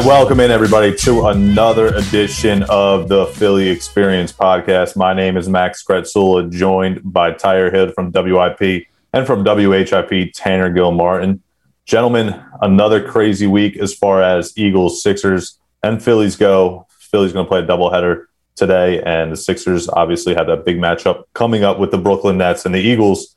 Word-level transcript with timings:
Right, 0.00 0.06
welcome 0.06 0.40
in 0.40 0.50
everybody 0.50 0.96
to 0.96 1.26
another 1.26 1.88
edition 1.88 2.62
of 2.70 3.08
the 3.08 3.26
Philly 3.26 3.68
Experience 3.68 4.32
podcast. 4.32 4.96
My 4.96 5.12
name 5.12 5.36
is 5.36 5.46
Max 5.46 5.84
Gretzula, 5.84 6.50
joined 6.50 7.02
by 7.04 7.32
Tyre 7.32 7.70
Hill 7.70 7.92
from 7.92 8.10
WIP 8.10 8.86
and 9.12 9.26
from 9.26 9.44
WHIP, 9.44 10.32
Tanner 10.32 10.70
Gilmartin. 10.70 11.42
Gentlemen, 11.84 12.42
another 12.62 13.06
crazy 13.06 13.46
week 13.46 13.76
as 13.76 13.92
far 13.92 14.22
as 14.22 14.56
Eagles, 14.56 15.02
Sixers, 15.02 15.58
and 15.82 16.02
Phillies 16.02 16.34
go. 16.34 16.86
Phillies 16.88 17.34
going 17.34 17.44
to 17.44 17.50
play 17.50 17.60
a 17.60 17.66
doubleheader 17.66 18.24
today, 18.56 19.02
and 19.02 19.32
the 19.32 19.36
Sixers 19.36 19.86
obviously 19.86 20.34
have 20.34 20.46
that 20.46 20.64
big 20.64 20.78
matchup 20.78 21.24
coming 21.34 21.62
up 21.62 21.78
with 21.78 21.90
the 21.90 21.98
Brooklyn 21.98 22.38
Nets 22.38 22.64
and 22.64 22.74
the 22.74 22.80
Eagles. 22.80 23.36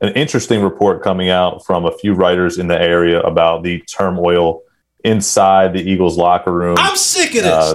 An 0.00 0.12
interesting 0.12 0.62
report 0.62 1.02
coming 1.02 1.28
out 1.28 1.66
from 1.66 1.84
a 1.84 1.98
few 1.98 2.14
writers 2.14 2.56
in 2.56 2.68
the 2.68 2.80
area 2.80 3.20
about 3.20 3.64
the 3.64 3.80
turmoil 3.80 4.62
inside 5.04 5.72
the 5.72 5.82
Eagles 5.82 6.16
locker 6.16 6.52
room. 6.52 6.76
I'm 6.78 6.96
sick 6.96 7.28
of 7.36 7.44
this. 7.44 7.46
Uh, 7.46 7.74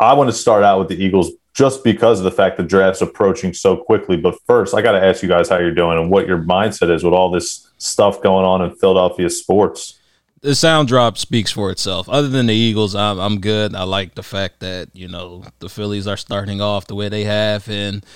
I 0.00 0.14
want 0.14 0.30
to 0.30 0.36
start 0.36 0.64
out 0.64 0.78
with 0.78 0.88
the 0.88 1.02
Eagles 1.02 1.30
just 1.52 1.84
because 1.84 2.18
of 2.18 2.24
the 2.24 2.30
fact 2.30 2.56
the 2.56 2.62
draft's 2.62 3.02
approaching 3.02 3.52
so 3.52 3.76
quickly. 3.76 4.16
But 4.16 4.38
first, 4.46 4.74
I 4.74 4.82
got 4.82 4.92
to 4.92 5.04
ask 5.04 5.22
you 5.22 5.28
guys 5.28 5.48
how 5.48 5.58
you're 5.58 5.74
doing 5.74 5.98
and 5.98 6.10
what 6.10 6.26
your 6.26 6.38
mindset 6.38 6.90
is 6.94 7.04
with 7.04 7.12
all 7.12 7.30
this 7.30 7.70
stuff 7.78 8.22
going 8.22 8.46
on 8.46 8.62
in 8.62 8.74
Philadelphia 8.76 9.28
sports. 9.28 9.98
The 10.42 10.54
sound 10.54 10.88
drop 10.88 11.18
speaks 11.18 11.50
for 11.50 11.70
itself. 11.70 12.08
Other 12.08 12.28
than 12.28 12.46
the 12.46 12.54
Eagles, 12.54 12.94
I'm 12.94 13.18
I'm 13.18 13.40
good. 13.40 13.74
I 13.74 13.82
like 13.82 14.14
the 14.14 14.22
fact 14.22 14.60
that 14.60 14.88
you 14.94 15.06
know 15.06 15.44
the 15.58 15.68
Phillies 15.68 16.06
are 16.06 16.16
starting 16.16 16.62
off 16.62 16.86
the 16.86 16.94
way 16.94 17.10
they 17.10 17.24
have, 17.24 17.68
and 17.68 18.06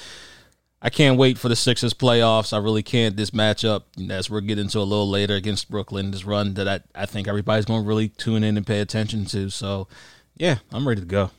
I 0.84 0.90
can't 0.90 1.18
wait 1.18 1.38
for 1.38 1.48
the 1.48 1.56
Sixers 1.56 1.94
playoffs. 1.94 2.52
I 2.52 2.58
really 2.58 2.82
can't. 2.82 3.16
This 3.16 3.30
matchup, 3.30 3.84
as 4.10 4.30
we're 4.30 4.42
getting 4.42 4.68
to 4.68 4.78
a 4.78 4.80
little 4.80 5.08
later 5.08 5.34
against 5.34 5.70
Brooklyn, 5.70 6.12
this 6.12 6.24
run 6.24 6.54
that 6.54 6.68
I, 6.68 6.80
I 6.94 7.06
think 7.06 7.26
everybody's 7.26 7.64
going 7.64 7.82
to 7.82 7.88
really 7.88 8.10
tune 8.10 8.44
in 8.44 8.56
and 8.56 8.66
pay 8.66 8.80
attention 8.80 9.24
to. 9.26 9.48
So, 9.50 9.88
yeah, 10.36 10.58
I'm 10.72 10.86
ready 10.86 11.00
to 11.00 11.06
go 11.06 11.30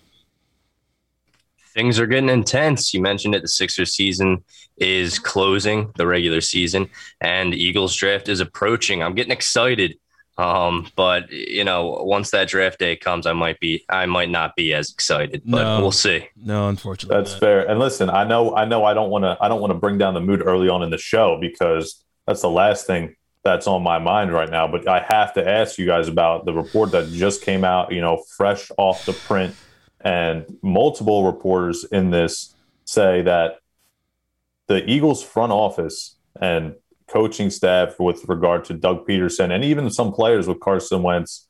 things 1.76 2.00
are 2.00 2.08
getting 2.08 2.30
intense. 2.30 2.94
You 2.94 3.02
mentioned 3.02 3.36
it. 3.36 3.42
The 3.44 3.50
Sixers 3.50 3.94
season 3.94 4.44
is 4.78 5.20
closing, 5.20 5.92
the 5.98 6.08
regular 6.08 6.42
season, 6.42 6.90
and 7.22 7.54
Eagles 7.54 7.96
draft 7.96 8.30
is 8.30 8.40
approaching. 8.40 9.04
I'm 9.04 9.14
getting 9.14 9.32
excited. 9.32 10.00
Um, 10.38 10.88
but 10.96 11.32
you 11.32 11.64
know, 11.64 12.04
once 12.04 12.32
that 12.32 12.50
draft 12.50 12.80
day 12.80 12.96
comes, 12.96 13.26
I 13.26 13.34
might 13.34 13.60
be, 13.60 13.86
I 13.90 14.06
might 14.06 14.30
not 14.30 14.56
be 14.56 14.74
as 14.74 14.90
excited, 14.90 15.44
but 15.46 15.64
no, 15.64 15.82
we'll 15.82 15.92
see. 15.92 16.28
No, 16.36 16.68
unfortunately, 16.68 17.16
that's 17.18 17.36
fair. 17.36 17.68
And 17.68 17.80
listen, 17.80 18.10
I 18.10 18.26
know, 18.26 18.56
I 18.56 18.66
know, 18.66 18.84
I 18.84 18.94
don't 18.94 19.10
want 19.10 19.24
to, 19.24 19.38
I 19.40 19.48
don't 19.48 19.62
want 19.62 19.72
to 19.72 19.80
bring 19.80 19.98
down 19.98 20.14
the 20.14 20.22
mood 20.22 20.42
early 20.46 20.68
on 20.68 20.84
in 20.84 20.90
the 20.90 20.98
show 20.98 21.38
because 21.40 22.04
that's 22.28 22.42
the 22.42 22.50
last 22.50 22.86
thing 22.86 23.16
that's 23.44 23.68
on 23.68 23.82
my 23.82 24.00
mind 24.00 24.34
right 24.34 24.50
now. 24.50 24.68
But 24.68 24.88
I 24.88 25.00
have 25.00 25.34
to 25.36 25.48
ask 25.48 25.78
you 25.78 25.86
guys 25.86 26.10
about 26.10 26.46
the 26.46 26.54
report 26.54 26.92
that 26.92 27.10
just 27.12 27.42
came 27.42 27.64
out. 27.64 27.94
You 27.94 28.02
know, 28.02 28.22
fresh 28.36 28.72
off 28.78 29.06
the 29.06 29.14
print 29.14 29.56
and 30.02 30.46
multiple 30.62 31.26
reporters 31.26 31.86
in 31.86 32.12
this 32.12 32.54
say 32.84 33.22
that 33.22 33.60
the 34.68 34.88
Eagles 34.90 35.24
front 35.24 35.52
office 35.52 36.16
and 36.40 36.76
coaching 37.08 37.50
staff 37.50 38.00
with 38.00 38.28
regard 38.28 38.66
to 38.66 38.74
Doug 38.74 39.08
Pederson 39.08 39.52
and 39.52 39.64
even 39.64 39.90
some 39.92 40.12
players 40.12 40.48
with 40.48 40.60
Carson 40.60 41.04
Wentz 41.04 41.48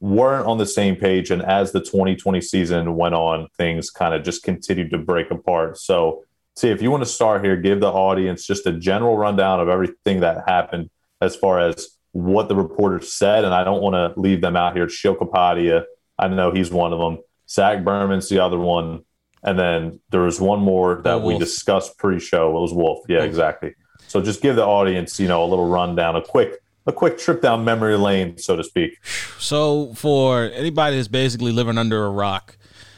weren't 0.00 0.46
on 0.46 0.58
the 0.58 0.66
same 0.66 0.96
page. 0.96 1.30
And 1.30 1.42
as 1.42 1.72
the 1.72 1.80
2020 1.80 2.40
season 2.40 2.94
went 2.96 3.14
on, 3.14 3.48
things 3.56 3.90
kind 3.90 4.14
of 4.14 4.22
just 4.22 4.42
continued 4.42 4.90
to 4.90 4.98
break 4.98 5.30
apart. 5.30 5.78
So, 5.78 6.24
see, 6.56 6.68
if 6.68 6.80
you 6.80 6.90
want 6.90 7.02
to 7.02 7.08
start 7.08 7.44
here, 7.44 7.56
give 7.56 7.80
the 7.80 7.90
audience 7.90 8.46
just 8.46 8.66
a 8.66 8.72
general 8.72 9.16
rundown 9.16 9.60
of 9.60 9.68
everything 9.68 10.20
that 10.20 10.48
happened 10.48 10.90
as 11.20 11.36
far 11.36 11.58
as 11.58 11.96
what 12.12 12.48
the 12.48 12.56
reporters 12.56 13.12
said. 13.12 13.44
And 13.44 13.54
I 13.54 13.64
don't 13.64 13.82
want 13.82 13.94
to 13.94 14.18
leave 14.20 14.40
them 14.40 14.56
out 14.56 14.76
here. 14.76 14.88
Sheil 14.88 15.16
Kapadia, 15.16 15.84
I 16.18 16.28
know 16.28 16.52
he's 16.52 16.70
one 16.70 16.92
of 16.92 16.98
them. 16.98 17.18
Zach 17.48 17.84
Berman's 17.84 18.28
the 18.28 18.38
other 18.38 18.58
one. 18.58 19.04
And 19.42 19.58
then 19.58 20.00
there 20.10 20.22
was 20.22 20.40
one 20.40 20.58
more 20.58 21.00
that 21.02 21.22
we 21.22 21.38
discussed 21.38 21.96
pre-show. 21.96 22.56
It 22.56 22.60
was 22.60 22.74
Wulf. 22.74 23.04
Yeah, 23.08 23.22
exactly. 23.22 23.74
So 24.08 24.20
just 24.22 24.42
give 24.42 24.56
the 24.56 24.64
audience, 24.64 25.20
you 25.20 25.28
know, 25.28 25.44
a 25.44 25.46
little 25.46 25.68
rundown, 25.68 26.16
a 26.16 26.22
quick 26.22 26.60
a 26.86 26.92
quick 26.92 27.18
trip 27.18 27.42
down 27.42 27.64
memory 27.64 27.96
lane, 27.96 28.38
so 28.38 28.56
to 28.56 28.64
speak. 28.64 28.98
So 29.38 29.92
for 29.94 30.44
anybody 30.44 30.96
that's 30.96 31.06
basically 31.06 31.52
living 31.52 31.76
under 31.76 32.06
a 32.06 32.10
rock 32.10 32.56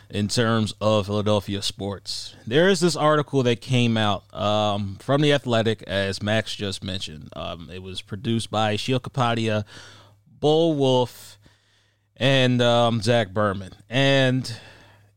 in 0.08 0.28
terms 0.28 0.74
of 0.80 1.06
Philadelphia 1.06 1.60
sports, 1.60 2.36
there 2.46 2.68
is 2.68 2.78
this 2.78 2.94
article 2.94 3.42
that 3.42 3.60
came 3.60 3.96
out 3.96 4.32
um, 4.32 4.96
from 5.00 5.20
the 5.20 5.32
Athletic, 5.32 5.82
as 5.82 6.22
Max 6.22 6.54
just 6.54 6.84
mentioned. 6.84 7.30
Um, 7.34 7.68
it 7.72 7.82
was 7.82 8.00
produced 8.00 8.50
by 8.50 8.76
Sheil 8.76 9.00
Kapadia, 9.00 9.64
Bo 10.38 10.68
Wulf, 10.68 11.38
and 12.16 12.62
um, 12.62 13.02
Zach 13.02 13.30
Berman, 13.30 13.72
and 13.88 14.56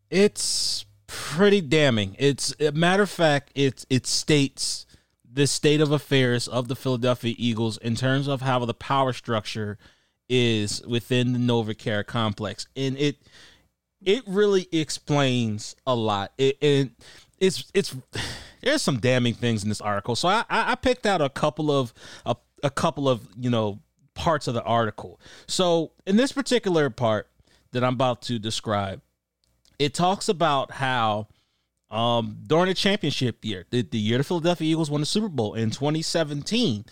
it's 0.10 0.86
pretty 1.06 1.62
damning. 1.62 2.16
It's 2.18 2.56
a 2.60 2.72
matter 2.72 3.04
of 3.04 3.10
fact, 3.10 3.52
it 3.54 3.86
it 3.90 4.08
states 4.08 4.88
the 5.34 5.48
state 5.48 5.82
of 5.82 5.92
affairs 5.92 6.48
of 6.48 6.68
the 6.68 6.76
Philadelphia 6.76 7.34
Eagles 7.38 7.78
in 7.78 7.96
terms 7.96 8.28
of 8.28 8.42
how 8.42 8.64
the 8.66 8.74
power 8.74 9.14
structure 9.14 9.78
is 10.30 10.82
within 10.86 11.34
the 11.34 11.40
NovaCare 11.40 12.06
complex, 12.06 12.68
and 12.76 12.98
it 12.98 13.18
it 14.02 14.24
really 14.28 14.68
explains 14.72 15.76
a 15.88 15.96
lot. 15.96 16.32
It, 16.38 16.58
and 16.62 16.92
it's 17.40 17.72
it's 17.74 17.96
there's 18.62 18.82
some 18.82 19.00
damning 19.00 19.34
things 19.34 19.64
in 19.64 19.70
this 19.70 19.82
article. 19.82 20.16
So 20.16 20.28
I 20.28 20.46
I 20.50 20.76
picked 20.76 21.06
out 21.06 21.22
a 21.22 21.30
couple 21.30 21.72
of 21.72 21.94
a, 22.26 22.36
a 22.62 22.70
couple 22.70 23.10
of 23.10 23.28
you 23.40 23.50
know 23.50 23.80
parts 24.14 24.48
of 24.48 24.54
the 24.54 24.64
article. 24.64 25.20
So, 25.48 25.92
in 26.06 26.18
this 26.18 26.32
particular 26.32 26.90
part 26.90 27.30
that 27.72 27.84
I'm 27.84 27.94
about 27.94 28.22
to 28.24 28.40
describe, 28.40 29.02
it 29.80 29.94
talks 29.94 30.30
about 30.30 30.72
how 30.72 31.28
um, 31.94 32.38
during 32.48 32.68
the 32.68 32.74
championship 32.74 33.46
year, 33.46 33.66
the, 33.70 33.84
the 33.84 34.00
year 34.00 34.18
the 34.18 34.24
Philadelphia 34.24 34.72
Eagles 34.72 34.90
won 34.90 35.02
the 35.02 35.06
Super 35.06 35.30
Bowl 35.30 35.54
in 35.54 35.70
2017, 35.70 36.86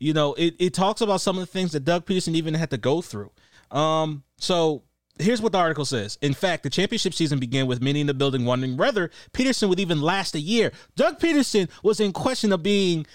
you 0.00 0.12
know, 0.12 0.34
it, 0.34 0.54
it 0.58 0.74
talks 0.74 1.00
about 1.00 1.20
some 1.20 1.38
of 1.38 1.40
the 1.40 1.46
things 1.46 1.72
that 1.72 1.84
Doug 1.84 2.06
Pederson 2.06 2.34
even 2.34 2.54
had 2.54 2.70
to 2.70 2.76
go 2.76 3.00
through. 3.00 3.30
Um, 3.70 4.24
so 4.36 4.82
here's 5.18 5.40
what 5.40 5.52
the 5.52 5.58
article 5.58 5.84
says. 5.84 6.18
In 6.22 6.34
fact, 6.34 6.64
the 6.64 6.70
championship 6.70 7.14
season 7.14 7.38
began 7.38 7.68
with 7.68 7.80
many 7.80 8.00
in 8.00 8.08
the 8.08 8.14
building 8.14 8.44
wondering 8.44 8.76
whether 8.76 9.10
Pederson 9.32 9.68
would 9.68 9.80
even 9.80 10.00
last 10.00 10.34
a 10.34 10.40
year. 10.40 10.72
Doug 10.96 11.20
Pederson 11.20 11.68
was 11.84 12.00
in 12.00 12.12
question 12.12 12.52
of 12.52 12.62
being 12.62 13.06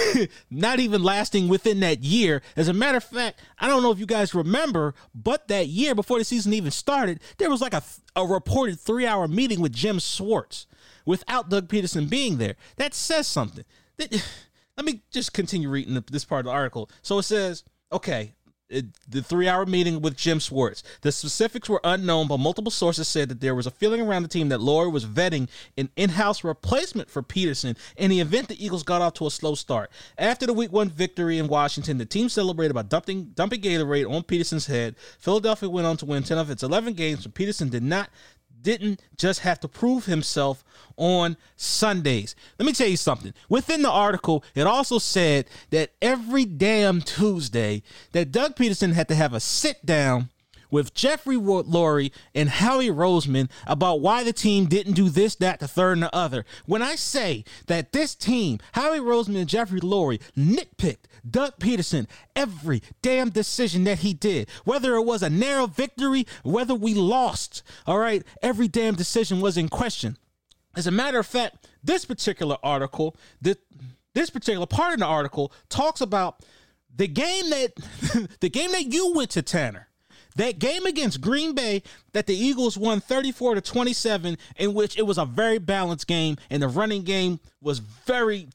not 0.50 0.78
even 0.78 1.02
lasting 1.02 1.48
within 1.48 1.80
that 1.80 2.04
year. 2.04 2.42
As 2.56 2.68
a 2.68 2.72
matter 2.72 2.98
of 2.98 3.04
fact, 3.04 3.40
I 3.58 3.66
don't 3.66 3.82
know 3.82 3.90
if 3.90 3.98
you 3.98 4.06
guys 4.06 4.34
remember, 4.34 4.94
but 5.14 5.48
that 5.48 5.66
year 5.66 5.96
before 5.96 6.18
the 6.18 6.24
season 6.24 6.52
even 6.52 6.70
started, 6.70 7.20
there 7.38 7.50
was 7.50 7.60
like 7.60 7.74
a, 7.74 7.82
a 8.14 8.24
reported 8.24 8.78
three 8.78 9.06
hour 9.06 9.26
meeting 9.26 9.60
with 9.60 9.72
Jim 9.72 9.98
Schwartz 9.98 10.66
without 11.04 11.48
Doug 11.48 11.68
Pederson 11.68 12.08
being 12.08 12.38
there. 12.38 12.56
That 12.76 12.94
says 12.94 13.26
something. 13.26 13.64
Let 13.98 14.86
me 14.86 15.02
just 15.10 15.32
continue 15.32 15.68
reading 15.68 16.02
this 16.10 16.24
part 16.24 16.40
of 16.40 16.44
the 16.46 16.52
article. 16.52 16.90
So 17.02 17.18
it 17.18 17.24
says, 17.24 17.62
okay, 17.92 18.34
the 19.08 19.22
three 19.22 19.48
hour 19.48 19.66
meeting 19.66 20.00
with 20.00 20.16
Jim 20.16 20.38
Schwartz. 20.38 20.82
The 21.02 21.12
specifics 21.12 21.68
were 21.68 21.80
unknown, 21.84 22.28
but 22.28 22.38
multiple 22.38 22.70
sources 22.70 23.06
said 23.06 23.28
that 23.28 23.40
there 23.40 23.54
was 23.54 23.66
a 23.66 23.70
feeling 23.70 24.00
around 24.00 24.22
the 24.22 24.28
team 24.28 24.48
that 24.48 24.60
Lurie 24.60 24.90
was 24.90 25.04
vetting 25.04 25.48
an 25.76 25.90
in 25.96 26.10
house 26.10 26.42
replacement 26.42 27.10
for 27.10 27.22
Pederson 27.22 27.76
in 27.96 28.10
the 28.10 28.20
event 28.20 28.48
the 28.48 28.64
Eagles 28.64 28.82
got 28.82 29.02
off 29.02 29.14
to 29.14 29.26
a 29.26 29.30
slow 29.30 29.54
start. 29.54 29.90
After 30.16 30.46
the 30.46 30.52
week 30.52 30.72
one 30.72 30.88
victory 30.88 31.38
in 31.38 31.48
Washington, 31.48 31.98
the 31.98 32.06
team 32.06 32.28
celebrated 32.28 32.74
by 32.74 32.82
dumping, 32.82 33.32
dumping 33.34 33.60
Gatorade 33.60 34.10
on 34.10 34.22
Pederson's 34.22 34.66
head. 34.66 34.96
Philadelphia 35.18 35.68
went 35.68 35.86
on 35.86 35.96
to 35.98 36.06
win 36.06 36.22
10 36.22 36.38
of 36.38 36.50
its 36.50 36.62
11 36.62 36.94
games, 36.94 37.26
but 37.26 37.34
Pederson 37.34 37.70
did 37.70 37.82
not 37.82 38.08
didn't 38.62 39.00
just 39.16 39.40
have 39.40 39.60
to 39.60 39.68
prove 39.68 40.06
himself 40.06 40.64
on 40.96 41.36
Sundays. 41.56 42.34
Let 42.58 42.66
me 42.66 42.72
tell 42.72 42.88
you 42.88 42.96
something. 42.96 43.34
Within 43.48 43.82
the 43.82 43.90
article, 43.90 44.44
it 44.54 44.66
also 44.66 44.98
said 44.98 45.46
that 45.70 45.92
every 46.00 46.44
damn 46.44 47.00
Tuesday 47.00 47.82
that 48.12 48.32
Doug 48.32 48.56
Pederson 48.56 48.92
had 48.92 49.08
to 49.08 49.14
have 49.14 49.34
a 49.34 49.40
sit 49.40 49.84
down 49.84 50.30
with 50.72 50.94
Jeffrey 50.94 51.36
Lurie 51.36 52.10
and 52.34 52.48
Howie 52.48 52.88
Roseman 52.88 53.48
about 53.66 54.00
why 54.00 54.24
the 54.24 54.32
team 54.32 54.66
didn't 54.66 54.94
do 54.94 55.08
this, 55.08 55.36
that, 55.36 55.60
the 55.60 55.68
third, 55.68 55.92
and 55.92 56.02
the 56.02 56.16
other. 56.16 56.44
When 56.66 56.82
I 56.82 56.96
say 56.96 57.44
that 57.66 57.92
this 57.92 58.16
team, 58.16 58.58
Howie 58.72 58.98
Roseman 58.98 59.36
and 59.36 59.48
Jeffrey 59.48 59.80
Lurie, 59.80 60.20
nitpicked 60.36 61.04
Doug 61.30 61.58
Pederson 61.58 62.08
every 62.34 62.82
damn 63.02 63.28
decision 63.28 63.84
that 63.84 64.00
he 64.00 64.14
did, 64.14 64.48
whether 64.64 64.96
it 64.96 65.02
was 65.02 65.22
a 65.22 65.30
narrow 65.30 65.66
victory, 65.66 66.26
whether 66.42 66.74
we 66.74 66.94
lost, 66.94 67.62
all 67.86 67.98
right, 67.98 68.24
every 68.42 68.66
damn 68.66 68.94
decision 68.94 69.40
was 69.40 69.56
in 69.56 69.68
question. 69.68 70.16
As 70.74 70.86
a 70.86 70.90
matter 70.90 71.18
of 71.18 71.26
fact, 71.26 71.68
this 71.84 72.06
particular 72.06 72.56
article, 72.62 73.14
this, 73.42 73.56
this 74.14 74.30
particular 74.30 74.66
part 74.66 74.94
of 74.94 75.00
the 75.00 75.06
article 75.06 75.52
talks 75.68 76.00
about 76.00 76.42
the 76.94 77.08
game 77.08 77.50
that 77.50 77.72
the 78.40 78.48
game 78.48 78.72
that 78.72 78.92
you 78.92 79.12
went 79.12 79.30
to 79.30 79.42
Tanner 79.42 79.88
that 80.36 80.58
game 80.58 80.86
against 80.86 81.20
Green 81.20 81.54
Bay 81.54 81.82
that 82.12 82.26
the 82.26 82.36
Eagles 82.36 82.76
won 82.76 83.00
34 83.00 83.56
to 83.56 83.60
27, 83.60 84.38
in 84.56 84.74
which 84.74 84.98
it 84.98 85.02
was 85.02 85.18
a 85.18 85.24
very 85.24 85.58
balanced 85.58 86.06
game, 86.06 86.36
and 86.50 86.62
the 86.62 86.68
running 86.68 87.02
game 87.02 87.40
was 87.60 87.78
very, 87.78 88.48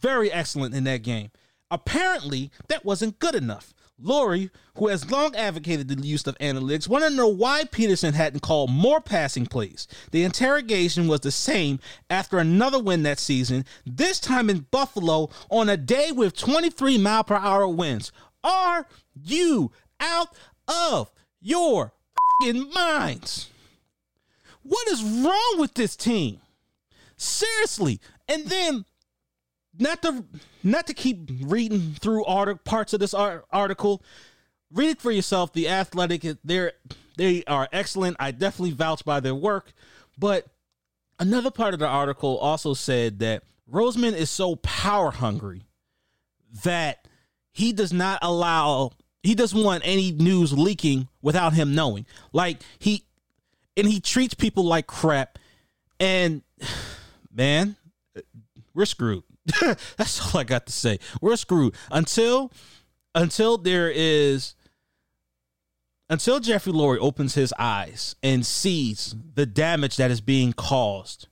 very 0.00 0.30
excellent 0.32 0.74
in 0.74 0.84
that 0.84 1.02
game. 1.02 1.30
Apparently, 1.70 2.50
that 2.68 2.84
wasn't 2.84 3.18
good 3.18 3.34
enough. 3.34 3.74
Lurie, 4.02 4.50
who 4.76 4.86
has 4.88 5.10
long 5.10 5.34
advocated 5.34 5.88
the 5.88 6.06
use 6.06 6.26
of 6.26 6.38
analytics, 6.38 6.88
wanted 6.88 7.10
to 7.10 7.16
know 7.16 7.28
why 7.28 7.64
Pederson 7.64 8.14
hadn't 8.14 8.40
called 8.40 8.70
more 8.70 9.00
passing 9.00 9.46
plays. 9.46 9.88
The 10.12 10.22
interrogation 10.22 11.08
was 11.08 11.20
the 11.20 11.32
same 11.32 11.80
after 12.08 12.38
another 12.38 12.78
win 12.80 13.02
that 13.02 13.18
season, 13.18 13.64
this 13.84 14.20
time 14.20 14.48
in 14.48 14.66
Buffalo 14.70 15.30
on 15.50 15.68
a 15.68 15.76
day 15.76 16.12
with 16.12 16.36
23 16.36 16.96
mile 16.98 17.24
per 17.24 17.34
hour 17.36 17.66
winds. 17.66 18.12
Are 18.44 18.86
you 19.20 19.72
out 19.98 20.28
of 20.68 21.10
your 21.40 21.92
minds? 22.42 23.50
What 24.62 24.88
is 24.88 25.02
wrong 25.02 25.56
with 25.58 25.74
this 25.74 25.96
team? 25.96 26.40
Seriously. 27.16 28.00
And 28.28 28.46
then 28.46 28.84
not 29.78 30.02
to 30.02 30.24
not 30.62 30.86
to 30.88 30.94
keep 30.94 31.30
reading 31.42 31.94
through 32.00 32.24
art, 32.24 32.64
parts 32.64 32.92
of 32.92 33.00
this 33.00 33.14
art, 33.14 33.44
article. 33.50 34.02
Read 34.70 34.90
it 34.90 35.00
for 35.00 35.10
yourself. 35.10 35.52
The 35.52 35.68
Athletic, 35.68 36.26
they're 36.44 36.72
they 37.16 37.44
are 37.44 37.68
excellent. 37.72 38.16
I 38.20 38.30
definitely 38.30 38.72
vouch 38.72 39.04
by 39.04 39.20
their 39.20 39.34
work. 39.34 39.72
But 40.18 40.46
another 41.18 41.50
part 41.50 41.74
of 41.74 41.80
the 41.80 41.86
article 41.86 42.38
also 42.38 42.74
said 42.74 43.18
that 43.20 43.42
Roseman 43.70 44.14
is 44.14 44.30
so 44.30 44.56
power 44.56 45.10
hungry 45.10 45.64
that 46.64 47.06
he 47.50 47.72
does 47.72 47.92
not 47.92 48.18
allow 48.22 48.92
he 49.22 49.34
doesn't 49.34 49.62
want 49.62 49.82
any 49.84 50.12
news 50.12 50.52
leaking 50.52 51.08
without 51.22 51.54
him 51.54 51.74
knowing. 51.74 52.06
Like 52.32 52.62
he 52.78 53.04
and 53.76 53.86
he 53.86 54.00
treats 54.00 54.34
people 54.34 54.64
like 54.64 54.86
crap. 54.86 55.38
And 56.00 56.42
man, 57.34 57.76
we're 58.74 58.86
screwed. 58.86 59.24
That's 59.96 60.34
all 60.34 60.40
I 60.40 60.44
got 60.44 60.66
to 60.66 60.72
say. 60.72 60.98
We're 61.20 61.36
screwed 61.36 61.74
until 61.90 62.52
until 63.14 63.58
there 63.58 63.90
is 63.90 64.54
until 66.10 66.40
Jeffrey 66.40 66.72
Lurie 66.72 66.98
opens 67.00 67.34
his 67.34 67.52
eyes 67.58 68.16
and 68.22 68.44
sees 68.44 69.14
the 69.34 69.46
damage 69.46 69.96
that 69.96 70.10
is 70.10 70.20
being 70.20 70.52
caused 70.52 71.28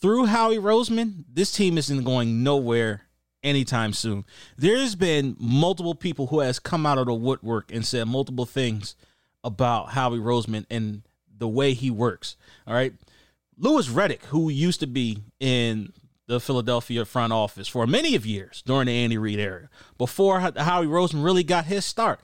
through 0.00 0.26
Howie 0.26 0.58
Roseman. 0.58 1.24
This 1.32 1.52
team 1.52 1.78
isn't 1.78 2.04
going 2.04 2.42
nowhere 2.42 3.03
anytime 3.44 3.92
soon. 3.92 4.24
There's 4.56 4.94
been 4.94 5.36
multiple 5.38 5.94
people 5.94 6.28
who 6.28 6.40
has 6.40 6.58
come 6.58 6.86
out 6.86 6.98
of 6.98 7.06
the 7.06 7.14
woodwork 7.14 7.72
and 7.72 7.84
said 7.84 8.08
multiple 8.08 8.46
things 8.46 8.96
about 9.44 9.90
Howie 9.90 10.18
Roseman 10.18 10.64
and 10.70 11.02
the 11.36 11.48
way 11.48 11.74
he 11.74 11.90
works. 11.90 12.36
All 12.66 12.74
right. 12.74 12.94
Louis 13.56 13.88
Riddick, 13.88 14.22
who 14.24 14.48
used 14.48 14.80
to 14.80 14.86
be 14.86 15.22
in 15.38 15.92
the 16.26 16.40
Philadelphia 16.40 17.04
front 17.04 17.32
office 17.32 17.68
for 17.68 17.86
many 17.86 18.14
of 18.14 18.26
years 18.26 18.62
during 18.66 18.86
the 18.86 18.92
Andy 18.92 19.18
Reid 19.18 19.38
era, 19.38 19.68
before 19.98 20.40
Howie 20.40 20.86
Roseman 20.86 21.22
really 21.22 21.44
got 21.44 21.66
his 21.66 21.84
start, 21.84 22.20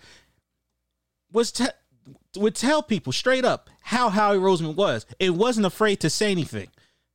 was 1.30 1.52
te- 1.52 1.66
would 2.36 2.54
tell 2.54 2.82
people 2.82 3.12
straight 3.12 3.44
up 3.44 3.68
how 3.82 4.08
Howie 4.08 4.38
Roseman 4.38 4.74
was. 4.74 5.06
It 5.18 5.34
wasn't 5.34 5.66
afraid 5.66 6.00
to 6.00 6.10
say 6.10 6.30
anything 6.30 6.68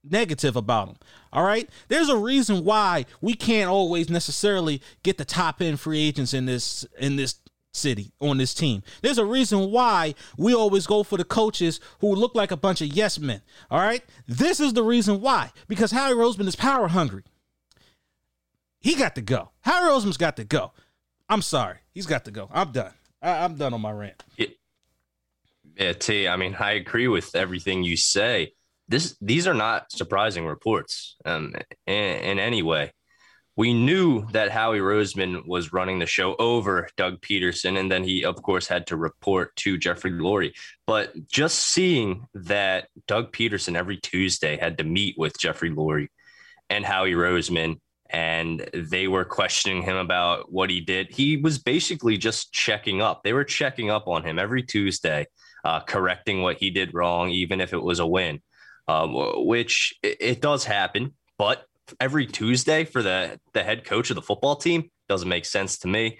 negative 0.09 0.55
about 0.55 0.89
him. 0.89 0.95
All 1.33 1.43
right, 1.43 1.69
there's 1.87 2.09
a 2.09 2.17
reason 2.17 2.63
why 2.63 3.05
we 3.21 3.33
can't 3.33 3.69
always 3.69 4.09
necessarily 4.09 4.81
get 5.03 5.17
the 5.17 5.25
top 5.25 5.61
end 5.61 5.79
free 5.79 5.99
agents 6.07 6.33
in 6.33 6.45
this 6.45 6.85
in 6.97 7.15
this 7.15 7.39
city 7.75 8.11
on 8.19 8.37
this 8.37 8.53
team. 8.53 8.83
There's 9.01 9.17
a 9.17 9.25
reason 9.25 9.71
why 9.71 10.15
we 10.37 10.53
always 10.53 10.87
go 10.87 11.03
for 11.03 11.17
the 11.17 11.25
coaches 11.25 11.79
who 11.99 12.15
look 12.15 12.33
like 12.33 12.51
a 12.51 12.57
bunch 12.57 12.81
of 12.81 12.87
yes 12.87 13.19
men. 13.19 13.41
All 13.69 13.79
right. 13.79 14.03
This 14.27 14.59
is 14.59 14.73
the 14.73 14.83
reason 14.83 15.21
why. 15.21 15.51
Because 15.67 15.91
Howie 15.91 16.13
Roseman 16.13 16.47
is 16.47 16.55
power 16.55 16.87
hungry. 16.87 17.23
He 18.79 18.95
got 18.95 19.15
to 19.15 19.21
go. 19.21 19.51
Howie 19.61 19.89
Roseman's 19.89 20.17
got 20.17 20.37
to 20.37 20.43
go. 20.43 20.71
I'm 21.27 21.41
sorry. 21.41 21.79
He's 21.93 22.05
got 22.05 22.25
to 22.25 22.31
go. 22.31 22.49
I'm 22.51 22.71
done. 22.71 22.93
I, 23.21 23.45
am 23.45 23.55
done 23.55 23.73
on 23.73 23.81
my 23.81 23.91
rant. 23.91 24.23
Yeah, 24.37 24.47
yeah, 25.77 25.93
T. 25.93 26.27
I 26.27 26.37
mean, 26.37 26.55
I 26.59 26.73
agree 26.73 27.07
with 27.07 27.35
everything 27.35 27.83
you 27.83 27.97
say. 27.97 28.53
This, 28.87 29.17
these 29.21 29.47
are 29.47 29.53
not 29.53 29.91
surprising 29.91 30.45
reports 30.45 31.15
um, 31.25 31.53
in, 31.87 31.95
in 31.95 32.39
any 32.39 32.61
way 32.61 32.91
we 33.57 33.73
knew 33.73 34.25
that 34.31 34.51
Howie 34.51 34.79
Roseman 34.79 35.45
was 35.47 35.71
running 35.71 35.99
the 35.99 36.05
show 36.05 36.35
over 36.37 36.89
Doug 36.97 37.21
Pederson, 37.21 37.79
and 37.79 37.89
then 37.89 38.03
he, 38.03 38.25
of 38.25 38.41
course, 38.41 38.67
had 38.67 38.87
to 38.87 38.97
report 38.97 39.55
to 39.57 39.77
Jeffrey 39.77 40.11
Lurie. 40.11 40.53
But 40.85 41.27
just 41.27 41.59
seeing 41.59 42.27
that 42.33 42.89
Doug 43.07 43.31
Pederson 43.31 43.77
every 43.77 43.97
Tuesday 43.97 44.57
had 44.57 44.77
to 44.79 44.83
meet 44.83 45.15
with 45.17 45.39
Jeffrey 45.39 45.69
Lurie 45.69 46.09
and 46.69 46.83
Howie 46.83 47.13
Roseman, 47.13 47.79
and 48.09 48.69
they 48.73 49.07
were 49.07 49.25
questioning 49.25 49.83
him 49.83 49.95
about 49.95 50.51
what 50.51 50.69
he 50.69 50.81
did, 50.81 51.09
he 51.09 51.37
was 51.37 51.57
basically 51.57 52.17
just 52.17 52.51
checking 52.51 53.01
up. 53.01 53.23
They 53.23 53.33
were 53.33 53.45
checking 53.45 53.89
up 53.89 54.07
on 54.07 54.25
him 54.25 54.37
every 54.37 54.63
Tuesday, 54.63 55.27
uh, 55.63 55.79
correcting 55.79 56.41
what 56.41 56.57
he 56.57 56.71
did 56.71 56.93
wrong, 56.93 57.29
even 57.29 57.61
if 57.61 57.71
it 57.71 57.81
was 57.81 57.99
a 57.99 58.05
win, 58.05 58.41
um, 58.87 59.45
which 59.45 59.93
it, 60.03 60.17
it 60.19 60.41
does 60.41 60.63
happen. 60.63 61.13
But 61.37 61.65
every 61.99 62.25
Tuesday 62.25 62.85
for 62.85 63.03
the 63.03 63.39
the 63.53 63.63
head 63.63 63.85
coach 63.85 64.09
of 64.09 64.15
the 64.15 64.21
football 64.21 64.55
team 64.55 64.89
doesn't 65.07 65.29
make 65.29 65.45
sense 65.45 65.79
to 65.79 65.87
me. 65.87 66.19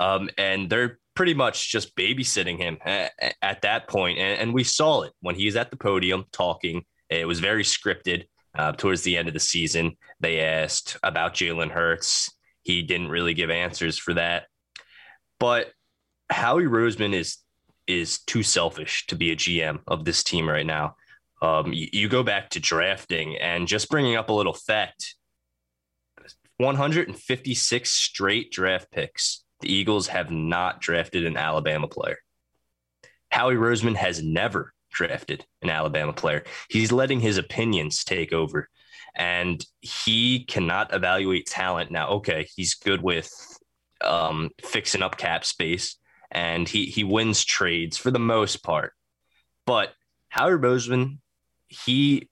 Um, 0.00 0.28
and 0.36 0.68
they're 0.68 0.98
pretty 1.14 1.34
much 1.34 1.70
just 1.70 1.96
babysitting 1.96 2.58
him 2.58 2.78
at, 2.84 3.12
at 3.42 3.62
that 3.62 3.88
point. 3.88 4.18
And, 4.18 4.38
and, 4.38 4.54
we 4.54 4.62
saw 4.62 5.02
it 5.02 5.12
when 5.20 5.34
he 5.34 5.46
was 5.46 5.56
at 5.56 5.70
the 5.70 5.76
podium 5.76 6.24
talking. 6.30 6.84
It 7.10 7.26
was 7.26 7.40
very 7.40 7.64
scripted. 7.64 8.24
Uh, 8.54 8.72
towards 8.72 9.02
the 9.02 9.16
end 9.16 9.28
of 9.28 9.34
the 9.34 9.40
season, 9.40 9.96
they 10.20 10.40
asked 10.40 10.96
about 11.02 11.34
Jalen 11.34 11.70
Hurts. 11.70 12.32
He 12.62 12.82
didn't 12.82 13.08
really 13.08 13.34
give 13.34 13.50
answers 13.50 13.98
for 13.98 14.14
that. 14.14 14.46
But 15.38 15.70
Howie 16.30 16.64
Roseman 16.64 17.14
is 17.14 17.38
is 17.86 18.20
too 18.20 18.42
selfish 18.42 19.06
to 19.06 19.16
be 19.16 19.32
a 19.32 19.36
GM 19.36 19.80
of 19.86 20.04
this 20.04 20.22
team 20.22 20.48
right 20.48 20.66
now. 20.66 20.96
Um, 21.40 21.72
you, 21.72 21.88
you 21.92 22.08
go 22.08 22.22
back 22.22 22.50
to 22.50 22.60
drafting 22.60 23.36
and 23.36 23.68
just 23.68 23.88
bringing 23.88 24.16
up 24.16 24.28
a 24.28 24.32
little 24.32 24.54
fact 24.54 25.14
156 26.58 27.90
straight 27.90 28.50
draft 28.50 28.90
picks. 28.90 29.44
The 29.60 29.72
Eagles 29.72 30.08
have 30.08 30.30
not 30.30 30.80
drafted 30.80 31.24
an 31.24 31.36
Alabama 31.36 31.88
player. 31.88 32.18
Howie 33.30 33.54
Roseman 33.54 33.96
has 33.96 34.22
never 34.22 34.72
drafted 34.90 35.44
an 35.62 35.70
Alabama 35.70 36.12
player. 36.12 36.44
He's 36.68 36.92
letting 36.92 37.20
his 37.20 37.38
opinions 37.38 38.04
take 38.04 38.32
over 38.32 38.68
and 39.14 39.64
he 39.80 40.44
cannot 40.44 40.94
evaluate 40.94 41.46
talent. 41.46 41.90
Now, 41.90 42.08
okay, 42.10 42.48
he's 42.56 42.74
good 42.74 43.02
with 43.02 43.30
um, 44.00 44.50
fixing 44.62 45.02
up 45.02 45.16
cap 45.16 45.44
space 45.44 45.96
and 46.30 46.68
he, 46.68 46.86
he 46.86 47.04
wins 47.04 47.44
trades 47.44 47.96
for 47.96 48.10
the 48.10 48.18
most 48.18 48.62
part. 48.62 48.92
But 49.66 49.92
Howie 50.28 50.52
Roseman 50.52 51.18
he 51.68 52.28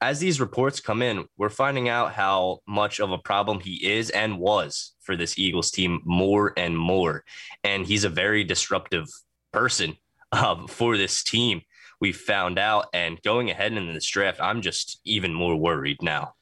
as 0.00 0.18
these 0.18 0.40
reports 0.40 0.80
come 0.80 1.02
in 1.02 1.24
we're 1.36 1.48
finding 1.48 1.88
out 1.88 2.12
how 2.12 2.58
much 2.66 2.98
of 2.98 3.12
a 3.12 3.18
problem 3.18 3.60
he 3.60 3.74
is 3.86 4.10
and 4.10 4.38
was 4.38 4.94
for 5.00 5.16
this 5.16 5.38
eagles 5.38 5.70
team 5.70 6.00
more 6.04 6.52
and 6.56 6.76
more. 6.76 7.24
And 7.62 7.86
he's 7.86 8.04
a 8.04 8.08
very 8.08 8.42
disruptive 8.42 9.06
person 9.52 9.96
um, 10.32 10.66
for 10.66 10.96
this 10.96 11.22
team 11.22 11.62
we 12.00 12.10
found 12.10 12.58
out. 12.58 12.86
And 12.92 13.22
going 13.22 13.50
ahead 13.50 13.72
in 13.72 13.92
this 13.94 14.06
draft 14.06 14.40
i'm 14.40 14.62
just 14.62 15.00
even 15.04 15.32
more 15.32 15.54
worried 15.54 16.02
now. 16.02 16.34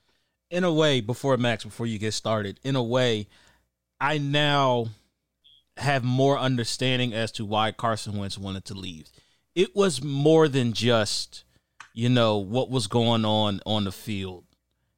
In 0.50 0.64
a 0.64 0.72
way 0.72 1.00
before 1.02 1.36
max 1.36 1.64
before 1.64 1.86
you 1.86 1.98
get 1.98 2.14
started 2.14 2.58
in 2.64 2.74
a 2.74 2.82
way 2.82 3.28
i 4.00 4.16
now 4.16 4.86
have 5.76 6.04
more 6.04 6.38
understanding 6.38 7.12
as 7.12 7.32
to 7.32 7.44
why 7.44 7.70
carson 7.70 8.16
wentz 8.16 8.38
wanted 8.38 8.64
to 8.64 8.74
leave. 8.74 9.10
It 9.54 9.76
was 9.76 10.02
more 10.02 10.48
than 10.48 10.72
just 10.72 11.44
you 11.92 12.08
know, 12.08 12.38
what 12.38 12.70
was 12.70 12.86
going 12.86 13.24
on 13.24 13.60
on 13.66 13.84
the 13.84 13.92
field. 13.92 14.44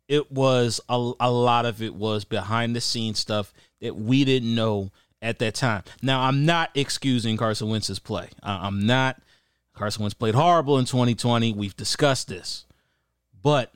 It 0.09 0.31
was 0.31 0.81
a, 0.89 1.13
a 1.21 1.31
lot 1.31 1.65
of 1.65 1.83
it 1.83 1.95
was 1.95 2.25
behind 2.25 2.77
the 2.77 2.81
scenes 2.81 3.19
stuff 3.19 3.53
that 3.81 3.97
we 3.97 4.25
didn't 4.25 4.55
know 4.55 4.91
at 5.23 5.39
that 5.39 5.55
time. 5.55 5.85
Now, 6.03 6.23
I'm 6.23 6.45
not 6.45 6.71
excusing 6.75 7.37
Carson 7.37 7.69
Wentz's 7.69 7.99
play. 7.99 8.29
I'm 8.43 8.85
not. 8.85 9.21
Carson 9.75 10.03
Wentz 10.03 10.15
played 10.15 10.35
horrible 10.35 10.79
in 10.79 10.85
2020. 10.85 11.53
We've 11.55 11.77
discussed 11.77 12.29
this. 12.29 12.67
But 13.41 13.73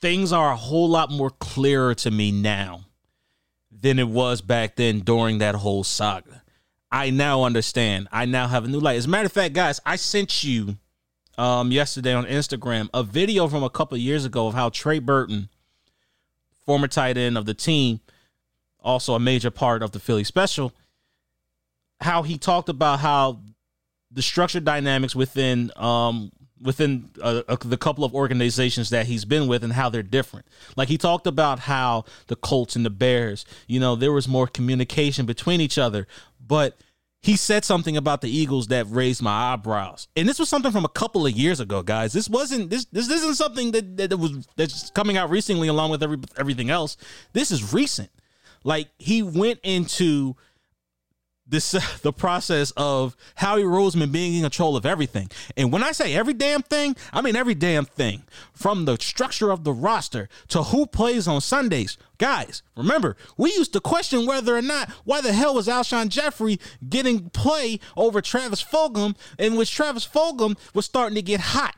things 0.00 0.32
are 0.32 0.50
a 0.50 0.56
whole 0.56 0.88
lot 0.88 1.10
more 1.10 1.30
clearer 1.30 1.94
to 1.96 2.10
me 2.10 2.32
now 2.32 2.86
than 3.70 3.98
it 3.98 4.08
was 4.08 4.40
back 4.40 4.76
then 4.76 5.00
during 5.00 5.38
that 5.38 5.54
whole 5.54 5.84
saga. 5.84 6.42
I 6.90 7.10
now 7.10 7.44
understand. 7.44 8.08
I 8.12 8.26
now 8.26 8.48
have 8.48 8.64
a 8.64 8.68
new 8.68 8.80
light. 8.80 8.96
As 8.96 9.06
a 9.06 9.08
matter 9.08 9.26
of 9.26 9.32
fact, 9.32 9.54
guys, 9.54 9.80
I 9.86 9.96
sent 9.96 10.44
you 10.44 10.76
um, 11.38 11.72
yesterday 11.72 12.12
on 12.12 12.24
Instagram 12.26 12.88
a 12.92 13.02
video 13.02 13.48
from 13.48 13.62
a 13.62 13.70
couple 13.70 13.96
years 13.98 14.24
ago 14.24 14.46
of 14.46 14.54
how 14.54 14.68
Trey 14.68 14.98
Burton, 14.98 15.48
former 16.64 16.88
tight 16.88 17.16
end 17.16 17.38
of 17.38 17.46
the 17.46 17.54
team, 17.54 18.00
also 18.80 19.14
a 19.14 19.20
major 19.20 19.50
part 19.50 19.82
of 19.82 19.92
the 19.92 20.00
Philly 20.00 20.24
special, 20.24 20.72
how 22.00 22.22
he 22.22 22.36
talked 22.36 22.68
about 22.68 23.00
how 23.00 23.40
the 24.10 24.22
structure 24.22 24.60
dynamics 24.60 25.14
within 25.14 25.70
um, 25.76 26.32
within 26.60 27.10
uh, 27.20 27.42
the 27.64 27.76
couple 27.76 28.04
of 28.04 28.14
organizations 28.14 28.90
that 28.90 29.06
he's 29.06 29.24
been 29.24 29.48
with 29.48 29.64
and 29.64 29.72
how 29.72 29.88
they're 29.88 30.02
different. 30.02 30.46
Like 30.76 30.88
he 30.88 30.96
talked 30.96 31.26
about 31.26 31.58
how 31.60 32.04
the 32.28 32.36
Colts 32.36 32.76
and 32.76 32.86
the 32.86 32.90
Bears, 32.90 33.44
you 33.66 33.80
know, 33.80 33.96
there 33.96 34.12
was 34.12 34.28
more 34.28 34.46
communication 34.46 35.26
between 35.26 35.60
each 35.60 35.76
other, 35.76 36.06
but 36.40 36.78
he 37.22 37.36
said 37.36 37.64
something 37.64 37.96
about 37.96 38.20
the 38.20 38.28
Eagles 38.28 38.66
that 38.66 38.86
raised 38.90 39.22
my 39.22 39.52
eyebrows. 39.52 40.08
And 40.16 40.28
this 40.28 40.40
was 40.40 40.48
something 40.48 40.72
from 40.72 40.84
a 40.84 40.88
couple 40.88 41.24
of 41.24 41.32
years 41.32 41.60
ago, 41.60 41.82
guys. 41.82 42.12
This 42.12 42.28
wasn't 42.28 42.68
this 42.68 42.84
this 42.86 43.08
isn't 43.08 43.36
something 43.36 43.70
that, 43.70 43.96
that 43.96 44.16
was 44.18 44.46
that's 44.56 44.90
coming 44.90 45.16
out 45.16 45.30
recently 45.30 45.68
along 45.68 45.90
with 45.90 46.02
every, 46.02 46.18
everything 46.36 46.68
else. 46.68 46.96
This 47.32 47.52
is 47.52 47.72
recent. 47.72 48.10
Like 48.64 48.88
he 48.98 49.22
went 49.22 49.60
into 49.62 50.36
this 51.52 51.70
the 52.02 52.12
process 52.12 52.72
of 52.76 53.16
Howie 53.36 53.62
Roseman 53.62 54.10
being 54.10 54.34
in 54.34 54.42
control 54.42 54.76
of 54.76 54.84
everything. 54.84 55.30
And 55.56 55.72
when 55.72 55.84
I 55.84 55.92
say 55.92 56.14
every 56.14 56.34
damn 56.34 56.62
thing, 56.62 56.96
I 57.12 57.22
mean 57.22 57.36
every 57.36 57.54
damn 57.54 57.84
thing. 57.84 58.24
From 58.52 58.86
the 58.86 58.96
structure 58.98 59.52
of 59.52 59.62
the 59.62 59.72
roster 59.72 60.28
to 60.48 60.64
who 60.64 60.86
plays 60.86 61.28
on 61.28 61.40
Sundays. 61.40 61.96
Guys, 62.18 62.62
remember, 62.76 63.16
we 63.36 63.52
used 63.52 63.72
to 63.72 63.80
question 63.80 64.26
whether 64.26 64.56
or 64.56 64.62
not 64.62 64.90
why 65.04 65.20
the 65.20 65.32
hell 65.32 65.54
was 65.54 65.68
Alshon 65.68 66.08
Jeffery 66.08 66.58
getting 66.88 67.30
play 67.30 67.78
over 67.96 68.20
Travis 68.20 68.62
Fulgham, 68.62 69.16
in 69.38 69.56
which 69.56 69.74
Travis 69.74 70.06
Fulgham 70.06 70.56
was 70.74 70.84
starting 70.84 71.16
to 71.16 71.22
get 71.22 71.40
hot. 71.40 71.74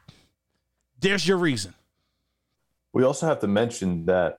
There's 1.00 1.26
your 1.26 1.38
reason. 1.38 1.74
We 2.92 3.02
also 3.04 3.26
have 3.26 3.40
to 3.40 3.48
mention 3.48 4.06
that 4.06 4.36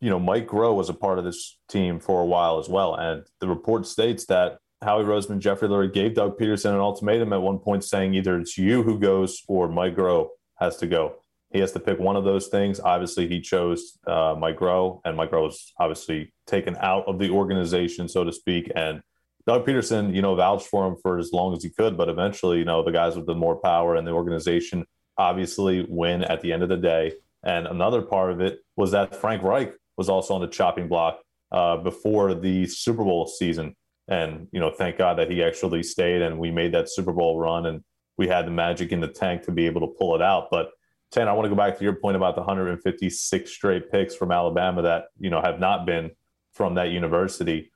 you 0.00 0.10
know, 0.10 0.18
Mike 0.18 0.46
Groh 0.46 0.74
was 0.74 0.88
a 0.88 0.94
part 0.94 1.18
of 1.18 1.24
this 1.24 1.58
team 1.68 2.00
for 2.00 2.20
a 2.20 2.26
while 2.26 2.58
as 2.58 2.68
well. 2.68 2.94
And 2.94 3.24
the 3.40 3.48
report 3.48 3.86
states 3.86 4.26
that 4.26 4.58
Howie 4.82 5.04
Roseman, 5.04 5.40
Jeffrey 5.40 5.68
Lurie 5.68 5.92
gave 5.92 6.14
Doug 6.14 6.38
Pederson 6.38 6.72
an 6.72 6.80
ultimatum 6.80 7.32
at 7.32 7.42
one 7.42 7.58
point 7.58 7.84
saying 7.84 8.14
either 8.14 8.38
it's 8.38 8.56
you 8.56 8.82
who 8.82 8.98
goes 8.98 9.42
or 9.46 9.68
Mike 9.68 9.94
Groh 9.94 10.28
has 10.58 10.78
to 10.78 10.86
go. 10.86 11.16
He 11.52 11.58
has 11.58 11.72
to 11.72 11.80
pick 11.80 11.98
one 11.98 12.16
of 12.16 12.24
those 12.24 12.46
things. 12.46 12.80
Obviously, 12.80 13.28
he 13.28 13.40
chose 13.40 13.98
uh, 14.06 14.36
Mike 14.38 14.58
Groh, 14.58 15.00
and 15.04 15.16
Mike 15.16 15.32
Groh 15.32 15.42
was 15.42 15.72
obviously 15.78 16.32
taken 16.46 16.76
out 16.80 17.06
of 17.08 17.18
the 17.18 17.30
organization, 17.30 18.08
so 18.08 18.24
to 18.24 18.32
speak. 18.32 18.70
And 18.74 19.02
Doug 19.46 19.66
Pederson, 19.66 20.14
you 20.14 20.22
know, 20.22 20.34
vouched 20.36 20.68
for 20.68 20.86
him 20.86 20.96
for 21.02 21.18
as 21.18 21.32
long 21.32 21.54
as 21.54 21.62
he 21.62 21.70
could, 21.70 21.96
but 21.96 22.08
eventually, 22.08 22.58
you 22.58 22.64
know, 22.64 22.84
the 22.84 22.92
guys 22.92 23.16
with 23.16 23.26
the 23.26 23.34
more 23.34 23.56
power 23.56 23.96
in 23.96 24.04
the 24.04 24.12
organization 24.12 24.86
obviously 25.18 25.84
win 25.88 26.22
at 26.22 26.40
the 26.40 26.52
end 26.52 26.62
of 26.62 26.68
the 26.68 26.76
day. 26.76 27.12
And 27.42 27.66
another 27.66 28.00
part 28.00 28.30
of 28.30 28.40
it 28.40 28.60
was 28.76 28.92
that 28.92 29.16
Frank 29.16 29.42
Reich 29.42 29.72
was 30.00 30.08
also 30.08 30.32
on 30.32 30.40
the 30.40 30.46
chopping 30.46 30.88
block 30.88 31.20
uh, 31.52 31.76
before 31.76 32.32
the 32.32 32.64
Super 32.64 33.04
Bowl 33.04 33.26
season. 33.26 33.76
And, 34.08 34.48
you 34.50 34.58
know, 34.58 34.70
thank 34.70 34.96
God 34.96 35.18
that 35.18 35.30
he 35.30 35.44
actually 35.44 35.82
stayed 35.82 36.22
and 36.22 36.38
we 36.38 36.50
made 36.50 36.72
that 36.72 36.90
Super 36.90 37.12
Bowl 37.12 37.38
run 37.38 37.66
and 37.66 37.84
we 38.16 38.26
had 38.26 38.46
the 38.46 38.50
magic 38.50 38.92
in 38.92 39.00
the 39.00 39.08
tank 39.08 39.42
to 39.42 39.52
be 39.52 39.66
able 39.66 39.82
to 39.82 39.94
pull 39.98 40.14
it 40.14 40.22
out. 40.22 40.48
But, 40.50 40.70
Tan, 41.12 41.28
I 41.28 41.34
want 41.34 41.44
to 41.44 41.50
go 41.50 41.54
back 41.54 41.76
to 41.76 41.84
your 41.84 41.96
point 41.96 42.16
about 42.16 42.34
the 42.34 42.40
156 42.40 43.50
straight 43.50 43.92
picks 43.92 44.14
from 44.14 44.32
Alabama 44.32 44.80
that, 44.80 45.08
you 45.18 45.28
know, 45.28 45.42
have 45.42 45.60
not 45.60 45.84
been 45.84 46.12
from 46.54 46.76
that 46.76 46.88
university. 46.88 47.70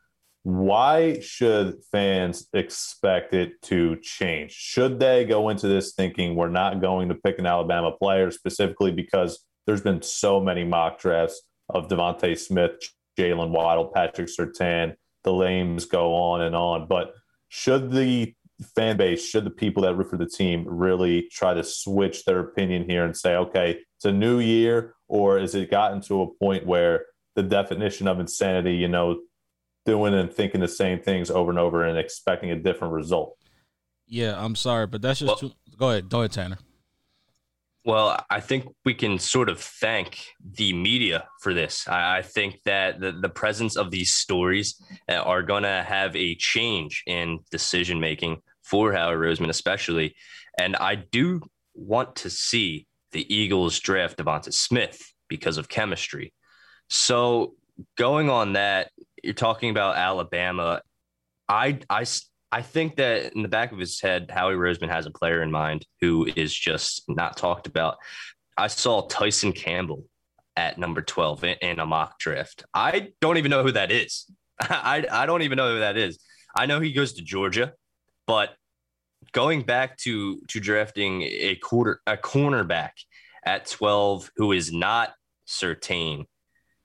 Why 0.44 1.20
should 1.20 1.84
fans 1.92 2.48
expect 2.54 3.34
it 3.34 3.60
to 3.64 3.96
change? 4.00 4.52
Should 4.52 4.98
they 4.98 5.26
go 5.26 5.50
into 5.50 5.68
this 5.68 5.92
thinking 5.92 6.36
we're 6.36 6.48
not 6.48 6.80
going 6.80 7.10
to 7.10 7.14
pick 7.14 7.38
an 7.38 7.44
Alabama 7.44 7.92
player 7.92 8.30
specifically 8.30 8.92
because 8.92 9.44
there's 9.66 9.82
been 9.82 10.00
so 10.00 10.40
many 10.40 10.64
mock 10.64 10.98
drafts 10.98 11.42
of 11.68 11.88
DeVonta 11.88 12.38
Smith, 12.38 12.72
Jaylen 13.18 13.50
Waddle, 13.50 13.86
Patrick 13.86 14.28
Surtain. 14.28 14.94
the 15.22 15.32
lames 15.32 15.86
go 15.86 16.14
on 16.14 16.42
and 16.42 16.54
on. 16.54 16.86
But 16.86 17.14
should 17.48 17.90
the 17.90 18.34
fan 18.76 18.96
base, 18.96 19.24
should 19.24 19.44
the 19.44 19.50
people 19.50 19.82
that 19.82 19.94
root 19.94 20.10
for 20.10 20.16
the 20.16 20.28
team 20.28 20.64
really 20.66 21.28
try 21.32 21.54
to 21.54 21.64
switch 21.64 22.24
their 22.24 22.40
opinion 22.40 22.88
here 22.88 23.04
and 23.04 23.16
say, 23.16 23.36
okay, 23.36 23.78
it's 23.96 24.04
a 24.04 24.12
new 24.12 24.38
year, 24.38 24.94
or 25.08 25.38
is 25.38 25.54
it 25.54 25.70
gotten 25.70 26.00
to 26.02 26.22
a 26.22 26.34
point 26.34 26.66
where 26.66 27.06
the 27.36 27.42
definition 27.42 28.06
of 28.06 28.20
insanity, 28.20 28.74
you 28.74 28.88
know, 28.88 29.20
doing 29.86 30.14
and 30.14 30.32
thinking 30.32 30.60
the 30.60 30.68
same 30.68 31.00
things 31.00 31.30
over 31.30 31.50
and 31.50 31.58
over 31.58 31.84
and 31.84 31.98
expecting 31.98 32.50
a 32.50 32.56
different 32.56 32.92
result? 32.94 33.36
Yeah, 34.06 34.42
I'm 34.42 34.54
sorry, 34.54 34.86
but 34.86 35.02
that's 35.02 35.20
just 35.20 35.42
well, 35.42 35.50
too, 35.50 35.52
go 35.78 35.90
ahead, 35.90 36.08
go 36.08 36.20
ahead, 36.20 36.32
Tanner. 36.32 36.58
Well, 37.84 38.18
I 38.30 38.40
think 38.40 38.64
we 38.86 38.94
can 38.94 39.18
sort 39.18 39.50
of 39.50 39.60
thank 39.60 40.28
the 40.42 40.72
media 40.72 41.28
for 41.42 41.52
this. 41.52 41.86
I, 41.86 42.18
I 42.18 42.22
think 42.22 42.62
that 42.64 42.98
the, 42.98 43.12
the 43.12 43.28
presence 43.28 43.76
of 43.76 43.90
these 43.90 44.14
stories 44.14 44.82
uh, 45.06 45.16
are 45.16 45.42
going 45.42 45.64
to 45.64 45.84
have 45.86 46.16
a 46.16 46.34
change 46.36 47.02
in 47.06 47.40
decision 47.50 48.00
making 48.00 48.40
for 48.62 48.94
Howard 48.94 49.20
Roseman, 49.20 49.50
especially. 49.50 50.14
And 50.58 50.76
I 50.76 50.94
do 50.94 51.42
want 51.74 52.16
to 52.16 52.30
see 52.30 52.86
the 53.12 53.32
Eagles 53.32 53.78
draft 53.80 54.16
DeVonta 54.16 54.54
Smith 54.54 55.02
because 55.28 55.58
of 55.58 55.68
chemistry. 55.68 56.32
So, 56.88 57.54
going 57.98 58.30
on 58.30 58.54
that, 58.54 58.92
you're 59.22 59.34
talking 59.34 59.68
about 59.68 59.96
Alabama. 59.96 60.80
I, 61.48 61.80
I 61.90 62.04
I 62.54 62.62
think 62.62 62.94
that 62.96 63.32
in 63.32 63.42
the 63.42 63.48
back 63.48 63.72
of 63.72 63.80
his 63.80 64.00
head, 64.00 64.30
Howie 64.30 64.54
Roseman 64.54 64.88
has 64.88 65.06
a 65.06 65.10
player 65.10 65.42
in 65.42 65.50
mind 65.50 65.84
who 66.00 66.28
is 66.36 66.54
just 66.54 67.02
not 67.08 67.36
talked 67.36 67.66
about. 67.66 67.96
I 68.56 68.68
saw 68.68 69.08
Tyson 69.08 69.52
Campbell 69.52 70.04
at 70.54 70.78
number 70.78 71.02
12 71.02 71.42
in, 71.62 71.80
a 71.80 71.84
mock 71.84 72.16
draft. 72.20 72.64
I 72.72 73.08
don't 73.20 73.38
even 73.38 73.50
know 73.50 73.64
who 73.64 73.72
that 73.72 73.90
is. 73.90 74.30
I, 74.60 75.04
I 75.10 75.26
don't 75.26 75.42
even 75.42 75.56
know 75.56 75.72
who 75.72 75.80
that 75.80 75.96
is. 75.96 76.20
I 76.54 76.66
know 76.66 76.78
he 76.78 76.92
goes 76.92 77.14
to 77.14 77.22
Georgia, 77.22 77.72
but 78.24 78.50
going 79.32 79.62
back 79.62 79.96
to 80.04 80.40
to 80.50 80.60
drafting 80.60 81.22
a 81.22 81.56
quarter 81.56 82.02
a 82.06 82.16
cornerback 82.16 82.92
at 83.44 83.66
12 83.66 84.30
who 84.36 84.52
is 84.52 84.72
not 84.72 85.12
Surtain, 85.48 86.26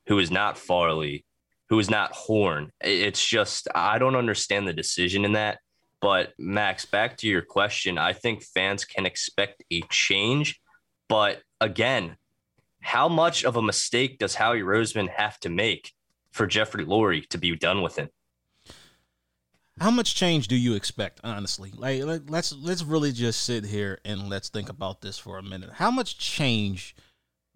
who 0.08 0.18
is 0.18 0.32
not 0.32 0.58
Farley, 0.58 1.26
who 1.70 1.80
is 1.80 1.90
not 1.90 2.12
Horn. 2.12 2.72
It's 2.82 3.26
just 3.26 3.68
I 3.74 4.00
don't 4.00 4.16
understand 4.16 4.68
the 4.68 4.74
decision 4.74 5.24
in 5.26 5.34
that. 5.34 5.60
But 6.02 6.34
Max, 6.40 6.86
back 6.86 7.18
to 7.18 7.28
your 7.28 7.42
question, 7.42 7.98
I 7.98 8.14
think 8.14 8.44
fans 8.44 8.86
can 8.86 9.06
expect 9.06 9.64
a 9.72 9.82
change. 9.90 10.60
But 11.10 11.42
again, 11.60 12.16
how 12.82 13.10
much 13.10 13.44
of 13.44 13.58
a 13.58 13.62
mistake 13.62 14.18
does 14.18 14.36
Howie 14.36 14.62
Roseman 14.62 15.10
have 15.10 15.40
to 15.42 15.50
make 15.50 15.94
for 16.32 16.48
Jeffrey 16.48 16.86
Lurie 16.86 17.28
to 17.30 17.38
be 17.38 17.56
done 17.56 17.82
with 17.82 18.00
it? 18.00 18.14
How 19.80 19.92
much 19.92 20.16
change 20.16 20.48
do 20.48 20.56
you 20.56 20.74
expect, 20.74 21.22
honestly? 21.24 21.72
Like 21.74 22.04
let's 22.28 22.54
let's 22.54 22.84
really 22.84 23.12
just 23.12 23.44
sit 23.44 23.66
here 23.66 24.00
and 24.04 24.30
let's 24.30 24.50
think 24.50 24.70
about 24.70 25.02
this 25.02 25.18
for 25.18 25.38
a 25.38 25.44
minute. 25.44 25.72
How 25.74 25.90
much 25.92 26.18
change 26.18 26.96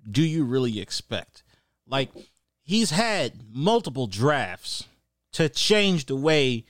do 0.10 0.22
you 0.22 0.44
really 0.46 0.80
expect? 0.80 1.44
Like 1.86 2.12
he's 2.64 2.92
had 2.92 3.34
multiple 3.54 4.08
drafts 4.08 4.86
to 5.34 5.50
change 5.50 6.06
the 6.06 6.16
way 6.16 6.66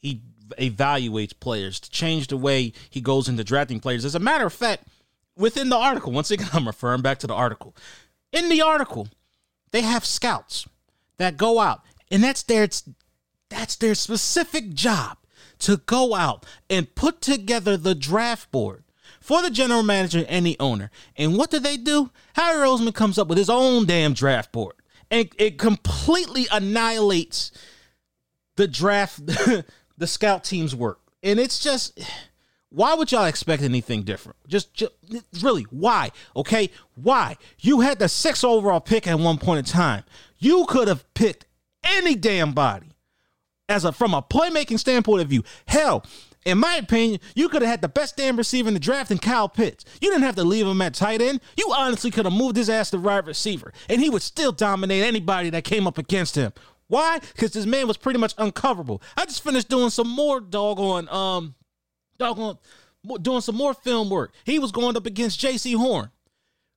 he 0.00 0.22
evaluates 0.58 1.38
players, 1.38 1.78
to 1.80 1.90
change 1.90 2.26
the 2.26 2.36
way 2.36 2.72
he 2.88 3.00
goes 3.00 3.28
into 3.28 3.44
drafting 3.44 3.80
players. 3.80 4.04
As 4.04 4.14
a 4.14 4.20
matter 4.20 4.46
of 4.46 4.52
fact, 4.52 4.88
within 5.36 5.68
the 5.68 5.76
article, 5.76 6.12
once 6.12 6.30
again, 6.30 6.48
I'm 6.52 6.66
referring 6.66 7.02
back 7.02 7.18
to 7.20 7.26
the 7.26 7.34
article. 7.34 7.74
In 8.32 8.48
the 8.48 8.62
article, 8.62 9.08
they 9.70 9.82
have 9.82 10.04
scouts 10.04 10.66
that 11.18 11.36
go 11.36 11.60
out, 11.60 11.82
and 12.10 12.22
that's 12.22 12.42
their 12.42 12.68
that's 13.48 13.76
their 13.76 13.94
specific 13.96 14.74
job 14.74 15.18
to 15.58 15.78
go 15.78 16.14
out 16.14 16.46
and 16.68 16.94
put 16.94 17.20
together 17.20 17.76
the 17.76 17.94
draft 17.94 18.50
board 18.50 18.84
for 19.20 19.42
the 19.42 19.50
general 19.50 19.82
manager 19.82 20.24
and 20.28 20.46
the 20.46 20.56
owner. 20.60 20.90
And 21.16 21.36
what 21.36 21.50
do 21.50 21.58
they 21.58 21.76
do? 21.76 22.10
Harry 22.34 22.64
Roseman 22.64 22.94
comes 22.94 23.18
up 23.18 23.26
with 23.26 23.36
his 23.36 23.50
own 23.50 23.86
damn 23.86 24.14
draft 24.14 24.52
board 24.52 24.74
and 25.10 25.28
it 25.38 25.58
completely 25.58 26.46
annihilates 26.50 27.52
the 28.56 28.68
draft, 28.68 29.24
the 29.96 30.06
scout 30.06 30.44
team's 30.44 30.74
work. 30.74 31.00
And 31.22 31.38
it's 31.38 31.58
just, 31.58 32.00
why 32.70 32.94
would 32.94 33.10
y'all 33.10 33.24
expect 33.24 33.62
anything 33.62 34.02
different? 34.02 34.38
Just, 34.46 34.72
just 34.74 34.92
really, 35.42 35.64
why? 35.70 36.12
Okay, 36.36 36.70
why? 36.94 37.36
You 37.58 37.80
had 37.80 37.98
the 37.98 38.08
sixth 38.08 38.44
overall 38.44 38.80
pick 38.80 39.06
at 39.06 39.18
one 39.18 39.38
point 39.38 39.58
in 39.58 39.64
time. 39.64 40.04
You 40.38 40.64
could 40.66 40.88
have 40.88 41.12
picked 41.14 41.46
any 41.82 42.14
damn 42.14 42.52
body 42.52 42.92
as 43.68 43.84
a 43.84 43.92
from 43.92 44.14
a 44.14 44.22
playmaking 44.22 44.78
standpoint 44.78 45.22
of 45.22 45.28
view. 45.28 45.42
Hell, 45.66 46.04
in 46.44 46.58
my 46.58 46.76
opinion, 46.76 47.20
you 47.34 47.48
could 47.48 47.62
have 47.62 47.70
had 47.70 47.82
the 47.82 47.88
best 47.88 48.16
damn 48.16 48.36
receiver 48.36 48.68
in 48.68 48.74
the 48.74 48.80
draft 48.80 49.10
in 49.10 49.18
Kyle 49.18 49.48
Pitts. 49.48 49.84
You 50.00 50.10
didn't 50.10 50.24
have 50.24 50.36
to 50.36 50.44
leave 50.44 50.66
him 50.66 50.80
at 50.80 50.94
tight 50.94 51.20
end. 51.20 51.40
You 51.56 51.72
honestly 51.76 52.10
could 52.10 52.24
have 52.24 52.34
moved 52.34 52.56
his 52.56 52.70
ass 52.70 52.90
to 52.90 52.98
wide 52.98 53.26
receiver, 53.26 53.72
and 53.88 54.00
he 54.00 54.08
would 54.08 54.22
still 54.22 54.52
dominate 54.52 55.04
anybody 55.04 55.50
that 55.50 55.64
came 55.64 55.86
up 55.86 55.98
against 55.98 56.36
him. 56.36 56.52
Why? 56.88 57.18
Because 57.18 57.52
this 57.52 57.66
man 57.66 57.86
was 57.86 57.96
pretty 57.96 58.18
much 58.18 58.34
uncoverable. 58.36 59.02
I 59.16 59.26
just 59.26 59.44
finished 59.44 59.68
doing 59.68 59.90
some 59.90 60.08
more 60.08 60.40
doggone, 60.40 61.08
um, 61.08 61.54
doggone, 62.18 62.58
doing 63.20 63.42
some 63.42 63.54
more 63.54 63.74
film 63.74 64.10
work. 64.10 64.32
He 64.44 64.58
was 64.58 64.72
going 64.72 64.96
up 64.96 65.06
against 65.06 65.40
Jaycee 65.40 65.76
Horn, 65.76 66.10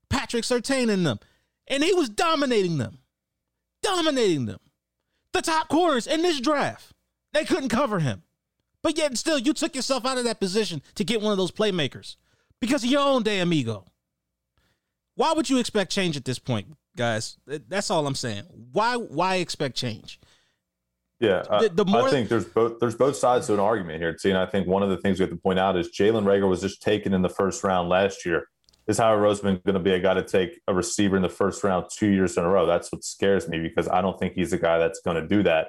Patrick 0.10 0.43
Surtain 0.43 0.89
in 0.91 1.03
them, 1.03 1.20
and 1.67 1.84
he 1.84 1.93
was 1.93 2.10
dominating 2.10 2.77
them, 2.77 3.00
dominating 3.82 4.46
them. 4.46 4.60
The 5.32 5.41
top 5.41 5.70
corners 5.70 6.05
in 6.05 6.22
this 6.22 6.39
draft, 6.39 6.93
they 7.32 7.46
couldn't 7.46 7.70
cover 7.70 8.00
him. 8.00 8.24
But 8.84 8.98
yet, 8.98 9.18
still, 9.18 9.40
you 9.40 9.54
took 9.54 9.75
yourself 9.75 10.06
out 10.06 10.18
of 10.18 10.25
that 10.25 10.40
position 10.40 10.82
to 10.96 11.04
get 11.04 11.22
one 11.22 11.32
of 11.32 11.38
those 11.38 11.52
playmakers 11.52 12.18
because 12.60 12.84
of 12.84 12.90
your 12.90 13.02
own 13.02 13.24
damn 13.24 13.54
ego. 13.54 13.86
Why 15.16 15.34
would 15.34 15.50
you 15.50 15.58
expect 15.58 15.92
change 15.92 16.18
at 16.18 16.25
this 16.25 16.38
point, 16.38 16.68
guys? 16.98 17.38
That's 17.46 17.90
all 17.90 18.06
I'm 18.06 18.16
saying. 18.16 18.44
Why? 18.72 18.98
Why 18.98 19.36
expect 19.36 19.78
change? 19.78 20.20
Yeah, 21.20 21.44
the, 21.62 21.70
the 21.74 21.86
more 21.86 22.10
I 22.10 22.12
think 22.12 22.28
there's 22.28 22.44
both 22.46 22.80
there's 22.82 22.96
both 22.96 23.16
sides 23.16 23.48
to 23.48 23.54
an 23.54 23.60
argument 23.60 24.02
here. 24.02 24.18
See, 24.18 24.30
and 24.30 24.38
I 24.38 24.46
think 24.46 24.68
one 24.68 24.84
of 24.84 24.90
the 24.90 24.98
things 24.98 25.20
we 25.20 25.24
have 25.24 25.30
to 25.30 25.38
point 25.38 25.60
out 25.60 25.78
is 25.78 25.90
Jalen 25.98 26.24
Reagor 26.24 26.50
was 26.50 26.60
just 26.60 26.82
taken 26.82 27.13
in 27.13 27.22
the 27.22 27.30
first 27.30 27.63
round 27.63 27.88
last 27.88 28.25
year. 28.25 28.48
Is 28.88 28.98
Howie 28.98 29.18
Roseman 29.18 29.63
going 29.63 29.75
to 29.75 29.80
be 29.80 29.94
a 29.94 30.00
guy 30.00 30.16
to 30.16 30.24
take 30.24 30.60
a 30.68 30.74
receiver 30.74 31.16
in 31.16 31.22
the 31.22 31.30
first 31.30 31.63
round 31.63 31.86
two 31.90 32.10
years 32.10 32.36
in 32.36 32.44
a 32.44 32.50
row? 32.50 32.66
That's 32.66 32.92
what 32.92 33.06
scares 33.06 33.48
me 33.48 33.60
because 33.60 33.88
I 33.88 34.02
don't 34.02 34.20
think 34.20 34.34
he's 34.34 34.52
a 34.52 34.58
guy 34.58 34.80
that's 34.80 35.00
going 35.00 35.16
to 35.16 35.25
do 35.25 35.44
that. 35.44 35.68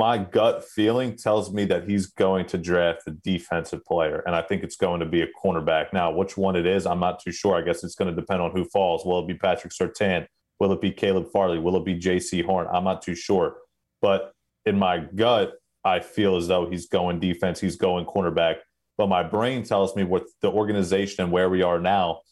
My 0.00 0.16
gut 0.16 0.64
feeling 0.64 1.14
tells 1.14 1.52
me 1.52 1.66
that 1.66 1.86
he's 1.86 2.06
going 2.06 2.46
to 2.46 2.56
draft 2.56 3.02
a 3.06 3.10
defensive 3.10 3.84
player, 3.84 4.22
and 4.24 4.34
I 4.34 4.40
think 4.40 4.62
it's 4.62 4.76
going 4.76 5.00
to 5.00 5.04
be 5.04 5.20
a 5.20 5.26
cornerback. 5.26 5.92
Now, 5.92 6.10
which 6.10 6.38
one 6.38 6.56
it 6.56 6.64
is, 6.64 6.86
I'm 6.86 7.00
not 7.00 7.22
too 7.22 7.32
sure. 7.32 7.54
I 7.54 7.60
guess 7.60 7.84
it's 7.84 7.96
going 7.96 8.08
to 8.08 8.18
depend 8.18 8.40
on 8.40 8.50
who 8.52 8.64
falls. 8.64 9.04
Will 9.04 9.18
it 9.18 9.28
be 9.28 9.34
Patrick 9.34 9.74
Surtain? 9.74 10.26
Will 10.58 10.72
it 10.72 10.80
be 10.80 10.90
Caleb 10.90 11.26
Farley? 11.30 11.58
Will 11.58 11.76
it 11.76 11.84
be 11.84 12.00
Jaycee 12.00 12.42
Horn? 12.42 12.66
I'm 12.72 12.82
not 12.82 13.02
too 13.02 13.14
sure. 13.14 13.58
But 14.00 14.32
in 14.64 14.78
my 14.78 15.00
gut, 15.00 15.52
I 15.84 16.00
feel 16.00 16.36
as 16.36 16.48
though 16.48 16.70
he's 16.70 16.88
going 16.88 17.20
defense, 17.20 17.60
he's 17.60 17.76
going 17.76 18.06
cornerback. 18.06 18.60
But 18.96 19.08
my 19.08 19.22
brain 19.22 19.64
tells 19.64 19.94
me 19.94 20.04
with 20.04 20.32
the 20.40 20.50
organization 20.50 21.24
and 21.24 21.30
where 21.30 21.50
we 21.50 21.60
are 21.60 21.78
now, 21.78 22.22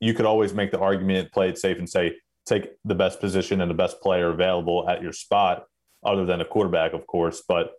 you 0.00 0.14
could 0.14 0.24
always 0.24 0.54
make 0.54 0.70
the 0.70 0.80
argument, 0.80 1.32
play 1.32 1.50
it 1.50 1.58
safe, 1.58 1.76
and 1.78 1.88
say, 1.88 2.16
take 2.46 2.70
the 2.86 2.94
best 2.94 3.20
position 3.20 3.60
and 3.60 3.70
the 3.70 3.74
best 3.74 4.00
player 4.00 4.30
available 4.30 4.88
at 4.88 5.02
your 5.02 5.12
spot, 5.12 5.66
other 6.04 6.24
than 6.26 6.40
a 6.40 6.44
quarterback, 6.44 6.92
of 6.92 7.06
course. 7.06 7.42
But 7.46 7.72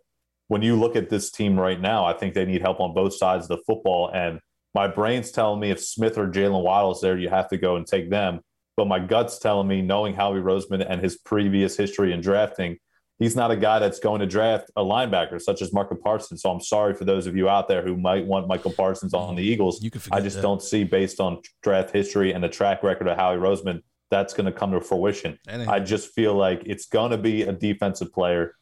when 0.48 0.62
you 0.62 0.76
look 0.76 0.96
at 0.96 1.08
this 1.08 1.30
team 1.30 1.58
right 1.58 1.80
now, 1.80 2.04
I 2.04 2.12
think 2.12 2.34
they 2.34 2.44
need 2.44 2.60
help 2.60 2.80
on 2.80 2.94
both 2.94 3.14
sides 3.14 3.44
of 3.44 3.56
the 3.56 3.64
football. 3.66 4.10
And 4.12 4.40
my 4.74 4.88
brain's 4.88 5.30
telling 5.30 5.60
me 5.60 5.70
if 5.70 5.80
Smith 5.80 6.18
or 6.18 6.28
Jaylen 6.28 6.62
Waddle's 6.62 7.00
there, 7.00 7.18
you 7.18 7.28
have 7.28 7.48
to 7.48 7.56
go 7.56 7.76
and 7.76 7.86
take 7.86 8.10
them. 8.10 8.40
But 8.76 8.86
my 8.86 8.98
gut's 8.98 9.38
telling 9.38 9.68
me, 9.68 9.82
knowing 9.82 10.14
Howie 10.14 10.40
Roseman 10.40 10.84
and 10.88 11.00
his 11.00 11.18
previous 11.18 11.76
history 11.76 12.12
in 12.12 12.20
drafting, 12.20 12.78
he's 13.18 13.36
not 13.36 13.50
a 13.50 13.56
guy 13.56 13.78
that's 13.78 13.98
going 13.98 14.20
to 14.20 14.26
draft 14.26 14.70
a 14.76 14.82
linebacker 14.82 15.40
such 15.40 15.62
as 15.62 15.72
Micah 15.72 15.94
Parsons. 15.94 16.42
So 16.42 16.50
I'm 16.50 16.60
sorry 16.60 16.94
for 16.94 17.04
those 17.04 17.26
of 17.26 17.36
you 17.36 17.48
out 17.48 17.68
there 17.68 17.82
who 17.82 17.96
might 17.96 18.26
want 18.26 18.48
Michael 18.48 18.72
Parsons 18.72 19.14
on 19.14 19.36
the 19.36 19.42
Eagles. 19.42 19.84
I 20.10 20.20
just 20.20 20.36
that. 20.36 20.42
don't 20.42 20.62
see, 20.62 20.84
based 20.84 21.20
on 21.20 21.40
draft 21.62 21.92
history 21.92 22.32
and 22.32 22.42
the 22.42 22.48
track 22.48 22.82
record 22.82 23.08
of 23.08 23.16
Howie 23.16 23.36
Roseman, 23.36 23.82
that's 24.12 24.34
going 24.34 24.46
to 24.46 24.52
come 24.52 24.70
to 24.72 24.80
fruition. 24.80 25.38
I 25.48 25.80
just 25.80 26.12
feel 26.12 26.34
like 26.34 26.62
it's 26.66 26.86
going 26.86 27.10
to 27.10 27.18
be 27.18 27.42
a 27.42 27.52
defensive 27.52 28.12
player. 28.12 28.54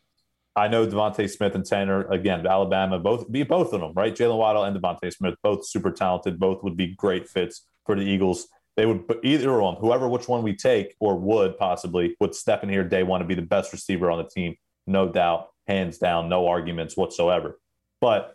I 0.56 0.68
know 0.68 0.86
DeVonta 0.86 1.28
Smith 1.28 1.54
and 1.54 1.66
Tanner 1.66 2.08
again, 2.08 2.46
Alabama, 2.46 2.98
both 2.98 3.30
be 3.30 3.42
both 3.42 3.72
of 3.72 3.80
them, 3.80 3.92
right? 3.94 4.14
Jaylen 4.14 4.38
Waddle 4.38 4.64
and 4.64 4.76
DeVonta 4.76 5.12
Smith, 5.12 5.34
both 5.42 5.66
super 5.66 5.90
talented, 5.90 6.38
both 6.38 6.62
would 6.62 6.76
be 6.76 6.94
great 6.94 7.28
fits 7.28 7.66
for 7.84 7.94
the 7.94 8.02
Eagles 8.02 8.48
they 8.76 8.86
would 8.86 9.04
either 9.22 9.60
of 9.60 9.74
them, 9.74 9.82
whoever 9.82 10.08
which 10.08 10.26
one 10.26 10.42
we 10.42 10.54
take 10.54 10.94
or 11.00 11.14
would 11.14 11.58
possibly 11.58 12.16
would 12.18 12.34
step 12.34 12.62
in 12.62 12.70
here 12.70 12.82
day 12.82 13.02
one 13.02 13.20
to 13.20 13.26
be 13.26 13.34
the 13.34 13.42
best 13.42 13.72
receiver 13.72 14.10
on 14.10 14.16
the 14.16 14.28
team, 14.28 14.56
no 14.86 15.06
doubt, 15.06 15.48
hands 15.66 15.98
down, 15.98 16.30
no 16.30 16.46
arguments 16.46 16.96
whatsoever. 16.96 17.58
But 18.00 18.32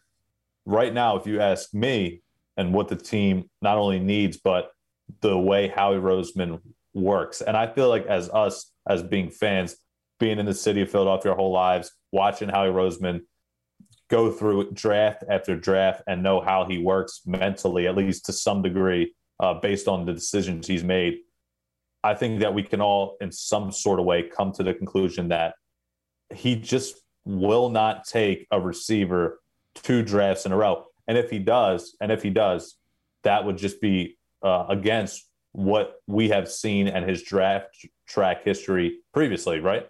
right 0.66 0.94
now, 0.94 1.16
if 1.16 1.26
you 1.26 1.42
ask 1.42 1.74
me 1.74 2.22
and 2.58 2.76
what 2.76 2.90
the 2.90 2.96
team 2.96 3.50
not 3.62 3.80
only 3.80 4.00
needs, 4.00 4.38
but 4.38 4.72
the 5.22 5.36
way 5.36 5.68
Howie 5.68 5.98
Roseman 5.98 6.62
works, 6.96 7.42
and 7.42 7.56
I 7.56 7.68
feel 7.68 7.90
like 7.90 8.08
as 8.08 8.30
us 8.30 8.72
as 8.90 9.04
being 9.04 9.30
fans, 9.30 9.76
being 10.20 10.40
in 10.40 10.46
the 10.48 10.54
city 10.54 10.82
of 10.82 10.90
Philadelphia 10.90 11.32
our 11.32 11.38
whole 11.38 11.52
lives, 11.52 11.92
watching 12.12 12.50
Howie 12.50 12.70
Roseman 12.70 13.22
go 14.10 14.32
through 14.32 14.72
draft 14.72 15.24
after 15.30 15.56
draft 15.56 16.02
and 16.08 16.24
know 16.24 16.42
how 16.42 16.66
he 16.66 16.78
works 16.78 17.22
mentally, 17.26 17.88
at 17.88 17.96
least 17.96 18.26
to 18.26 18.34
some 18.34 18.62
degree 18.62 19.14
uh, 19.40 19.56
based 19.56 19.88
on 19.88 20.06
the 20.06 20.14
decisions 20.14 20.68
he's 20.68 20.84
made. 20.84 21.20
I 22.04 22.14
think 22.14 22.40
that 22.42 22.54
we 22.54 22.64
can 22.64 22.82
all, 22.82 23.18
in 23.20 23.32
some 23.32 23.72
sort 23.72 24.00
of 24.00 24.06
way, 24.06 24.24
come 24.24 24.52
to 24.54 24.64
the 24.64 24.74
conclusion 24.74 25.30
that 25.30 25.56
he 26.34 26.56
just 26.56 27.02
will 27.26 27.70
not 27.70 28.06
take 28.06 28.48
a 28.52 28.60
receiver 28.62 29.42
two 29.74 30.04
drafts 30.04 30.46
in 30.46 30.52
a 30.52 30.58
row. 30.58 30.86
And 31.08 31.18
if 31.18 31.30
he 31.30 31.40
does, 31.40 31.96
and 32.00 32.12
if 32.12 32.22
he 32.22 32.30
does, 32.30 32.78
that 33.24 33.44
would 33.44 33.58
just 33.58 33.82
be 33.82 34.18
uh, 34.44 34.66
against 34.70 35.26
what 35.56 36.02
we 36.06 36.28
have 36.30 36.50
seen 36.52 36.88
and 36.90 37.08
his 37.08 37.24
draft 37.24 37.86
track 38.08 38.44
history 38.44 39.00
previously, 39.14 39.62
right? 39.62 39.88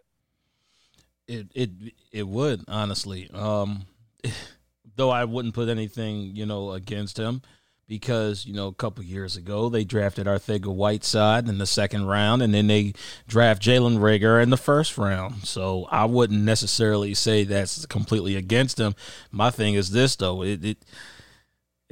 It 1.28 1.48
it 1.56 1.72
it 2.12 2.28
would 2.28 2.64
honestly. 2.68 3.30
Um, 3.34 3.86
though 4.96 5.10
I 5.10 5.26
wouldn't 5.26 5.56
put 5.56 5.68
anything 5.68 6.36
you 6.36 6.46
know 6.46 6.72
against 6.72 7.18
him 7.18 7.42
because 7.88 8.46
you 8.46 8.54
know 8.54 8.68
a 8.68 8.74
couple 8.74 9.04
years 9.04 9.38
ago 9.38 9.70
they 9.70 9.84
drafted 9.84 10.28
Arcega-Whiteside 10.28 11.50
in 11.50 11.58
the 11.58 11.66
second 11.66 12.06
round, 12.06 12.44
and 12.44 12.54
then 12.54 12.68
they 12.68 12.94
draft 13.28 13.60
Jalen 13.62 13.98
Reagor 13.98 14.42
in 14.44 14.52
the 14.52 14.58
first 14.58 15.00
round. 15.00 15.46
So 15.46 15.88
I 15.90 16.06
wouldn't 16.06 16.44
necessarily 16.44 17.16
say 17.16 17.44
that's 17.44 17.88
completely 17.88 18.36
against 18.36 18.80
him. 18.80 18.94
My 19.32 19.50
thing 19.50 19.74
is 19.74 19.90
this 19.90 20.16
though: 20.16 20.44
it, 20.44 20.64
it 20.64 20.78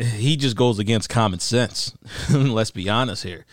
he 0.04 0.36
just 0.36 0.56
goes 0.56 0.80
against 0.80 1.10
common 1.10 1.40
sense. 1.40 1.94
Let's 2.32 2.72
be 2.72 2.90
honest 2.90 3.24
here. 3.24 3.46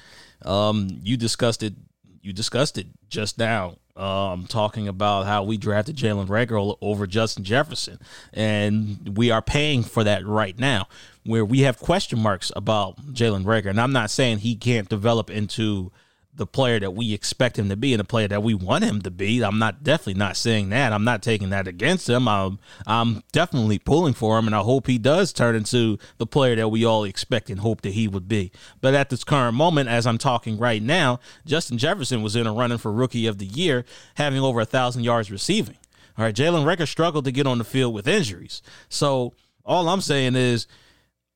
Um, 0.42 1.00
you 1.02 1.16
discussed 1.16 1.62
it. 1.62 1.74
You 2.22 2.32
discussed 2.32 2.76
it 2.78 2.86
just 3.08 3.38
now 3.38 3.76
um, 3.96 4.46
talking 4.46 4.88
about 4.88 5.26
how 5.26 5.42
we 5.42 5.56
drafted 5.56 5.96
Jalen 5.96 6.26
Reagor 6.26 6.76
over 6.80 7.06
Justin 7.06 7.44
Jefferson, 7.44 7.98
and 8.32 9.16
we 9.16 9.30
are 9.30 9.42
paying 9.42 9.82
for 9.82 10.04
that 10.04 10.26
right 10.26 10.58
now. 10.58 10.88
Where 11.24 11.44
we 11.44 11.60
have 11.60 11.78
question 11.78 12.18
marks 12.18 12.50
about 12.56 12.96
Jalen 13.12 13.44
Reagor. 13.44 13.70
and 13.70 13.80
I'm 13.80 13.92
not 13.92 14.10
saying 14.10 14.38
he 14.38 14.56
can't 14.56 14.88
develop 14.88 15.30
into 15.30 15.92
the 16.40 16.46
player 16.46 16.80
that 16.80 16.92
we 16.92 17.12
expect 17.12 17.58
him 17.58 17.68
to 17.68 17.76
be 17.76 17.92
and 17.92 18.00
the 18.00 18.04
player 18.04 18.26
that 18.26 18.42
we 18.42 18.54
want 18.54 18.82
him 18.82 19.02
to 19.02 19.10
be. 19.10 19.44
I'm 19.44 19.58
not 19.58 19.84
definitely 19.84 20.14
not 20.14 20.38
saying 20.38 20.70
that. 20.70 20.90
I'm 20.90 21.04
not 21.04 21.22
taking 21.22 21.50
that 21.50 21.68
against 21.68 22.08
him. 22.08 22.26
I'm 22.26 22.58
I'm 22.86 23.22
definitely 23.30 23.78
pulling 23.78 24.14
for 24.14 24.38
him 24.38 24.46
and 24.46 24.56
I 24.56 24.60
hope 24.60 24.86
he 24.86 24.96
does 24.96 25.34
turn 25.34 25.54
into 25.54 25.98
the 26.16 26.26
player 26.26 26.56
that 26.56 26.70
we 26.70 26.82
all 26.82 27.04
expect 27.04 27.50
and 27.50 27.60
hope 27.60 27.82
that 27.82 27.92
he 27.92 28.08
would 28.08 28.26
be. 28.26 28.50
But 28.80 28.94
at 28.94 29.10
this 29.10 29.22
current 29.22 29.54
moment, 29.54 29.90
as 29.90 30.06
I'm 30.06 30.16
talking 30.16 30.56
right 30.56 30.82
now, 30.82 31.20
Justin 31.44 31.76
Jefferson 31.76 32.22
was 32.22 32.34
in 32.34 32.46
a 32.46 32.54
running 32.54 32.78
for 32.78 32.90
rookie 32.90 33.26
of 33.26 33.36
the 33.36 33.44
year, 33.44 33.84
having 34.14 34.40
over 34.40 34.62
a 34.62 34.64
thousand 34.64 35.04
yards 35.04 35.30
receiving. 35.30 35.76
All 36.16 36.24
right, 36.24 36.34
Jalen 36.34 36.64
Reagor 36.64 36.88
struggled 36.88 37.26
to 37.26 37.32
get 37.32 37.46
on 37.46 37.58
the 37.58 37.64
field 37.64 37.92
with 37.92 38.08
injuries. 38.08 38.62
So 38.88 39.34
all 39.62 39.90
I'm 39.90 40.00
saying 40.00 40.36
is 40.36 40.66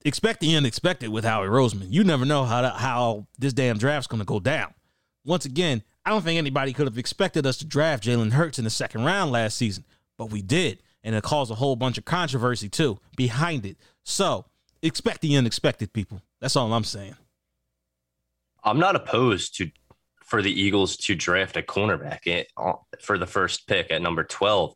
expect 0.03 0.41
the 0.41 0.57
unexpected 0.57 1.11
with 1.11 1.27
Howie 1.27 1.49
Roseman. 1.49 1.89
You 1.91 2.05
never 2.05 2.25
know 2.25 2.45
how 2.45 2.63
to, 2.63 2.71
how 2.71 3.27
this 3.39 3.53
damn 3.53 3.77
draft's 3.77 4.07
going 4.07 4.21
to 4.21 4.25
go 4.25 4.41
down 4.41 4.73
once 5.25 5.45
again, 5.45 5.83
I 6.05 6.11
don't 6.11 6.23
think 6.23 6.39
anybody 6.39 6.73
could 6.73 6.87
have 6.87 6.99
expected 6.99 7.47
us 7.47 7.57
to 7.59 7.65
draft 7.65 8.05
Jalen 8.05 8.33
Hurts 8.33 8.59
in 8.59 8.65
the 8.65 8.71
second 8.71 9.05
round 9.05 9.33
last 9.33 9.57
season, 9.57 9.85
but 10.19 10.31
we 10.31 10.43
did. 10.43 10.83
And 11.03 11.15
it 11.15 11.23
caused 11.23 11.51
a 11.51 11.57
whole 11.57 11.77
bunch 11.77 11.99
of 11.99 12.05
controversy 12.05 12.69
too 12.69 12.99
behind 13.17 13.67
it. 13.67 13.77
So 14.05 14.47
expect 14.83 15.21
the 15.21 15.37
unexpected, 15.37 15.93
people. 15.93 16.23
That's 16.41 16.57
all 16.57 16.73
I'm 16.73 16.85
saying. 16.85 17.17
I'm 18.63 18.79
not 18.79 18.97
opposed 18.97 19.57
to 19.59 19.71
for 20.23 20.41
the 20.41 20.53
Eagles 20.53 20.97
to 20.97 21.15
draft 21.15 21.57
a 21.57 21.63
cornerback 21.63 22.47
uh, 22.57 22.73
for 23.01 23.19
the 23.19 23.27
first 23.27 23.67
pick 23.67 23.91
at 23.91 24.01
number 24.01 24.25
12. 24.25 24.75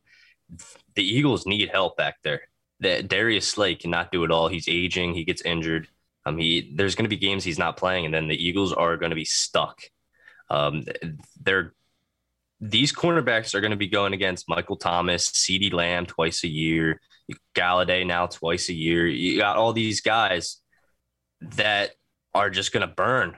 The 0.95 1.03
Eagles 1.03 1.47
need 1.47 1.71
help 1.71 1.97
back 1.97 2.17
there. 2.23 2.43
That 2.81 3.09
Darius 3.09 3.49
Slay 3.49 3.75
cannot 3.75 4.13
do 4.13 4.25
it 4.25 4.31
all. 4.31 4.49
He's 4.49 4.69
aging. 4.69 5.15
He 5.15 5.25
gets 5.25 5.43
injured. 5.43 5.89
Um, 6.27 6.37
he 6.37 6.73
there's 6.75 6.95
going 6.95 7.07
to 7.07 7.09
be 7.09 7.17
games 7.17 7.43
he's 7.43 7.59
not 7.59 7.77
playing, 7.77 8.05
and 8.05 8.15
then 8.15 8.29
the 8.29 8.37
Eagles 8.37 8.73
are 8.73 8.97
going 8.97 9.11
to 9.11 9.17
be 9.17 9.25
stuck 9.25 9.81
um, 10.51 10.85
they're 11.41 11.75
these 12.61 12.93
cornerbacks 12.93 13.55
are 13.55 13.61
going 13.61 13.71
to 13.71 13.77
be 13.77 13.87
going 13.87 14.13
against 14.13 14.49
Michael 14.49 14.77
Thomas, 14.77 15.31
CeeDee 15.31 15.73
Lamb 15.73 16.07
twice 16.07 16.43
a 16.43 16.49
year, 16.49 17.01
Golladay 17.55 18.05
now 18.05 18.27
twice 18.27 18.69
a 18.69 18.75
year. 18.75 19.07
You 19.07 19.39
got 19.39 19.57
all 19.57 19.73
these 19.73 20.01
guys 20.01 20.61
that 21.41 21.93
are 22.35 22.51
just 22.51 22.73
going 22.73 22.87
to 22.87 22.93
burn 22.93 23.37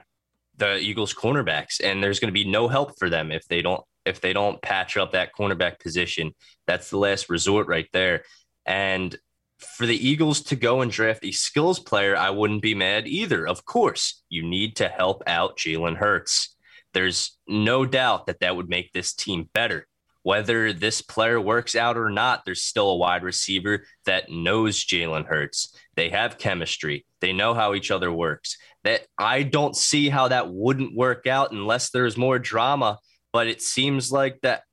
the 0.57 0.77
Eagles 0.77 1.13
cornerbacks, 1.13 1.79
and 1.83 2.03
there's 2.03 2.19
going 2.19 2.33
to 2.33 2.33
be 2.33 2.49
no 2.49 2.67
help 2.67 2.97
for 2.97 3.09
them 3.09 3.31
if 3.31 3.47
they 3.47 3.61
don't 3.61 3.83
if 4.05 4.19
they 4.19 4.33
don't 4.33 4.61
patch 4.61 4.97
up 4.97 5.11
that 5.11 5.31
cornerback 5.37 5.79
position. 5.79 6.33
That's 6.65 6.89
the 6.89 6.97
last 6.97 7.29
resort 7.29 7.67
right 7.67 7.87
there. 7.93 8.23
And 8.65 9.15
for 9.59 9.85
the 9.85 10.07
Eagles 10.07 10.41
to 10.41 10.55
go 10.55 10.81
and 10.81 10.91
draft 10.91 11.23
a 11.23 11.31
skills 11.31 11.79
player, 11.79 12.17
I 12.17 12.31
wouldn't 12.31 12.63
be 12.63 12.73
mad 12.73 13.07
either. 13.07 13.47
Of 13.47 13.63
course, 13.65 14.23
you 14.29 14.43
need 14.43 14.77
to 14.77 14.87
help 14.87 15.21
out 15.27 15.57
Jalen 15.57 15.97
Hurts. 15.97 16.55
There's 16.93 17.37
no 17.47 17.85
doubt 17.85 18.27
that 18.27 18.39
that 18.41 18.55
would 18.55 18.69
make 18.69 18.91
this 18.91 19.13
team 19.13 19.49
better. 19.53 19.87
Whether 20.23 20.71
this 20.71 21.01
player 21.01 21.41
works 21.41 21.75
out 21.75 21.97
or 21.97 22.09
not, 22.09 22.45
there's 22.45 22.61
still 22.61 22.91
a 22.91 22.97
wide 22.97 23.23
receiver 23.23 23.85
that 24.05 24.29
knows 24.29 24.85
Jalen 24.85 25.25
Hurts. 25.25 25.75
They 25.95 26.09
have 26.09 26.37
chemistry. 26.37 27.05
They 27.21 27.33
know 27.33 27.55
how 27.55 27.73
each 27.73 27.89
other 27.89 28.11
works. 28.11 28.57
That 28.83 29.01
I 29.17 29.43
don't 29.43 29.75
see 29.75 30.09
how 30.09 30.27
that 30.27 30.51
wouldn't 30.53 30.95
work 30.95 31.25
out 31.25 31.51
unless 31.51 31.89
there's 31.89 32.17
more 32.17 32.37
drama. 32.37 32.99
But 33.33 33.47
it 33.47 33.61
seems 33.61 34.11
like 34.11 34.39
that 34.41 34.63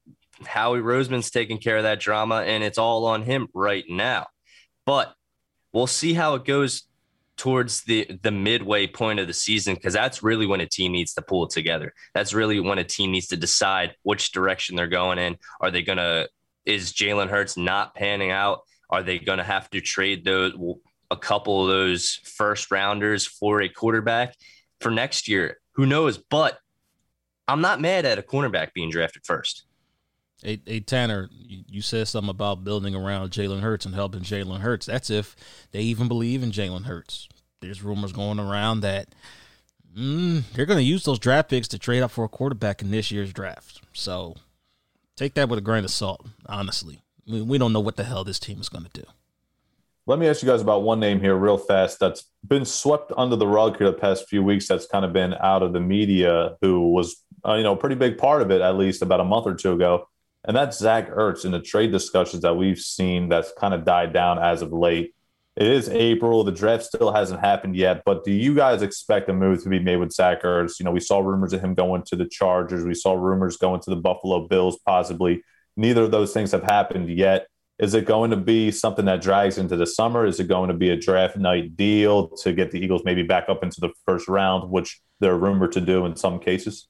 Howie 0.45 0.81
Roseman's 0.81 1.31
taking 1.31 1.59
care 1.59 1.79
of 1.79 1.85
that 1.85 2.01
drama, 2.01 2.43
and 2.43 2.63
it's 2.63 2.79
all 2.79 3.07
on 3.07 3.23
him 3.23 3.49
right 3.55 3.85
now. 3.89 4.27
But 4.85 5.15
we'll 5.73 5.87
see 5.87 6.15
how 6.15 6.35
it 6.35 6.45
goes 6.45 6.88
towards 7.39 7.83
the 7.85 8.11
the 8.23 8.31
midway 8.31 8.87
point 8.87 9.21
of 9.21 9.27
the 9.27 9.33
season 9.33 9.75
because 9.75 9.95
that's 9.95 10.23
really 10.23 10.45
when 10.45 10.61
a 10.61 10.67
team 10.67 10.93
needs 10.93 11.15
to 11.15 11.23
pull 11.23 11.45
it 11.45 11.51
together. 11.51 11.95
That's 12.15 12.35
really 12.35 12.61
when 12.61 12.79
a 12.79 12.85
team 12.85 13.13
needs 13.13 13.29
to 13.29 13.37
decide 13.37 13.95
which 14.03 14.33
direction 14.33 14.77
they're 14.77 14.89
going 14.89 15.19
in. 15.19 15.39
Are 15.61 15.71
they 15.71 15.83
to 15.99 16.29
is 16.67 16.93
Jalen 16.93 17.31
Hurts 17.31 17.57
not 17.57 17.95
panning 17.95 18.31
out? 18.31 18.61
Are 18.91 19.03
they 19.03 19.19
to 19.39 19.45
have 19.45 19.71
to 19.71 19.81
trade 19.81 20.25
those 20.25 20.53
a 21.11 21.17
couple 21.17 21.63
of 21.63 21.69
those 21.69 22.21
first 22.25 22.71
rounders 22.71 23.27
for 23.27 23.63
a 23.63 23.69
quarterback 23.69 24.35
for 24.81 24.91
next 24.91 25.29
year? 25.29 25.59
Who 25.77 25.87
knows? 25.87 26.19
But 26.19 26.59
I'm 27.47 27.63
not 27.63 27.81
mad 27.81 28.05
at 28.05 28.19
a 28.19 28.23
cornerback 28.23 28.75
being 28.75 28.91
drafted 28.91 29.25
first. 29.25 29.65
Hey, 30.43 30.61
hey 30.65 30.81
Tanner, 30.81 31.29
you, 31.33 31.83
said 31.83 32.07
something 32.07 32.31
about 32.31 32.63
building 32.63 32.95
around 32.95 33.31
Jalen 33.31 33.61
Hurts 33.61 33.85
and 33.85 33.95
helping 33.95 34.21
Jalen 34.21 34.61
Hurts. 34.61 34.87
That's 34.87 35.11
if 35.11 35.35
they 35.73 35.81
even 35.81 36.07
believe 36.07 36.43
in 36.43 36.53
Jalen 36.53 36.85
Hurts. 36.85 37.29
There's 37.61 37.83
rumors 37.83 38.13
going 38.13 38.39
around 38.39 38.81
that 38.81 39.09
mm, 39.97 40.45
they're 40.53 40.67
going 40.67 40.79
to 40.79 40.85
use 40.85 41.05
those 41.05 41.19
draft 41.19 41.51
picks 41.51 41.67
to 41.69 41.79
trade 41.79 42.03
up 42.03 42.13
for 42.13 42.25
a 42.25 42.29
quarterback 42.29 42.83
in 42.83 42.91
this 42.91 43.11
year's 43.11 43.33
draft. 43.33 43.81
So 43.93 44.37
take 45.17 45.35
that 45.35 45.49
with 45.49 45.59
a 45.59 45.63
grain 45.63 45.85
of 45.85 45.91
salt, 45.91 46.25
honestly. 46.47 47.01
We, 47.27 47.43
we 47.43 47.59
don't 47.59 47.73
know 47.73 47.81
what 47.81 47.97
the 47.97 48.05
hell 48.05 48.23
this 48.23 48.39
team 48.39 48.61
is 48.61 48.69
going 48.69 48.85
to 48.85 49.01
do. 49.01 49.07
Let 50.07 50.19
me 50.19 50.29
ask 50.29 50.41
you 50.41 50.49
guys 50.49 50.63
about 50.63 50.85
one 50.85 51.01
name 51.01 51.21
here, 51.21 51.37
real 51.37 51.59
fast, 51.59 52.01
that's 52.01 52.31
been 52.47 52.65
swept 52.65 53.13
under 53.17 53.37
the 53.37 53.47
rug 53.47 53.77
here 53.77 53.91
the 53.91 53.99
past 53.99 54.27
few 54.27 54.43
weeks. 54.43 54.67
That's 54.67 54.87
kind 54.87 55.05
of 55.05 55.13
been 55.13 55.35
out 55.35 55.63
of 55.63 55.75
the 55.75 55.81
media, 55.81 56.57
who 56.63 56.93
was, 56.93 57.23
uh, 57.47 57.55
you 57.55 57.63
know, 57.63 57.73
a 57.73 57.77
pretty 57.77 57.97
big 57.97 58.17
part 58.17 58.41
of 58.41 58.51
it, 58.51 58.63
at 58.63 58.77
least 58.77 59.03
about 59.03 59.21
a 59.21 59.25
month 59.25 59.47
or 59.47 59.55
two 59.55 59.73
ago. 59.73 60.09
And 60.45 60.57
that's 60.57 60.79
Zach 60.79 61.11
Ertz 61.11 61.45
in 61.45 61.51
the 61.51 61.61
trade 61.61 61.93
discussions 61.93 62.43
that 62.43 62.57
we've 62.57 62.79
seen 62.79 63.29
that's 63.29 63.53
kind 63.59 63.75
of 63.75 63.85
died 63.85 64.13
down 64.13 64.39
as 64.39 64.63
of 64.63 64.73
late. 64.73 65.15
It 65.57 65.67
is 65.67 65.89
April. 65.89 66.45
The 66.45 66.53
draft 66.53 66.85
still 66.85 67.13
hasn't 67.13 67.41
happened 67.41 67.75
yet, 67.75 68.03
but 68.07 68.25
do 68.25 68.31
you 68.31 68.55
guys 68.55 68.81
expect 68.81 69.29
a 69.29 69.33
move 69.33 69.61
to 69.65 69.69
be 69.69 69.81
made 69.81 69.97
with 69.97 70.13
Zach 70.13 70.43
Ertz? 70.43 70.79
You 70.79 70.85
know, 70.85 70.93
we 70.93 71.01
saw 71.01 71.19
rumors 71.19 71.53
of 71.53 71.61
him 71.61 71.75
going 71.75 72.05
to 72.05 72.17
the 72.17 72.29
Chargers. 72.29 72.85
We 72.85 72.95
saw 72.95 73.15
rumors 73.15 73.57
going 73.57 73.81
to 73.81 73.91
the 73.91 73.97
Buffalo 73.97 74.47
Bills, 74.47 74.79
possibly. 74.87 75.43
Neither 75.77 76.05
of 76.05 76.13
those 76.13 76.33
things 76.33 76.53
have 76.53 76.63
happened 76.63 77.11
yet. 77.11 77.49
Is 77.81 77.95
it 77.95 78.07
going 78.07 78.31
to 78.31 78.37
be 78.37 78.71
something 78.71 79.05
that 79.07 79.21
drags 79.21 79.59
into 79.59 79.77
the 79.77 79.87
summer? 79.87 80.27
Is 80.27 80.39
it 80.39 80.49
going 80.49 80.69
to 80.69 80.75
be 80.75 80.91
a 80.91 80.97
draft 80.97 81.37
night 81.37 81.77
deal 81.77 82.29
to 82.29 82.53
get 82.53 82.71
the 82.71 82.79
Eagles 82.79 83.03
maybe 83.05 83.23
back 83.23 83.49
up 83.49 83.65
into 83.65 83.81
the 83.81 83.91
first 84.05 84.29
round, 84.29 84.71
which 84.71 85.01
they're 85.21 85.37
rumored 85.37 85.73
to 85.73 85.81
do 85.81 86.05
in 86.05 86.15
some 86.15 86.39
cases? 86.39 86.89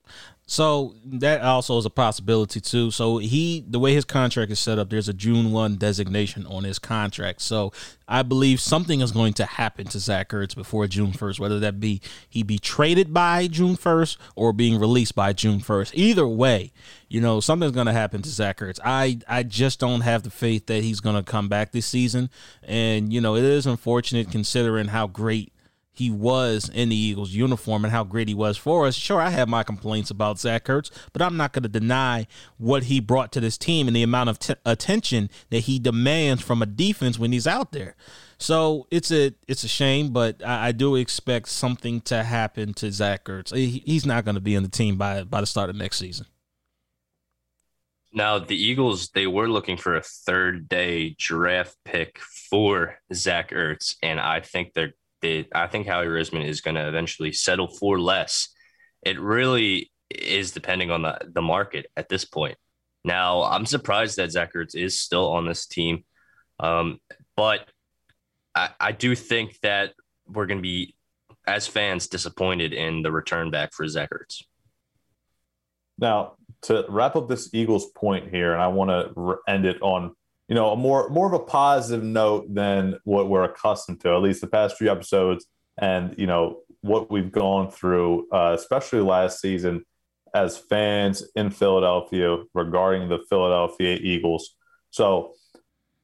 So 0.51 0.95
that 1.05 1.43
also 1.43 1.77
is 1.77 1.85
a 1.85 1.91
possibility 1.91 2.59
too. 2.59 2.91
So 2.91 3.19
he, 3.19 3.63
the 3.69 3.79
way 3.79 3.93
his 3.93 4.07
contract 4.07 4.51
is 4.51 4.59
set 4.59 4.79
up, 4.79 4.89
there's 4.89 5.07
a 5.07 5.13
June 5.13 5.53
one 5.53 5.77
designation 5.77 6.47
on 6.47 6.65
his 6.65 6.79
contract. 6.79 7.43
So 7.43 7.71
I 8.09 8.23
believe 8.23 8.59
something 8.59 9.03
is 9.03 9.13
going 9.13 9.35
to 9.35 9.45
happen 9.45 9.89
to 9.89 9.99
Zach 9.99 10.31
Ertz 10.31 10.57
before 10.57 10.87
June 10.87 11.13
first, 11.13 11.39
whether 11.39 11.61
that 11.61 11.81
be 11.81 12.01
he 12.31 12.43
be 12.43 12.59
traded 12.59 13.13
by 13.13 13.47
June 13.47 13.77
first 13.77 14.17
or 14.37 14.55
being 14.55 14.81
released 14.81 15.15
by 15.15 15.35
June 15.35 15.61
first. 15.61 15.95
Either 15.95 16.27
way, 16.27 16.73
you 17.11 17.21
know 17.21 17.41
something's 17.41 17.73
going 17.73 17.87
to 17.87 17.93
happen 17.93 18.23
to 18.23 18.31
Zach 18.31 18.61
Ertz. 18.61 18.81
I 18.83 19.19
I 19.29 19.43
just 19.43 19.79
don't 19.79 20.01
have 20.01 20.23
the 20.23 20.31
faith 20.31 20.65
that 20.69 20.83
he's 20.83 21.01
going 21.01 21.17
to 21.17 21.23
come 21.23 21.51
back 21.51 21.73
this 21.73 21.85
season, 21.85 22.31
and 22.63 23.13
you 23.13 23.21
know 23.21 23.37
it 23.37 23.45
is 23.45 23.67
unfortunate 23.67 24.31
considering 24.31 24.89
how 24.89 25.09
great 25.09 25.53
he 25.99 26.11
was 26.11 26.71
in 26.73 26.91
the 26.91 26.97
Eagles 26.97 27.33
uniform 27.33 27.85
and 27.85 27.93
how 27.93 28.05
great 28.05 28.29
he 28.29 28.35
was 28.35 28.57
for 28.57 28.87
us. 28.87 28.95
Sure, 28.95 29.21
I 29.21 29.31
have 29.31 29.49
my 29.49 29.63
complaints 29.63 30.11
about 30.11 30.39
Zach 30.39 30.65
Ertz, 30.67 30.91
but 31.13 31.21
I'm 31.21 31.37
not 31.37 31.53
going 31.53 31.65
to 31.65 31.69
deny 31.69 32.27
what 32.57 32.85
he 32.85 33.01
brought 33.01 33.33
to 33.33 33.41
this 33.41 33.59
team 33.59 33.89
and 33.89 33.97
the 33.97 34.05
amount 34.05 34.31
of 34.31 34.39
t- 34.39 34.55
attention 34.65 35.29
that 35.51 35.61
he 35.61 35.79
demands 35.79 36.43
from 36.43 36.63
a 36.63 36.67
defense 36.67 37.19
when 37.19 37.33
he's 37.33 37.47
out 37.47 37.73
there. 37.73 37.97
So 38.39 38.87
it's 38.91 39.11
a 39.11 39.35
it's 39.49 39.65
a 39.65 39.69
shame, 39.69 40.11
but 40.11 40.41
I, 40.45 40.69
I 40.69 40.73
do 40.73 40.95
expect 40.95 41.49
something 41.49 42.01
to 42.03 42.23
happen 42.23 42.73
to 42.75 42.93
Zach 42.93 43.25
Ertz. 43.25 43.55
He, 43.55 43.83
he's 43.85 44.07
not 44.07 44.25
going 44.25 44.37
to 44.37 44.41
be 44.41 44.55
in 44.55 44.63
the 44.63 44.69
team 44.69 44.97
by 44.97 45.25
by 45.25 45.41
the 45.41 45.47
start 45.47 45.69
of 45.69 45.77
next 45.77 45.99
season. 45.99 46.27
Now 48.13 48.39
the 48.39 48.57
Eagles 48.57 49.11
they 49.11 49.27
were 49.27 49.49
looking 49.49 49.77
for 49.77 49.97
a 49.97 50.03
third 50.03 50.69
day 50.69 51.17
draft 51.19 51.77
pick 51.85 52.21
for 52.21 53.01
Zach 53.13 53.51
Ertz, 53.51 53.97
and 54.03 54.21
I 54.21 54.41
think 54.41 54.73
they're 54.73 54.95
they, 55.23 55.47
I 55.55 55.67
think 55.67 55.87
Howie 55.87 56.07
Roseman 56.07 56.47
is 56.47 56.61
going 56.61 56.77
to 56.77 56.89
eventually 56.89 57.33
settle 57.33 57.69
for 57.69 58.01
less. 58.01 58.49
It 59.03 59.21
really 59.21 59.91
is 60.11 60.53
depending 60.53 60.91
on 60.91 61.03
the, 61.03 61.19
the 61.33 61.43
market 61.43 61.87
at 61.97 62.09
this 62.09 62.25
point. 62.25 62.57
Now, 63.05 63.43
I'm 63.43 63.67
surprised 63.67 64.17
that 64.17 64.33
Zach 64.33 64.55
Ertz 64.55 64.75
is 64.75 64.99
still 65.01 65.31
on 65.31 65.47
this 65.47 65.67
team. 65.67 66.05
Um, 66.61 66.99
but 67.37 67.69
I, 68.55 68.71
I 68.81 68.93
do 68.93 69.15
think 69.15 69.59
that 69.63 69.95
we're 70.27 70.47
going 70.47 70.59
to 70.59 70.63
be, 70.63 70.95
as 71.47 71.67
fans, 71.67 72.09
disappointed 72.09 72.73
in 72.73 73.03
the 73.03 73.13
return 73.13 73.51
back 73.51 73.73
for 73.73 73.87
Zach 73.87 74.11
Ertz. 74.11 74.43
Now, 75.99 76.35
to 76.63 76.85
wrap 76.89 77.17
up 77.17 77.29
this 77.29 77.51
Eagles 77.53 77.87
point 77.87 78.31
here, 78.31 78.53
and 78.53 78.61
I 78.61 78.69
want 78.69 78.91
to 78.91 79.39
end 79.47 79.65
it 79.65 79.81
on 79.81 80.15
you 80.49 80.55
know, 80.55 80.71
a 80.71 80.77
more 80.77 81.09
more 81.11 81.27
of 81.27 81.35
a 81.35 81.45
positive 81.45 82.05
note 82.05 82.53
than 82.53 82.99
what 83.05 83.29
we're 83.29 83.45
accustomed 83.45 84.01
to, 84.01 84.15
at 84.15 84.23
least 84.23 84.41
the 84.41 84.47
past 84.47 84.77
few 84.77 84.91
episodes, 84.91 85.47
and 85.79 86.15
you 86.19 86.27
know 86.27 86.61
what 86.81 87.11
we've 87.11 87.33
gone 87.33 87.71
through, 87.71 88.29
uh, 88.33 88.55
especially 88.59 89.01
last 89.01 89.41
season 89.41 89.85
as 90.35 90.57
fans 90.57 91.23
in 91.35 91.51
Philadelphia 91.51 92.39
regarding 92.55 93.09
the 93.09 93.19
Philadelphia 93.29 93.99
Eagles. 94.01 94.55
So 94.91 95.35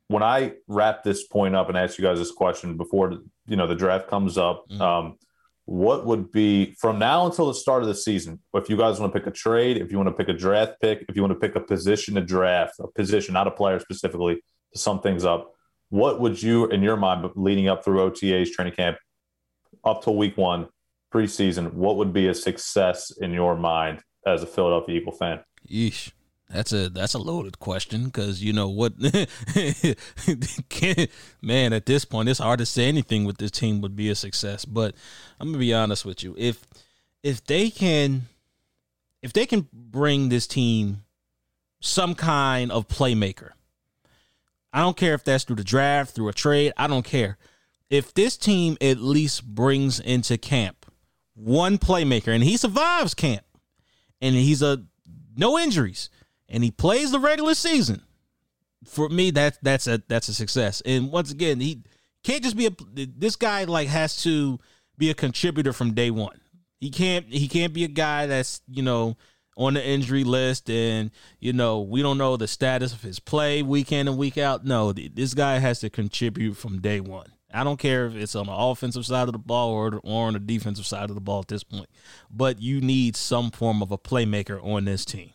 when 0.09 0.23
I 0.23 0.55
wrap 0.69 1.03
this 1.05 1.27
point 1.27 1.55
up 1.57 1.69
and 1.69 1.79
ask 1.79 1.99
you 1.99 2.05
guys 2.05 2.19
this 2.19 2.33
question 2.33 2.77
before 2.77 3.13
you 3.47 3.57
know 3.57 3.67
the 3.67 3.75
draft 3.75 4.09
comes 4.09 4.37
up, 4.37 4.65
mm-hmm. 4.71 4.83
um, 4.83 5.19
what 5.67 6.05
would 6.05 6.31
be 6.31 6.75
from 6.79 6.99
now 6.99 7.27
until 7.27 7.47
the 7.47 7.55
start 7.55 7.83
of 7.83 7.89
the 7.89 7.95
season? 7.95 8.41
If 8.55 8.69
you 8.69 8.77
guys 8.77 9.01
want 9.01 9.13
to 9.13 9.19
pick 9.19 9.27
a 9.27 9.31
trade, 9.31 9.79
if 9.79 9.91
you 9.91 9.97
want 9.97 10.09
to 10.09 10.15
pick 10.15 10.29
a 10.29 10.39
draft 10.39 10.75
pick, 10.81 11.05
if 11.09 11.17
you 11.17 11.23
want 11.23 11.33
to 11.33 11.41
pick 11.41 11.57
a 11.57 11.61
position 11.61 12.15
to 12.15 12.21
draft, 12.21 12.75
a 12.81 12.89
position, 12.89 13.33
not 13.33 13.47
a 13.47 13.51
player 13.51 13.81
specifically, 13.81 14.43
to 14.73 14.79
sum 14.79 15.01
things 15.01 15.25
up, 15.25 15.53
what 15.89 16.21
would 16.21 16.43
you, 16.43 16.67
in 16.67 16.83
your 16.83 16.97
mind, 16.97 17.29
leading 17.35 17.69
up 17.69 17.85
through 17.85 18.11
OTAs, 18.11 18.51
training 18.51 18.75
camp, 18.75 18.99
up 19.85 20.03
till 20.03 20.17
week 20.17 20.37
one, 20.37 20.69
preseason, 21.13 21.73
what 21.73 21.97
would 21.97 22.13
be 22.13 22.29
a 22.29 22.35
success 22.35 23.11
in 23.11 23.33
your 23.33 23.57
mind 23.57 24.03
as 24.27 24.43
a 24.43 24.47
Philadelphia 24.47 25.01
Eagle 25.01 25.13
fan? 25.13 25.41
Yeesh. 25.69 26.13
That's 26.51 26.73
a 26.73 26.89
that's 26.89 27.15
a 27.15 27.19
loaded 27.19 27.59
question 27.59 28.05
because 28.05 28.43
you 28.43 28.53
know 28.53 28.69
what, 28.69 28.95
man. 31.43 31.73
At 31.73 31.87
this 31.87 32.05
point, 32.05 32.29
it's 32.29 32.39
hard 32.39 32.59
to 32.59 32.67
say 32.67 32.87
anything 32.87 33.25
with 33.25 33.39
this 33.39 33.51
team 33.51 33.81
would 33.81 33.97
be 33.97 34.11
a 34.11 34.15
success. 34.15 34.65
But 34.65 34.95
I'm 35.41 35.49
gonna 35.49 35.59
be 35.59 35.73
honest 35.73 36.05
with 36.05 36.23
you. 36.23 36.35
If 36.39 36.65
if 37.23 37.45
they 37.47 37.71
can, 37.71 38.27
if 39.23 39.33
they 39.33 39.47
can 39.47 39.69
bring 39.73 40.29
this 40.29 40.47
team 40.47 41.05
some 41.81 42.15
kind 42.15 42.71
of 42.71 42.89
playmaker, 42.89 43.51
I 44.73 44.81
don't 44.81 44.97
care 44.97 45.15
if 45.15 45.25
that's 45.25 45.45
through 45.45 45.57
the 45.57 45.65
draft, 45.65 46.15
through 46.15 46.29
a 46.29 46.35
trade. 46.35 46.73
I 46.77 46.87
don't 46.87 47.05
care. 47.05 47.39
If 47.89 48.13
this 48.13 48.37
team 48.37 48.77
at 48.81 48.99
least 48.99 49.47
brings 49.47 49.99
into 49.99 50.37
camp 50.37 50.85
one 51.35 51.79
playmaker 51.79 52.29
and 52.29 52.45
he 52.45 52.57
survives 52.57 53.15
camp, 53.15 53.45
and 54.21 54.35
he's 54.35 54.63
a 54.63 54.85
no 55.37 55.59
injuries 55.59 56.11
and 56.49 56.63
he 56.63 56.71
plays 56.71 57.11
the 57.11 57.19
regular 57.19 57.55
season, 57.55 58.03
for 58.85 59.09
me 59.09 59.31
that 59.33 59.59
that's 59.63 59.87
a 59.87 60.03
that's 60.09 60.29
a 60.29 60.35
success. 60.35 60.83
And 60.85 61.11
once 61.11 61.31
again, 61.31 61.61
he 61.61 61.83
can't 62.23 62.43
just 62.43 62.57
be 62.57 62.67
a 62.67 62.71
this 62.97 63.37
guy 63.37 63.65
like 63.65 63.89
has 63.89 64.23
to 64.23 64.59
be 64.99 65.11
a 65.11 65.15
contributor 65.15 65.73
from 65.73 65.95
day 65.95 66.11
one. 66.11 66.41
He 66.81 66.91
can't 66.91 67.27
he 67.27 67.49
can't 67.49 67.73
be 67.73 67.85
a 67.85 67.89
guy 67.89 68.27
that's, 68.27 68.61
you 68.69 68.83
know, 68.83 69.17
on 69.57 69.75
the 69.75 69.87
injury 69.87 70.25
list 70.25 70.69
and 70.69 71.13
you 71.39 71.53
know 71.53 71.81
we 71.81 72.03
don't 72.03 72.19
know 72.19 72.37
the 72.37 72.49
status 72.49 72.93
of 72.93 73.03
his 73.03 73.21
play 73.21 73.63
week 73.63 73.93
in 73.93 74.09
and 74.09 74.19
week 74.19 74.37
out. 74.37 74.65
No 74.65 74.93
this 74.93 75.35
guy 75.35 75.59
has 75.59 75.81
to 75.81 75.91
contribute 75.91 76.55
from 76.55 76.81
day 76.81 77.01
one. 77.01 77.29
I 77.53 77.63
don't 77.63 77.79
care 77.79 78.07
if 78.07 78.17
it's 78.17 78.35
on 78.35 78.47
the 78.47 78.53
offensive 78.53 79.07
side 79.07 79.29
of 79.29 79.33
the 79.33 79.39
ball 79.39 79.71
or, 79.71 80.01
or 80.03 80.27
on 80.27 80.33
the 80.33 80.41
defensive 80.41 80.87
side 80.87 81.09
of 81.09 81.15
the 81.15 81.21
ball 81.21 81.39
at 81.39 81.47
this 81.47 81.63
point. 81.63 81.89
But 82.29 82.61
you 82.61 82.81
need 82.81 83.15
some 83.15 83.53
form 83.53 83.81
of 83.81 83.93
a 83.93 83.99
playmaker 83.99 84.61
on 84.65 84.87
this 84.87 85.05
team 85.05 85.34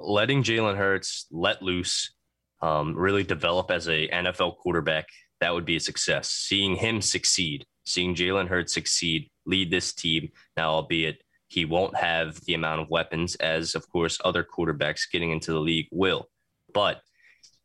letting 0.00 0.42
Jalen 0.42 0.76
Hurts 0.76 1.26
let 1.30 1.62
loose, 1.62 2.14
um, 2.62 2.94
really 2.94 3.24
develop 3.24 3.70
as 3.70 3.88
a 3.88 4.08
NFL 4.08 4.56
quarterback, 4.56 5.06
that 5.40 5.54
would 5.54 5.64
be 5.64 5.76
a 5.76 5.80
success. 5.80 6.30
Seeing 6.30 6.76
him 6.76 7.00
succeed, 7.00 7.64
seeing 7.84 8.14
Jalen 8.14 8.48
Hurts 8.48 8.74
succeed, 8.74 9.30
lead 9.46 9.70
this 9.70 9.92
team. 9.92 10.30
Now, 10.56 10.70
albeit 10.70 11.22
he 11.48 11.64
won't 11.64 11.96
have 11.96 12.40
the 12.44 12.54
amount 12.54 12.80
of 12.80 12.90
weapons 12.90 13.34
as, 13.36 13.74
of 13.74 13.88
course, 13.90 14.18
other 14.24 14.44
quarterbacks 14.44 15.10
getting 15.10 15.30
into 15.30 15.52
the 15.52 15.60
league 15.60 15.88
will, 15.90 16.28
but 16.74 17.00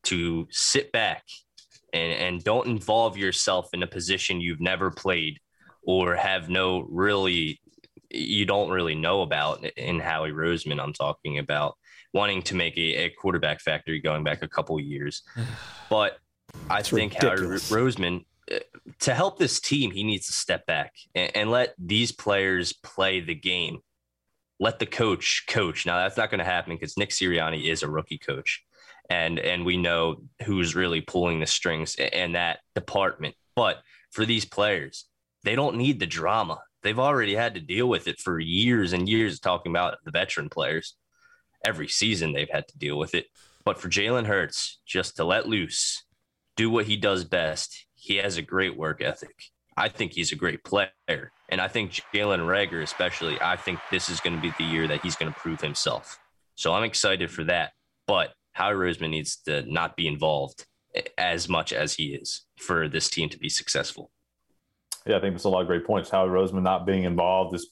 to 0.03 0.47
sit 0.51 0.91
back 0.91 1.23
and, 1.93 2.13
and 2.13 2.43
don't 2.43 2.67
involve 2.67 3.17
yourself 3.17 3.69
in 3.73 3.83
a 3.83 3.87
position 3.87 4.41
you've 4.41 4.61
never 4.61 4.91
played 4.91 5.39
or 5.85 6.15
have 6.15 6.49
no 6.49 6.81
really 6.89 7.59
you 8.13 8.45
don't 8.45 8.69
really 8.69 8.93
know 8.95 9.21
about 9.21 9.65
in 9.75 9.99
Howie 9.99 10.31
Roseman. 10.31 10.79
I'm 10.79 10.93
talking 10.93 11.39
about 11.39 11.75
wanting 12.13 12.41
to 12.43 12.55
make 12.55 12.77
a, 12.77 13.05
a 13.05 13.09
quarterback 13.09 13.59
factory 13.59 13.99
going 13.99 14.23
back 14.23 14.41
a 14.43 14.47
couple 14.47 14.79
years. 14.79 15.23
But 15.89 16.17
I 16.69 16.79
it's 16.79 16.89
think 16.89 17.13
ridiculous. 17.13 17.69
Howie 17.69 17.81
Roseman, 17.81 18.25
uh, 18.51 18.59
to 18.99 19.13
help 19.13 19.37
this 19.37 19.59
team, 19.59 19.91
he 19.91 20.03
needs 20.03 20.27
to 20.27 20.33
step 20.33 20.65
back 20.65 20.93
and, 21.15 21.31
and 21.35 21.51
let 21.51 21.75
these 21.77 22.11
players 22.11 22.73
play 22.73 23.19
the 23.21 23.35
game. 23.35 23.79
let 24.59 24.79
the 24.79 24.85
coach 24.85 25.45
coach. 25.47 25.85
Now 25.85 25.97
that's 25.97 26.17
not 26.17 26.29
going 26.29 26.39
to 26.39 26.45
happen 26.45 26.73
because 26.75 26.97
Nick 26.97 27.09
Sirianni 27.09 27.65
is 27.69 27.83
a 27.83 27.89
rookie 27.89 28.17
coach, 28.17 28.63
and 29.09 29.39
and 29.39 29.65
we 29.65 29.77
know 29.77 30.17
who's 30.45 30.75
really 30.75 31.01
pulling 31.01 31.39
the 31.39 31.45
strings 31.47 31.95
in 31.95 32.33
that 32.33 32.59
department. 32.75 33.35
But 33.55 33.77
for 34.11 34.25
these 34.25 34.45
players, 34.45 35.05
they 35.43 35.55
don't 35.55 35.77
need 35.77 35.99
the 35.99 36.07
drama. 36.07 36.59
They've 36.83 36.99
already 36.99 37.35
had 37.35 37.53
to 37.55 37.61
deal 37.61 37.87
with 37.87 38.07
it 38.07 38.19
for 38.19 38.39
years 38.39 38.93
and 38.93 39.07
years. 39.09 39.39
Talking 39.39 39.71
about 39.71 39.97
the 40.05 40.11
veteran 40.11 40.49
players, 40.49 40.95
every 41.63 41.87
season 41.87 42.33
they've 42.33 42.49
had 42.49 42.67
to 42.67 42.77
deal 42.77 42.97
with 42.97 43.15
it. 43.15 43.27
But 43.65 43.79
for 43.79 43.89
Jalen 43.89 44.25
Hurts, 44.25 44.79
just 44.85 45.15
to 45.17 45.23
let 45.23 45.47
loose, 45.47 46.03
do 46.55 46.69
what 46.69 46.85
he 46.85 46.97
does 46.97 47.23
best. 47.23 47.85
He 47.95 48.17
has 48.17 48.37
a 48.37 48.41
great 48.41 48.77
work 48.77 49.01
ethic. 49.01 49.45
I 49.75 49.89
think 49.89 50.13
he's 50.13 50.31
a 50.31 50.35
great 50.35 50.63
player. 50.63 51.31
And 51.49 51.61
I 51.61 51.67
think 51.67 51.91
Jalen 52.13 52.45
Reagor, 52.45 52.83
especially, 52.83 53.39
I 53.41 53.55
think 53.55 53.79
this 53.89 54.09
is 54.09 54.19
going 54.19 54.35
to 54.35 54.41
be 54.41 54.53
the 54.57 54.63
year 54.63 54.87
that 54.87 55.01
he's 55.01 55.15
going 55.15 55.33
to 55.33 55.39
prove 55.39 55.61
himself. 55.61 56.19
So 56.55 56.73
I'm 56.73 56.83
excited 56.83 57.31
for 57.31 57.43
that. 57.45 57.71
But 58.05 58.33
Howie 58.51 58.75
Roseman 58.75 59.09
needs 59.09 59.37
to 59.45 59.63
not 59.71 59.95
be 59.95 60.07
involved 60.07 60.65
as 61.17 61.49
much 61.49 61.73
as 61.73 61.95
he 61.95 62.13
is 62.13 62.45
for 62.57 62.87
this 62.87 63.09
team 63.09 63.29
to 63.29 63.39
be 63.39 63.49
successful. 63.49 64.11
Yeah, 65.05 65.17
I 65.17 65.21
think 65.21 65.33
that's 65.33 65.45
a 65.45 65.49
lot 65.49 65.61
of 65.61 65.67
great 65.67 65.85
points. 65.85 66.09
Howie 66.09 66.29
Roseman 66.29 66.61
not 66.61 66.85
being 66.85 67.03
involved 67.03 67.55
is 67.55 67.71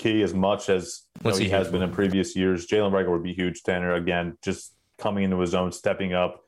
key 0.00 0.22
as 0.22 0.34
much 0.34 0.68
as 0.68 1.02
know, 1.24 1.36
he, 1.36 1.48
has 1.48 1.68
been 1.68 1.82
in 1.82 1.90
previous 1.92 2.34
years. 2.34 2.66
Jalen 2.66 2.92
Reagor 2.92 3.12
would 3.12 3.22
be 3.22 3.34
huge. 3.34 3.62
Tanner 3.62 3.94
again, 3.94 4.36
just 4.42 4.74
coming 4.98 5.24
into 5.24 5.38
his 5.38 5.54
own, 5.54 5.72
stepping 5.72 6.12
up. 6.12 6.40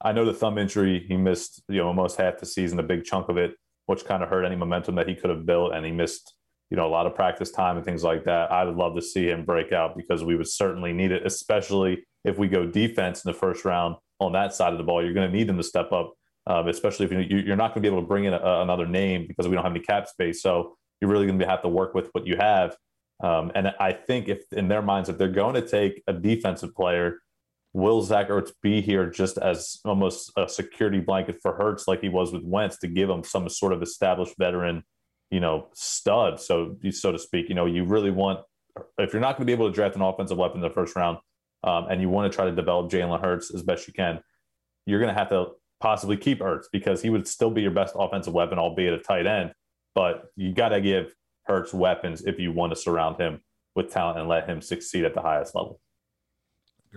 I 0.00 0.12
know 0.12 0.24
the 0.24 0.34
thumb 0.34 0.58
injury 0.58 1.04
he 1.08 1.16
missed, 1.16 1.62
you 1.68 1.78
know, 1.78 1.88
almost 1.88 2.18
half 2.18 2.38
the 2.38 2.46
season, 2.46 2.78
a 2.78 2.84
big 2.84 3.04
chunk 3.04 3.28
of 3.28 3.36
it 3.36 3.54
which 3.88 4.04
kind 4.04 4.22
of 4.22 4.28
hurt 4.28 4.44
any 4.44 4.54
momentum 4.54 4.96
that 4.96 5.08
he 5.08 5.14
could 5.14 5.30
have 5.30 5.46
built. 5.46 5.72
And 5.72 5.84
he 5.84 5.90
missed, 5.90 6.34
you 6.70 6.76
know, 6.76 6.86
a 6.86 6.92
lot 6.92 7.06
of 7.06 7.14
practice 7.14 7.50
time 7.50 7.76
and 7.76 7.84
things 7.84 8.04
like 8.04 8.24
that. 8.24 8.52
I 8.52 8.64
would 8.64 8.76
love 8.76 8.94
to 8.96 9.02
see 9.02 9.30
him 9.30 9.46
break 9.46 9.72
out 9.72 9.96
because 9.96 10.22
we 10.22 10.36
would 10.36 10.46
certainly 10.46 10.92
need 10.92 11.10
it, 11.10 11.24
especially 11.24 12.04
if 12.22 12.36
we 12.36 12.48
go 12.48 12.66
defense 12.66 13.24
in 13.24 13.32
the 13.32 13.38
first 13.38 13.64
round 13.64 13.96
on 14.20 14.32
that 14.32 14.52
side 14.52 14.72
of 14.72 14.78
the 14.78 14.84
ball. 14.84 15.02
You're 15.02 15.14
going 15.14 15.30
to 15.30 15.34
need 15.34 15.48
them 15.48 15.56
to 15.56 15.62
step 15.62 15.90
up, 15.90 16.12
um, 16.46 16.68
especially 16.68 17.06
if 17.06 17.12
you, 17.12 17.38
you're 17.38 17.56
not 17.56 17.68
going 17.68 17.82
to 17.82 17.88
be 17.88 17.88
able 17.88 18.02
to 18.02 18.06
bring 18.06 18.24
in 18.24 18.34
a, 18.34 18.60
another 18.60 18.86
name 18.86 19.24
because 19.26 19.48
we 19.48 19.54
don't 19.54 19.64
have 19.64 19.72
any 19.72 19.80
cap 19.80 20.06
space. 20.06 20.42
So 20.42 20.76
you're 21.00 21.10
really 21.10 21.26
going 21.26 21.38
to 21.38 21.46
have 21.46 21.62
to 21.62 21.68
work 21.68 21.94
with 21.94 22.10
what 22.12 22.26
you 22.26 22.36
have. 22.36 22.76
Um, 23.20 23.50
and 23.54 23.72
I 23.80 23.92
think 23.92 24.28
if 24.28 24.44
in 24.52 24.68
their 24.68 24.82
minds, 24.82 25.08
if 25.08 25.18
they're 25.18 25.28
going 25.28 25.54
to 25.54 25.66
take 25.66 26.02
a 26.06 26.12
defensive 26.12 26.74
player, 26.74 27.18
will 27.72 28.00
Zach 28.02 28.28
Ertz 28.28 28.52
be 28.62 28.80
here 28.80 29.10
just 29.10 29.38
as 29.38 29.78
almost 29.84 30.32
a 30.36 30.48
security 30.48 31.00
blanket 31.00 31.38
for 31.42 31.54
Hurts, 31.54 31.88
like 31.88 32.00
he 32.00 32.08
was 32.08 32.32
with 32.32 32.42
Wentz, 32.44 32.78
to 32.78 32.88
give 32.88 33.10
him 33.10 33.24
some 33.24 33.48
sort 33.48 33.72
of 33.72 33.82
established 33.82 34.34
veteran, 34.38 34.82
you 35.30 35.40
know, 35.40 35.68
stud, 35.74 36.40
so 36.40 36.76
so 36.90 37.12
to 37.12 37.18
speak. 37.18 37.48
You 37.48 37.54
know, 37.54 37.66
you 37.66 37.84
really 37.84 38.10
want 38.10 38.40
if 38.98 39.12
you're 39.12 39.20
not 39.20 39.36
going 39.36 39.46
to 39.46 39.46
be 39.46 39.52
able 39.52 39.68
to 39.68 39.74
draft 39.74 39.96
an 39.96 40.02
offensive 40.02 40.38
weapon 40.38 40.58
in 40.58 40.62
the 40.62 40.74
first 40.74 40.94
round, 40.94 41.18
um, 41.64 41.86
and 41.90 42.00
you 42.00 42.08
want 42.08 42.30
to 42.30 42.34
try 42.34 42.44
to 42.44 42.54
develop 42.54 42.90
Jalen 42.90 43.20
Hurts 43.20 43.52
as 43.52 43.62
best 43.62 43.86
you 43.86 43.92
can, 43.92 44.20
you're 44.86 45.00
going 45.00 45.12
to 45.12 45.18
have 45.18 45.28
to 45.30 45.46
possibly 45.80 46.16
keep 46.16 46.40
Ertz 46.40 46.64
because 46.72 47.02
he 47.02 47.10
would 47.10 47.26
still 47.26 47.50
be 47.50 47.62
your 47.62 47.70
best 47.70 47.94
offensive 47.98 48.32
weapon, 48.32 48.58
albeit 48.58 48.94
a 48.94 48.98
tight 48.98 49.26
end. 49.26 49.52
But 49.94 50.24
you 50.36 50.52
got 50.52 50.70
to 50.70 50.80
give 50.80 51.14
Hurts 51.48 51.72
weapons 51.72 52.24
if 52.24 52.38
you 52.38 52.52
want 52.52 52.72
to 52.72 52.76
surround 52.76 53.18
him 53.18 53.40
with 53.74 53.90
talent 53.90 54.18
and 54.18 54.28
let 54.28 54.48
him 54.48 54.60
succeed 54.60 55.04
at 55.04 55.14
the 55.14 55.22
highest 55.22 55.54
level. 55.54 55.80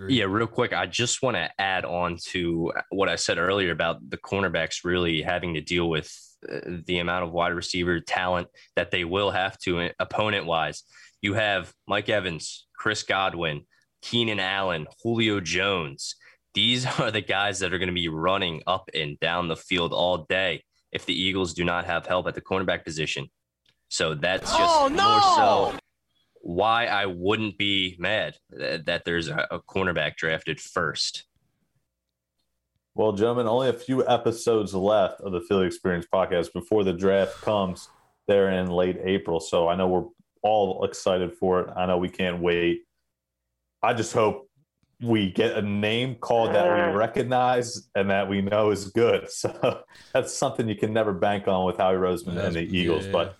Yeah, 0.08 0.24
real 0.24 0.46
quick, 0.46 0.72
I 0.72 0.86
just 0.86 1.22
want 1.22 1.36
to 1.36 1.50
add 1.58 1.84
on 1.84 2.16
to 2.30 2.72
what 2.90 3.08
I 3.08 3.16
said 3.16 3.38
earlier 3.38 3.72
about 3.72 4.08
the 4.08 4.16
cornerbacks 4.16 4.84
really 4.84 5.20
having 5.20 5.54
to 5.54 5.60
deal 5.60 5.88
with 5.88 6.10
uh, 6.50 6.60
the 6.86 6.98
amount 6.98 7.24
of 7.24 7.32
wide 7.32 7.52
receiver 7.52 8.00
talent 8.00 8.48
that 8.74 8.90
they 8.90 9.04
will 9.04 9.30
have 9.30 9.58
to 9.58 9.80
uh, 9.80 9.88
opponent 9.98 10.46
wise. 10.46 10.82
You 11.20 11.34
have 11.34 11.72
Mike 11.86 12.08
Evans, 12.08 12.66
Chris 12.74 13.02
Godwin, 13.02 13.66
Keenan 14.00 14.40
Allen, 14.40 14.86
Julio 15.02 15.40
Jones. 15.40 16.16
These 16.54 16.86
are 17.00 17.10
the 17.10 17.20
guys 17.20 17.58
that 17.60 17.72
are 17.72 17.78
going 17.78 17.88
to 17.88 17.94
be 17.94 18.08
running 18.08 18.62
up 18.66 18.88
and 18.94 19.20
down 19.20 19.48
the 19.48 19.56
field 19.56 19.92
all 19.92 20.26
day 20.28 20.64
if 20.90 21.06
the 21.06 21.14
Eagles 21.14 21.54
do 21.54 21.64
not 21.64 21.84
have 21.84 22.06
help 22.06 22.26
at 22.26 22.34
the 22.34 22.40
cornerback 22.40 22.84
position. 22.84 23.28
So 23.92 24.14
that's 24.14 24.50
oh, 24.54 24.58
just 24.58 24.74
oh, 24.74 24.88
no! 24.88 25.10
more 25.10 25.72
so 25.72 25.78
why 26.40 26.86
I 26.86 27.04
wouldn't 27.04 27.58
be 27.58 27.94
mad 27.98 28.36
that 28.50 29.02
there's 29.04 29.28
a, 29.28 29.46
a 29.50 29.60
cornerback 29.60 30.16
drafted 30.16 30.60
first. 30.60 31.24
Well, 32.94 33.12
gentlemen, 33.12 33.46
only 33.46 33.68
a 33.68 33.74
few 33.74 34.08
episodes 34.08 34.72
left 34.72 35.20
of 35.20 35.32
the 35.32 35.42
Philly 35.42 35.66
Experience 35.66 36.06
podcast 36.10 36.54
before 36.54 36.84
the 36.84 36.94
draft 36.94 37.42
comes 37.42 37.90
there 38.28 38.50
in 38.50 38.70
late 38.70 38.96
April. 39.04 39.40
So 39.40 39.68
I 39.68 39.76
know 39.76 39.88
we're 39.88 40.08
all 40.42 40.84
excited 40.86 41.34
for 41.34 41.60
it. 41.60 41.70
I 41.76 41.84
know 41.84 41.98
we 41.98 42.08
can't 42.08 42.40
wait. 42.40 42.84
I 43.82 43.92
just 43.92 44.14
hope 44.14 44.48
we 45.02 45.30
get 45.30 45.58
a 45.58 45.62
name 45.62 46.14
called 46.14 46.54
that 46.54 46.64
we 46.64 46.80
uh. 46.80 46.96
recognize 46.96 47.90
and 47.94 48.08
that 48.08 48.26
we 48.26 48.40
know 48.40 48.70
is 48.70 48.86
good. 48.86 49.28
So 49.30 49.82
that's 50.14 50.32
something 50.32 50.66
you 50.66 50.76
can 50.76 50.94
never 50.94 51.12
bank 51.12 51.46
on 51.46 51.66
with 51.66 51.76
Howie 51.76 51.96
Roseman 51.96 52.36
that's, 52.36 52.46
and 52.48 52.56
the 52.56 52.74
Eagles. 52.74 53.04
Yeah. 53.04 53.12
But 53.12 53.36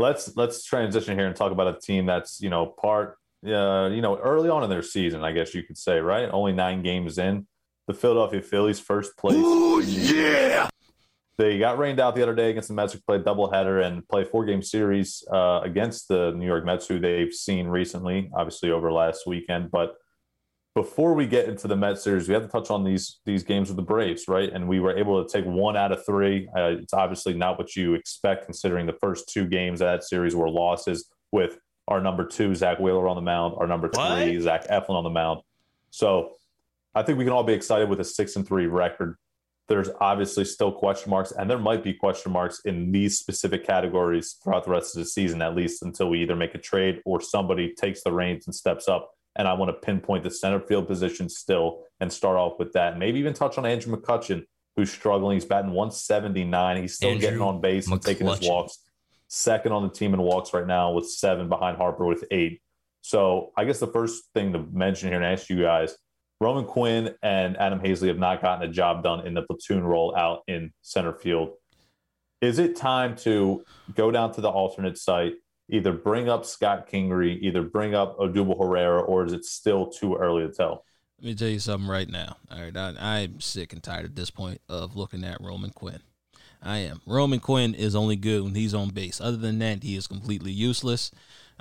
let's 0.00 0.34
let's 0.36 0.64
transition 0.64 1.16
here 1.16 1.26
and 1.26 1.36
talk 1.36 1.52
about 1.52 1.76
a 1.76 1.78
team 1.78 2.06
that's 2.06 2.40
you 2.40 2.50
know 2.50 2.66
part 2.66 3.18
uh, 3.46 3.88
you 3.92 4.00
know 4.00 4.18
early 4.18 4.48
on 4.48 4.64
in 4.64 4.70
their 4.70 4.82
season, 4.82 5.22
I 5.22 5.32
guess 5.32 5.54
you 5.54 5.62
could 5.62 5.78
say, 5.78 6.00
right? 6.00 6.28
Only 6.32 6.52
nine 6.52 6.82
games 6.82 7.18
in, 7.18 7.46
the 7.86 7.94
Philadelphia 7.94 8.42
Phillies 8.42 8.80
first 8.80 9.16
place. 9.16 9.36
Oh 9.38 9.80
yeah. 9.80 10.68
They 11.38 11.58
got 11.58 11.78
rained 11.78 12.00
out 12.00 12.14
the 12.14 12.22
other 12.22 12.34
day 12.34 12.50
against 12.50 12.68
the 12.68 12.74
Mets, 12.74 12.92
who 12.92 12.98
played 13.00 13.24
doubleheader 13.24 13.82
and 13.82 14.06
play 14.08 14.24
four 14.24 14.44
game 14.44 14.62
series 14.62 15.24
uh, 15.32 15.60
against 15.62 16.08
the 16.08 16.32
New 16.32 16.44
York 16.44 16.66
Mets, 16.66 16.86
who 16.86 16.98
they've 16.98 17.32
seen 17.32 17.66
recently, 17.66 18.30
obviously 18.34 18.70
over 18.70 18.92
last 18.92 19.26
weekend. 19.26 19.70
But 19.70 19.94
before 20.74 21.14
we 21.14 21.26
get 21.26 21.48
into 21.48 21.66
the 21.66 21.76
Mets 21.76 22.02
series, 22.02 22.28
we 22.28 22.34
have 22.34 22.44
to 22.44 22.48
touch 22.48 22.70
on 22.70 22.84
these 22.84 23.20
these 23.24 23.42
games 23.42 23.68
with 23.68 23.76
the 23.76 23.82
Braves, 23.82 24.28
right? 24.28 24.52
And 24.52 24.68
we 24.68 24.78
were 24.78 24.96
able 24.96 25.24
to 25.24 25.30
take 25.30 25.44
one 25.44 25.76
out 25.76 25.92
of 25.92 26.04
three. 26.06 26.48
Uh, 26.56 26.76
it's 26.80 26.94
obviously 26.94 27.34
not 27.34 27.58
what 27.58 27.74
you 27.74 27.94
expect, 27.94 28.44
considering 28.44 28.86
the 28.86 28.96
first 29.00 29.28
two 29.28 29.46
games 29.46 29.80
of 29.80 29.86
that 29.86 30.04
series 30.04 30.36
were 30.36 30.48
losses 30.48 31.10
with 31.32 31.58
our 31.88 32.00
number 32.00 32.24
two 32.24 32.54
Zack 32.54 32.78
Wheeler 32.78 33.08
on 33.08 33.16
the 33.16 33.22
mound, 33.22 33.54
our 33.58 33.66
number 33.66 33.88
three 33.88 34.36
what? 34.36 34.42
Zach 34.42 34.68
Eflin 34.68 34.90
on 34.90 35.04
the 35.04 35.10
mound. 35.10 35.40
So 35.90 36.34
I 36.94 37.02
think 37.02 37.18
we 37.18 37.24
can 37.24 37.32
all 37.32 37.44
be 37.44 37.52
excited 37.52 37.88
with 37.88 38.00
a 38.00 38.04
six 38.04 38.36
and 38.36 38.46
three 38.46 38.66
record. 38.66 39.16
There's 39.66 39.88
obviously 40.00 40.44
still 40.44 40.72
question 40.72 41.10
marks, 41.10 41.32
and 41.32 41.48
there 41.50 41.58
might 41.58 41.82
be 41.82 41.94
question 41.94 42.32
marks 42.32 42.60
in 42.64 42.90
these 42.92 43.18
specific 43.18 43.64
categories 43.64 44.36
throughout 44.42 44.64
the 44.64 44.70
rest 44.70 44.96
of 44.96 45.00
the 45.00 45.08
season, 45.08 45.42
at 45.42 45.54
least 45.54 45.82
until 45.82 46.10
we 46.10 46.22
either 46.22 46.34
make 46.34 46.54
a 46.54 46.58
trade 46.58 47.00
or 47.04 47.20
somebody 47.20 47.72
takes 47.74 48.02
the 48.02 48.12
reins 48.12 48.46
and 48.46 48.54
steps 48.54 48.88
up 48.88 49.12
and 49.36 49.46
I 49.46 49.54
want 49.54 49.70
to 49.70 49.74
pinpoint 49.74 50.24
the 50.24 50.30
center 50.30 50.60
field 50.60 50.86
position 50.86 51.28
still 51.28 51.84
and 52.00 52.12
start 52.12 52.36
off 52.36 52.58
with 52.58 52.72
that. 52.72 52.98
Maybe 52.98 53.18
even 53.18 53.32
touch 53.32 53.58
on 53.58 53.66
Andrew 53.66 53.96
McCutchen, 53.96 54.44
who's 54.76 54.90
struggling. 54.90 55.36
He's 55.36 55.44
batting 55.44 55.72
179. 55.72 56.80
He's 56.80 56.94
still 56.94 57.10
Andrew 57.10 57.20
getting 57.20 57.40
on 57.40 57.60
base 57.60 57.88
and 57.88 58.02
taking 58.02 58.26
his 58.26 58.40
walks. 58.40 58.78
Second 59.28 59.72
on 59.72 59.82
the 59.84 59.90
team 59.90 60.12
in 60.12 60.20
walks 60.20 60.52
right 60.52 60.66
now 60.66 60.92
with 60.92 61.08
seven 61.08 61.48
behind 61.48 61.76
Harper 61.76 62.04
with 62.04 62.24
eight. 62.30 62.60
So 63.02 63.52
I 63.56 63.64
guess 63.64 63.78
the 63.78 63.86
first 63.86 64.24
thing 64.34 64.52
to 64.52 64.66
mention 64.72 65.08
here 65.08 65.16
and 65.20 65.24
ask 65.24 65.48
you 65.48 65.62
guys 65.62 65.96
Roman 66.40 66.64
Quinn 66.64 67.14
and 67.22 67.56
Adam 67.58 67.80
Haseley 67.80 68.08
have 68.08 68.18
not 68.18 68.40
gotten 68.40 68.68
a 68.68 68.72
job 68.72 69.02
done 69.02 69.26
in 69.26 69.34
the 69.34 69.42
platoon 69.42 69.84
role 69.84 70.16
out 70.16 70.40
in 70.48 70.72
center 70.82 71.12
field. 71.12 71.50
Is 72.40 72.58
it 72.58 72.76
time 72.76 73.14
to 73.18 73.62
go 73.94 74.10
down 74.10 74.32
to 74.32 74.40
the 74.40 74.48
alternate 74.48 74.96
site, 74.96 75.34
either 75.70 75.92
bring 75.92 76.28
up 76.28 76.44
Scott 76.44 76.88
Kingery, 76.88 77.38
either 77.40 77.62
bring 77.62 77.94
up 77.94 78.18
Odubel 78.18 78.58
Herrera, 78.58 79.00
or 79.00 79.24
is 79.24 79.32
it 79.32 79.44
still 79.44 79.86
too 79.86 80.16
early 80.16 80.46
to 80.46 80.52
tell? 80.52 80.84
Let 81.20 81.26
me 81.26 81.34
tell 81.34 81.48
you 81.48 81.58
something 81.58 81.88
right 81.88 82.08
now. 82.08 82.36
All 82.50 82.60
right, 82.60 82.76
I, 82.76 82.94
I'm 82.98 83.40
sick 83.40 83.72
and 83.72 83.82
tired 83.82 84.06
at 84.06 84.16
this 84.16 84.30
point 84.30 84.60
of 84.68 84.96
looking 84.96 85.24
at 85.24 85.40
Roman 85.40 85.70
Quinn. 85.70 86.00
I 86.62 86.78
am. 86.78 87.00
Roman 87.06 87.40
Quinn 87.40 87.74
is 87.74 87.94
only 87.94 88.16
good 88.16 88.42
when 88.42 88.54
he's 88.54 88.74
on 88.74 88.90
base. 88.90 89.20
Other 89.20 89.36
than 89.36 89.58
that, 89.60 89.82
he 89.82 89.96
is 89.96 90.06
completely 90.06 90.52
useless. 90.52 91.10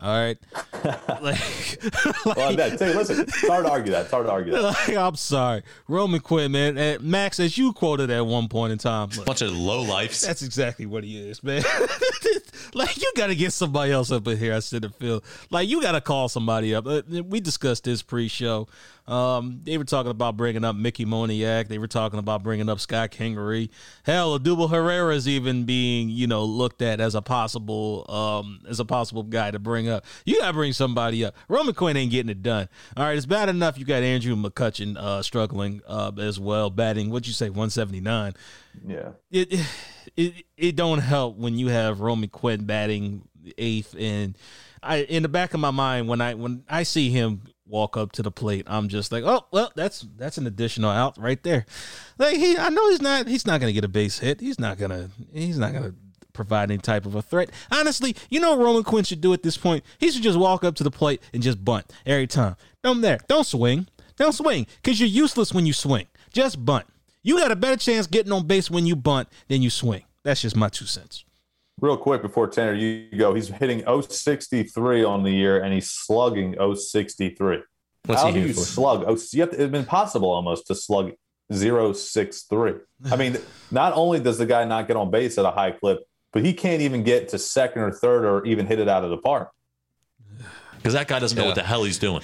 All 0.02 0.17
right. 0.17 0.38
like, 0.84 1.22
like, 1.22 2.26
well, 2.38 2.56
that, 2.56 2.80
say, 2.80 2.93
listen, 2.93 3.22
it's 3.22 3.45
hard 3.45 3.65
to 3.65 3.72
argue 3.72 3.91
that. 3.91 4.04
It's 4.04 4.12
hard 4.12 4.28
to 4.28 4.32
argue 4.32 4.54
that. 4.54 4.62
Like, 4.62 4.95
I'm 4.95 5.15
sorry. 5.15 5.63
Roman 5.88 6.22
Quinn, 6.22 6.52
man. 6.52 6.78
And 6.78 7.04
Max, 7.04 7.39
as 7.39 7.58
you 7.58 7.74
quoted 7.74 8.10
at 8.10 8.26
one 8.26 8.48
point 8.48 8.72
in 8.72 8.78
time. 8.78 9.10
Look, 9.15 9.26
Bunch 9.26 9.41
of 9.41 9.52
low 9.52 9.82
lifes. 9.82 10.22
That's 10.22 10.41
exactly 10.41 10.86
what 10.86 11.04
he 11.04 11.17
is, 11.17 11.43
man. 11.43 11.63
like, 12.73 12.97
you 13.01 13.12
got 13.15 13.27
to 13.27 13.36
get 13.36 13.53
somebody 13.53 13.91
else 13.91 14.12
up 14.12 14.27
in 14.27 14.38
here 14.38 14.53
I 14.53 14.60
said, 14.60 14.93
feel. 14.95 15.23
Like, 15.49 15.67
you 15.69 15.82
got 15.82 15.93
to 15.93 16.01
call 16.01 16.29
somebody 16.29 16.75
up. 16.75 16.86
Uh, 16.86 17.01
we 17.25 17.39
discussed 17.39 17.84
this 17.84 18.01
pre 18.01 18.27
show. 18.27 18.67
Um, 19.10 19.62
they 19.63 19.79
were 19.79 19.86
talking 19.86 20.12
about 20.12 20.38
bringing 20.38 20.63
up 20.63 20.75
Mickey 20.75 21.03
Moniak. 21.03 21.67
They 21.67 21.79
were 21.79 21.88
talking 21.88 22.19
about 22.19 22.43
bringing 22.43 22.69
up 22.69 22.79
Scott 22.79 23.10
Kingery. 23.10 23.69
Hell, 24.03 24.39
Odubel 24.39 24.69
Herrera 24.69 25.15
is 25.15 25.27
even 25.27 25.65
being, 25.65 26.10
you 26.10 26.27
know, 26.27 26.45
looked 26.45 26.84
at 26.84 27.01
as 27.01 27.15
a 27.15 27.21
possible, 27.21 28.05
um, 28.08 28.60
as 28.69 28.79
a 28.79 28.86
possible 28.86 29.23
guy 29.23 29.49
to 29.49 29.58
bring 29.58 29.89
up. 29.89 30.05
You 30.25 30.38
got 30.38 30.47
to 30.47 30.53
bring 30.53 30.73
somebody 30.73 31.25
up. 31.25 31.36
Roman 31.47 31.73
Quinn 31.73 31.97
ain't 31.97 32.12
getting 32.12 32.29
it 32.29 32.43
done. 32.43 32.69
All 32.95 33.03
right, 33.03 33.17
it's 33.17 33.25
bad 33.25 33.49
enough 33.49 33.79
you 33.79 33.86
got 33.86 34.03
Andrew 34.03 34.36
McCutchen 34.36 34.95
uh, 34.95 35.23
struggling 35.23 35.82
uh, 35.88 36.12
as 36.19 36.39
well, 36.39 36.69
batting. 36.69 37.10
What'd 37.10 37.25
you 37.25 37.34
say, 37.34 37.49
one 37.49 37.71
seventy 37.71 38.01
nine? 38.01 38.36
Yeah. 38.86 39.12
It, 39.32 39.60
it 40.15 40.34
it 40.58 40.75
don't 40.75 40.99
help 40.99 41.38
when 41.38 41.58
you 41.58 41.67
have 41.67 42.01
Roman 42.01 42.29
Quinn 42.29 42.65
batting 42.65 43.27
eighth 43.58 43.95
and 43.97 44.38
I 44.82 44.97
in 44.97 45.23
the 45.23 45.29
back 45.29 45.53
of 45.53 45.60
my 45.60 45.71
mind 45.71 46.08
when 46.08 46.21
I 46.21 46.34
when 46.34 46.63
I 46.69 46.84
see 46.84 47.10
him 47.10 47.41
walk 47.65 47.95
up 47.95 48.12
to 48.13 48.23
the 48.23 48.32
plate, 48.32 48.65
I'm 48.67 48.89
just 48.89 49.12
like, 49.12 49.23
oh 49.23 49.45
well, 49.51 49.71
that's 49.75 50.05
that's 50.17 50.38
an 50.38 50.47
additional 50.47 50.89
out 50.89 51.17
right 51.17 51.41
there. 51.43 51.65
Like 52.17 52.38
he, 52.38 52.58
I 52.58 52.69
know 52.69 52.89
he's 52.89 53.01
not 53.01 53.27
he's 53.27 53.45
not 53.45 53.60
gonna 53.60 53.73
get 53.73 53.84
a 53.84 53.89
base 53.89 54.19
hit. 54.19 54.41
He's 54.41 54.60
not 54.60 54.77
gonna 54.77 55.10
he's 55.34 55.58
not 55.58 55.73
gonna 55.73 55.93
provide 56.34 56.71
any 56.71 56.79
type 56.79 57.05
of 57.05 57.15
a 57.15 57.21
threat. 57.21 57.51
Honestly, 57.71 58.15
you 58.29 58.39
know 58.39 58.58
Roman 58.58 58.84
Quinn 58.84 59.03
should 59.03 59.21
do 59.21 59.34
at 59.34 59.43
this 59.43 59.58
point? 59.58 59.84
He 59.97 60.12
should 60.12 60.23
just 60.23 60.39
walk 60.39 60.63
up 60.63 60.75
to 60.75 60.84
the 60.84 60.91
plate 60.91 61.21
and 61.34 61.43
just 61.43 61.63
bunt 61.63 61.91
every 62.05 62.27
time. 62.27 62.55
Don't 62.84 63.01
there. 63.01 63.19
Don't 63.27 63.45
swing. 63.45 63.88
Don't 64.15 64.34
swing. 64.34 64.67
Cause 64.84 64.99
you're 64.99 65.10
useless 65.10 65.53
when 65.53 65.65
you 65.65 65.73
swing. 65.73 66.08
Just 66.34 66.63
bunt. 66.63 66.86
You 67.21 67.38
got 67.38 67.51
a 67.51 67.55
better 67.55 67.75
chance 67.77 68.08
getting 68.08 68.32
on 68.32 68.47
base 68.47 68.71
when 68.71 68.86
you 68.86 68.95
bunt 68.95 69.27
than 69.47 69.62
you 69.62 69.69
swing. 69.69 70.03
That's 70.23 70.41
just 70.41 70.55
my 70.55 70.69
two 70.69 70.86
cents. 70.86 71.25
Real 71.82 71.97
quick 71.97 72.21
before 72.21 72.47
Tanner, 72.47 72.73
you 72.73 73.17
go. 73.17 73.34
He's 73.34 73.47
hitting 73.47 73.84
063 73.86 75.03
on 75.03 75.23
the 75.23 75.32
year 75.32 75.62
and 75.63 75.73
he's 75.73 75.89
slugging 75.89 76.55
063. 76.75 77.60
What's 78.05 78.21
How 78.21 78.27
he 78.27 78.34
do 78.34 78.47
you 78.47 78.53
for? 78.53 78.62
slug? 78.62 79.03
Oh, 79.08 79.17
you 79.32 79.41
have 79.41 79.51
to, 79.51 79.62
it's 79.62 79.71
been 79.71 79.86
possible 79.86 80.29
almost 80.29 80.67
to 80.67 80.75
slug 80.75 81.12
063. 81.51 82.73
I 83.12 83.15
mean, 83.15 83.38
not 83.71 83.93
only 83.93 84.19
does 84.19 84.38
the 84.38 84.45
guy 84.45 84.65
not 84.65 84.88
get 84.88 84.97
on 84.97 85.10
base 85.12 85.38
at 85.38 85.45
a 85.45 85.51
high 85.51 85.71
clip, 85.71 85.99
but 86.32 86.43
he 86.45 86.53
can't 86.53 86.82
even 86.82 87.03
get 87.03 87.29
to 87.29 87.39
second 87.39 87.82
or 87.82 87.91
third 87.91 88.25
or 88.25 88.45
even 88.45 88.65
hit 88.65 88.79
it 88.79 88.88
out 88.89 89.03
of 89.03 89.10
the 89.10 89.17
park. 89.17 89.49
Because 90.77 90.93
that 90.93 91.10
guy 91.10 91.19
doesn't 91.19 91.38
know 91.38 91.43
what 91.43 91.55
the 91.55 91.63
hell 91.63 91.84
he's 91.84 91.97
doing. 91.99 92.21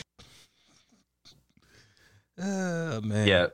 Oh 2.40 3.02
man. 3.02 3.28
Yeah. 3.28 3.48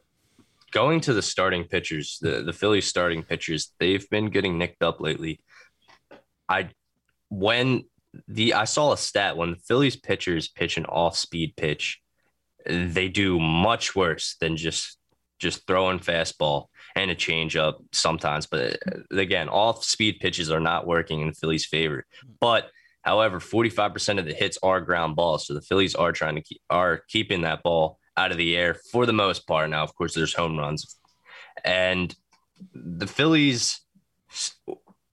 Going 0.72 1.02
to 1.02 1.14
the 1.14 1.22
starting 1.22 1.66
pitchers, 1.66 2.18
the, 2.22 2.44
the 2.44 2.54
Phillies 2.54 2.88
starting 2.88 3.24
pitchers, 3.24 3.74
they've 3.80 4.10
been 4.10 4.30
getting 4.30 4.58
nicked 4.58 4.82
up 4.84 5.02
lately. 5.02 5.42
I 6.48 6.70
when 7.30 7.86
the 8.28 8.54
I 8.54 8.66
saw 8.66 8.92
a 8.92 8.98
stat 8.98 9.38
when 9.38 9.52
the 9.52 9.58
Phillies 9.58 9.96
pitchers 9.96 10.48
pitch 10.48 10.78
an 10.78 10.86
off 10.86 11.16
speed 11.18 11.56
pitch, 11.56 12.02
they 12.66 13.10
do 13.10 13.40
much 13.40 13.96
worse 13.96 14.36
than 14.40 14.58
just 14.58 14.98
just 15.40 15.66
throwing 15.66 16.00
fastball 16.00 16.68
and 16.96 17.10
a 17.10 17.16
changeup 17.16 17.76
sometimes. 17.92 18.46
But 18.46 18.78
uh, 18.88 19.18
again, 19.18 19.50
off 19.50 19.84
speed 19.84 20.20
pitches 20.20 20.52
are 20.52 20.60
not 20.60 20.86
working 20.86 21.22
in 21.22 21.28
the 21.28 21.34
Phillies' 21.34 21.66
favor. 21.66 22.06
But 22.40 22.70
however, 23.02 23.40
45% 23.40 24.20
of 24.20 24.26
the 24.26 24.34
hits 24.34 24.60
are 24.62 24.80
ground 24.82 25.16
balls. 25.16 25.48
So 25.48 25.56
the 25.56 25.62
Phillies 25.62 25.96
are 25.96 26.12
trying 26.12 26.36
to 26.36 26.42
keep 26.42 26.62
are 26.70 27.02
keeping 27.08 27.42
that 27.42 27.64
ball 27.64 27.98
out 28.18 28.32
of 28.32 28.38
the 28.38 28.56
air 28.56 28.76
for 28.92 29.06
the 29.06 29.14
most 29.14 29.48
part. 29.48 29.70
Now, 29.70 29.84
of 29.84 29.96
course, 29.96 30.14
there's 30.14 30.34
home 30.34 30.58
runs. 30.58 30.98
And 31.64 32.14
the 32.74 33.08
Phillies 33.08 33.82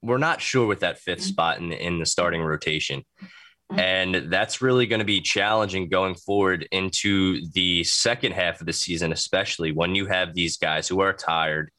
we're 0.02 0.18
not 0.18 0.40
sure 0.40 0.66
with 0.66 0.80
that 0.80 0.98
fifth 0.98 1.22
spot 1.22 1.58
in 1.58 1.70
the, 1.70 1.84
in 1.84 1.98
the 1.98 2.06
starting 2.06 2.42
rotation. 2.42 3.04
And 3.70 4.30
that's 4.32 4.62
really 4.62 4.86
going 4.86 5.00
to 5.00 5.04
be 5.04 5.20
challenging 5.20 5.90
going 5.90 6.14
forward 6.14 6.66
into 6.72 7.46
the 7.52 7.84
second 7.84 8.32
half 8.32 8.60
of 8.60 8.66
the 8.66 8.72
season, 8.72 9.12
especially 9.12 9.72
when 9.72 9.94
you 9.94 10.06
have 10.06 10.34
these 10.34 10.56
guys 10.56 10.88
who 10.88 11.00
are 11.00 11.12
tired, 11.12 11.70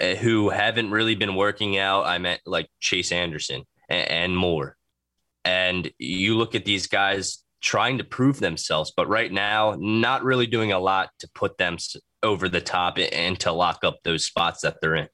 uh, 0.00 0.14
who 0.14 0.48
haven't 0.50 0.92
really 0.92 1.16
been 1.16 1.34
working 1.34 1.76
out. 1.76 2.06
I 2.06 2.18
meant 2.18 2.40
like 2.46 2.68
Chase 2.78 3.10
Anderson 3.10 3.64
and, 3.88 4.08
and 4.08 4.36
more. 4.36 4.76
And 5.44 5.90
you 5.98 6.36
look 6.36 6.54
at 6.54 6.64
these 6.64 6.86
guys 6.86 7.42
trying 7.60 7.98
to 7.98 8.04
prove 8.04 8.40
themselves, 8.40 8.92
but 8.96 9.08
right 9.08 9.32
now, 9.32 9.76
not 9.78 10.24
really 10.24 10.46
doing 10.46 10.72
a 10.72 10.78
lot 10.78 11.10
to 11.18 11.28
put 11.34 11.58
them 11.58 11.76
over 12.22 12.48
the 12.48 12.60
top 12.60 12.98
and 13.12 13.38
to 13.40 13.52
lock 13.52 13.84
up 13.84 13.98
those 14.04 14.24
spots 14.24 14.62
that 14.62 14.80
they're 14.80 14.94
in. 14.94 15.08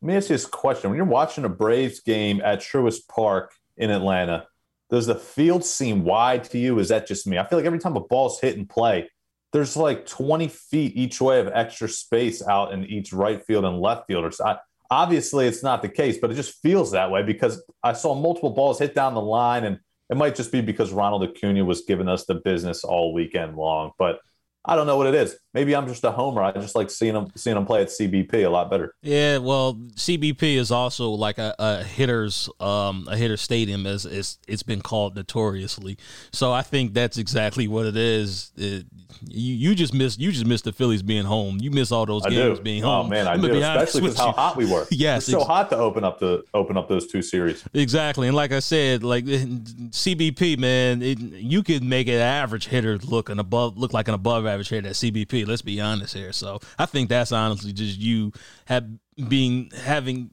Let 0.00 0.06
me 0.06 0.16
ask 0.16 0.28
you 0.28 0.34
this 0.34 0.46
question. 0.46 0.90
When 0.90 0.96
you're 0.96 1.06
watching 1.06 1.44
a 1.44 1.48
Braves 1.48 2.00
game 2.00 2.40
at 2.44 2.60
Truist 2.60 3.08
Park 3.08 3.52
in 3.76 3.90
Atlanta, 3.90 4.46
does 4.90 5.06
the 5.06 5.14
field 5.14 5.64
seem 5.64 6.04
wide 6.04 6.44
to 6.44 6.58
you? 6.58 6.78
Is 6.78 6.88
that 6.88 7.06
just 7.06 7.26
me? 7.26 7.38
I 7.38 7.46
feel 7.46 7.58
like 7.58 7.66
every 7.66 7.78
time 7.78 7.96
a 7.96 8.00
ball's 8.00 8.40
hit 8.40 8.56
and 8.56 8.68
play, 8.68 9.10
there's 9.52 9.76
like 9.76 10.06
20 10.06 10.48
feet 10.48 10.96
each 10.96 11.20
way 11.20 11.40
of 11.40 11.48
extra 11.48 11.88
space 11.88 12.46
out 12.46 12.72
in 12.72 12.84
each 12.84 13.12
right 13.12 13.44
field 13.44 13.64
and 13.64 13.80
left 13.80 14.06
fielders. 14.06 14.40
I, 14.40 14.58
obviously, 14.90 15.46
it's 15.46 15.62
not 15.62 15.82
the 15.82 15.88
case, 15.88 16.18
but 16.18 16.30
it 16.30 16.34
just 16.34 16.60
feels 16.62 16.92
that 16.92 17.10
way 17.10 17.22
because 17.22 17.62
I 17.82 17.92
saw 17.92 18.14
multiple 18.14 18.50
balls 18.50 18.78
hit 18.78 18.94
down 18.94 19.14
the 19.14 19.20
line, 19.20 19.64
and 19.64 19.80
it 20.10 20.16
might 20.16 20.34
just 20.34 20.52
be 20.52 20.60
because 20.60 20.92
Ronald 20.92 21.22
Acuna 21.22 21.64
was 21.64 21.82
giving 21.82 22.08
us 22.08 22.24
the 22.24 22.36
business 22.36 22.84
all 22.84 23.12
weekend 23.12 23.56
long. 23.56 23.92
But 23.98 24.20
I 24.64 24.76
don't 24.76 24.86
know 24.86 24.96
what 24.96 25.06
it 25.06 25.14
is. 25.14 25.36
Maybe 25.58 25.74
I'm 25.74 25.88
just 25.88 26.04
a 26.04 26.12
homer. 26.12 26.40
I 26.40 26.52
just 26.52 26.76
like 26.76 26.88
seeing 26.88 27.14
them 27.14 27.32
seeing 27.34 27.56
them 27.56 27.66
play 27.66 27.82
at 27.82 27.88
CBP 27.88 28.46
a 28.46 28.48
lot 28.48 28.70
better. 28.70 28.94
Yeah, 29.02 29.38
well, 29.38 29.74
CBP 29.74 30.54
is 30.56 30.70
also 30.70 31.10
like 31.10 31.38
a, 31.38 31.52
a 31.58 31.82
hitter's 31.82 32.48
um 32.60 33.08
a 33.10 33.16
hitter 33.16 33.36
stadium 33.36 33.84
as 33.84 34.06
it's 34.06 34.38
it's 34.46 34.62
been 34.62 34.82
called 34.82 35.16
notoriously. 35.16 35.98
So 36.32 36.52
I 36.52 36.62
think 36.62 36.94
that's 36.94 37.18
exactly 37.18 37.66
what 37.66 37.86
it 37.86 37.96
is. 37.96 38.52
It, 38.56 38.86
you 39.26 39.54
you 39.54 39.74
just 39.74 39.92
miss 39.92 40.16
you 40.16 40.30
just 40.30 40.46
miss 40.46 40.62
the 40.62 40.72
Phillies 40.72 41.02
being 41.02 41.24
home. 41.24 41.58
You 41.60 41.72
miss 41.72 41.90
all 41.90 42.06
those 42.06 42.24
I 42.24 42.30
games 42.30 42.58
do. 42.58 42.64
being 42.64 42.84
oh 42.84 43.02
home. 43.02 43.08
man, 43.08 43.26
I 43.26 43.36
do. 43.36 43.50
be 43.50 43.58
Especially 43.58 44.02
with 44.02 44.12
because 44.12 44.26
how 44.26 44.32
hot 44.32 44.56
we 44.56 44.70
were. 44.70 44.86
Yes, 44.98 45.24
it's 45.24 45.32
so 45.32 45.38
ex- 45.40 45.46
hot 45.46 45.70
to 45.70 45.76
open 45.76 46.04
up 46.04 46.20
the 46.20 46.44
open 46.54 46.76
up 46.76 46.88
those 46.88 47.08
two 47.08 47.22
series. 47.22 47.64
Exactly, 47.74 48.28
and 48.28 48.36
like 48.36 48.52
I 48.52 48.60
said, 48.60 49.02
like 49.02 49.24
CBP, 49.24 50.58
man, 50.58 51.02
it, 51.02 51.18
you 51.18 51.62
could 51.64 51.82
make 51.82 52.06
an 52.06 52.14
average 52.14 52.68
hitter 52.68 52.96
look 52.98 53.28
an 53.28 53.40
above 53.40 53.76
look 53.76 53.92
like 53.92 54.06
an 54.06 54.14
above 54.14 54.46
average 54.46 54.68
hitter 54.68 54.88
at 54.88 54.94
CBP. 54.94 55.47
Let's 55.48 55.62
be 55.62 55.80
honest 55.80 56.14
here. 56.14 56.32
So 56.32 56.60
I 56.78 56.86
think 56.86 57.08
that's 57.08 57.32
honestly 57.32 57.72
just 57.72 57.98
you 57.98 58.32
have 58.66 58.86
being 59.28 59.70
having 59.84 60.30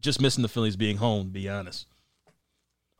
just 0.00 0.20
missing 0.20 0.42
the 0.42 0.48
Phillies 0.48 0.76
being 0.76 0.96
home. 0.98 1.24
To 1.26 1.30
be 1.30 1.48
honest. 1.48 1.86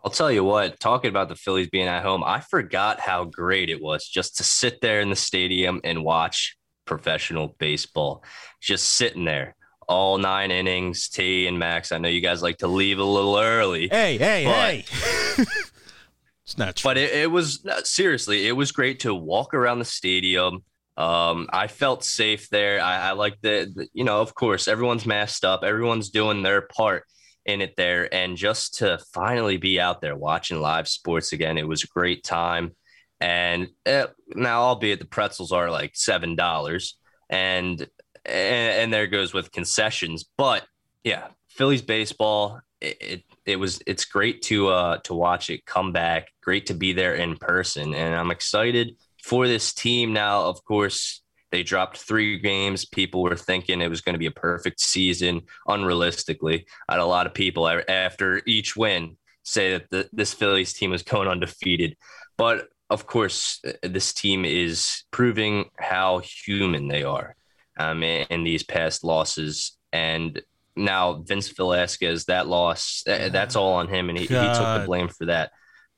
I'll 0.04 0.10
tell 0.12 0.30
you 0.30 0.44
what, 0.44 0.78
talking 0.78 1.08
about 1.10 1.28
the 1.28 1.34
Phillies 1.34 1.68
being 1.68 1.88
at 1.88 2.04
home, 2.04 2.22
I 2.24 2.40
forgot 2.40 3.00
how 3.00 3.24
great 3.24 3.68
it 3.68 3.82
was 3.82 4.06
just 4.08 4.36
to 4.36 4.44
sit 4.44 4.80
there 4.80 5.00
in 5.00 5.10
the 5.10 5.16
stadium 5.16 5.80
and 5.82 6.04
watch 6.04 6.56
professional 6.84 7.56
baseball. 7.58 8.22
Just 8.60 8.90
sitting 8.90 9.24
there 9.24 9.56
all 9.88 10.18
nine 10.18 10.50
innings, 10.50 11.08
T 11.08 11.46
and 11.46 11.58
Max. 11.58 11.90
I 11.92 11.98
know 11.98 12.08
you 12.08 12.20
guys 12.20 12.42
like 12.42 12.58
to 12.58 12.68
leave 12.68 12.98
a 12.98 13.04
little 13.04 13.38
early, 13.38 13.88
Hey, 13.88 14.18
hey, 14.18 14.44
But- 14.44 14.84
hey! 14.84 15.44
it's 16.44 16.58
not 16.58 16.76
true. 16.76 16.90
but 16.90 16.98
it, 16.98 17.10
it 17.12 17.30
was 17.30 17.66
seriously, 17.84 18.46
it 18.46 18.52
was 18.52 18.70
great 18.70 19.00
to 19.00 19.14
walk 19.14 19.54
around 19.54 19.78
the 19.78 19.84
stadium. 19.84 20.62
Um, 20.98 21.46
I 21.52 21.68
felt 21.68 22.02
safe 22.02 22.50
there. 22.50 22.80
I, 22.80 23.10
I 23.10 23.12
like 23.12 23.40
the, 23.40 23.88
you 23.94 24.02
know, 24.02 24.20
of 24.20 24.34
course, 24.34 24.66
everyone's 24.66 25.06
masked 25.06 25.44
up, 25.44 25.62
everyone's 25.62 26.10
doing 26.10 26.42
their 26.42 26.62
part 26.62 27.04
in 27.46 27.60
it 27.60 27.76
there, 27.76 28.12
and 28.12 28.36
just 28.36 28.78
to 28.78 28.98
finally 29.14 29.58
be 29.58 29.80
out 29.80 30.00
there 30.00 30.16
watching 30.16 30.60
live 30.60 30.88
sports 30.88 31.32
again, 31.32 31.56
it 31.56 31.68
was 31.68 31.84
a 31.84 31.86
great 31.86 32.24
time. 32.24 32.72
And 33.20 33.68
eh, 33.86 34.06
now, 34.34 34.62
albeit 34.62 34.98
the 34.98 35.06
pretzels 35.06 35.52
are 35.52 35.70
like 35.70 35.92
seven 35.94 36.34
dollars, 36.34 36.98
and, 37.30 37.80
and 38.24 38.72
and 38.82 38.92
there 38.92 39.06
goes 39.06 39.32
with 39.32 39.52
concessions, 39.52 40.24
but 40.36 40.66
yeah, 41.04 41.28
Phillies 41.48 41.82
baseball. 41.82 42.60
It, 42.80 42.96
it 43.00 43.24
it 43.46 43.56
was 43.56 43.80
it's 43.86 44.04
great 44.04 44.42
to 44.42 44.68
uh 44.68 44.98
to 44.98 45.14
watch 45.14 45.50
it 45.50 45.64
come 45.64 45.92
back. 45.92 46.28
Great 46.42 46.66
to 46.66 46.74
be 46.74 46.92
there 46.92 47.14
in 47.14 47.36
person, 47.36 47.94
and 47.94 48.14
I'm 48.14 48.30
excited 48.30 48.96
for 49.28 49.46
this 49.46 49.74
team 49.74 50.12
now. 50.12 50.42
Of 50.42 50.64
course, 50.64 51.22
they 51.52 51.62
dropped 51.62 51.98
three 51.98 52.38
games. 52.38 52.86
People 52.86 53.22
were 53.22 53.36
thinking 53.36 53.80
it 53.80 53.90
was 53.90 54.00
going 54.00 54.14
to 54.14 54.18
be 54.18 54.26
a 54.26 54.30
perfect 54.30 54.80
season. 54.80 55.42
Unrealistically, 55.68 56.64
I 56.88 56.94
had 56.94 57.00
a 57.00 57.06
lot 57.06 57.26
of 57.26 57.34
people 57.34 57.68
after 57.88 58.42
each 58.46 58.74
win 58.76 59.16
say 59.42 59.72
that 59.72 59.90
the, 59.90 60.08
this 60.12 60.34
Phillies 60.34 60.72
team 60.72 60.90
was 60.90 61.02
going 61.02 61.28
undefeated, 61.28 61.96
but 62.36 62.68
of 62.90 63.06
course, 63.06 63.60
uh, 63.66 63.72
this 63.82 64.12
team 64.12 64.44
is 64.44 65.04
proving 65.10 65.66
how 65.78 66.20
human 66.20 66.88
they 66.88 67.02
are 67.02 67.34
um, 67.78 68.02
in, 68.02 68.26
in 68.30 68.44
these 68.44 68.62
past 68.62 69.04
losses. 69.04 69.76
And 69.92 70.40
now 70.74 71.22
Vince 71.26 71.48
Velasquez, 71.48 72.26
that 72.26 72.46
loss, 72.46 73.02
uh, 73.06 73.28
that's 73.30 73.56
all 73.56 73.74
on 73.74 73.88
him, 73.88 74.08
and 74.08 74.18
he, 74.18 74.24
he 74.24 74.28
took 74.28 74.80
the 74.80 74.84
blame 74.86 75.08
for 75.08 75.26
that. 75.26 75.50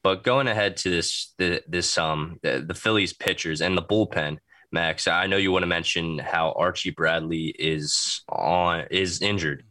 But 0.03 0.25
going 0.25 0.49
ahead 0.49 0.77
to 0.79 0.91
this, 0.91 1.35
the, 1.39 1.63
this 1.69 1.99
um, 1.99 2.39
the, 2.43 2.65
the 2.67 2.75
Phillies 2.75 3.13
pitchers 3.13 3.61
and 3.61 3.77
the 3.77 3.83
bullpen, 3.83 4.39
Max, 4.73 5.07
I 5.09 5.27
know 5.27 5.37
you 5.37 5.53
want 5.53 5.65
to 5.65 5.67
mention 5.67 6.19
how 6.19 6.53
Archie 6.53 6.91
Bradley 6.91 7.55
is 7.59 8.23
on 8.29 8.87
is 8.91 9.21
injured, 9.21 9.65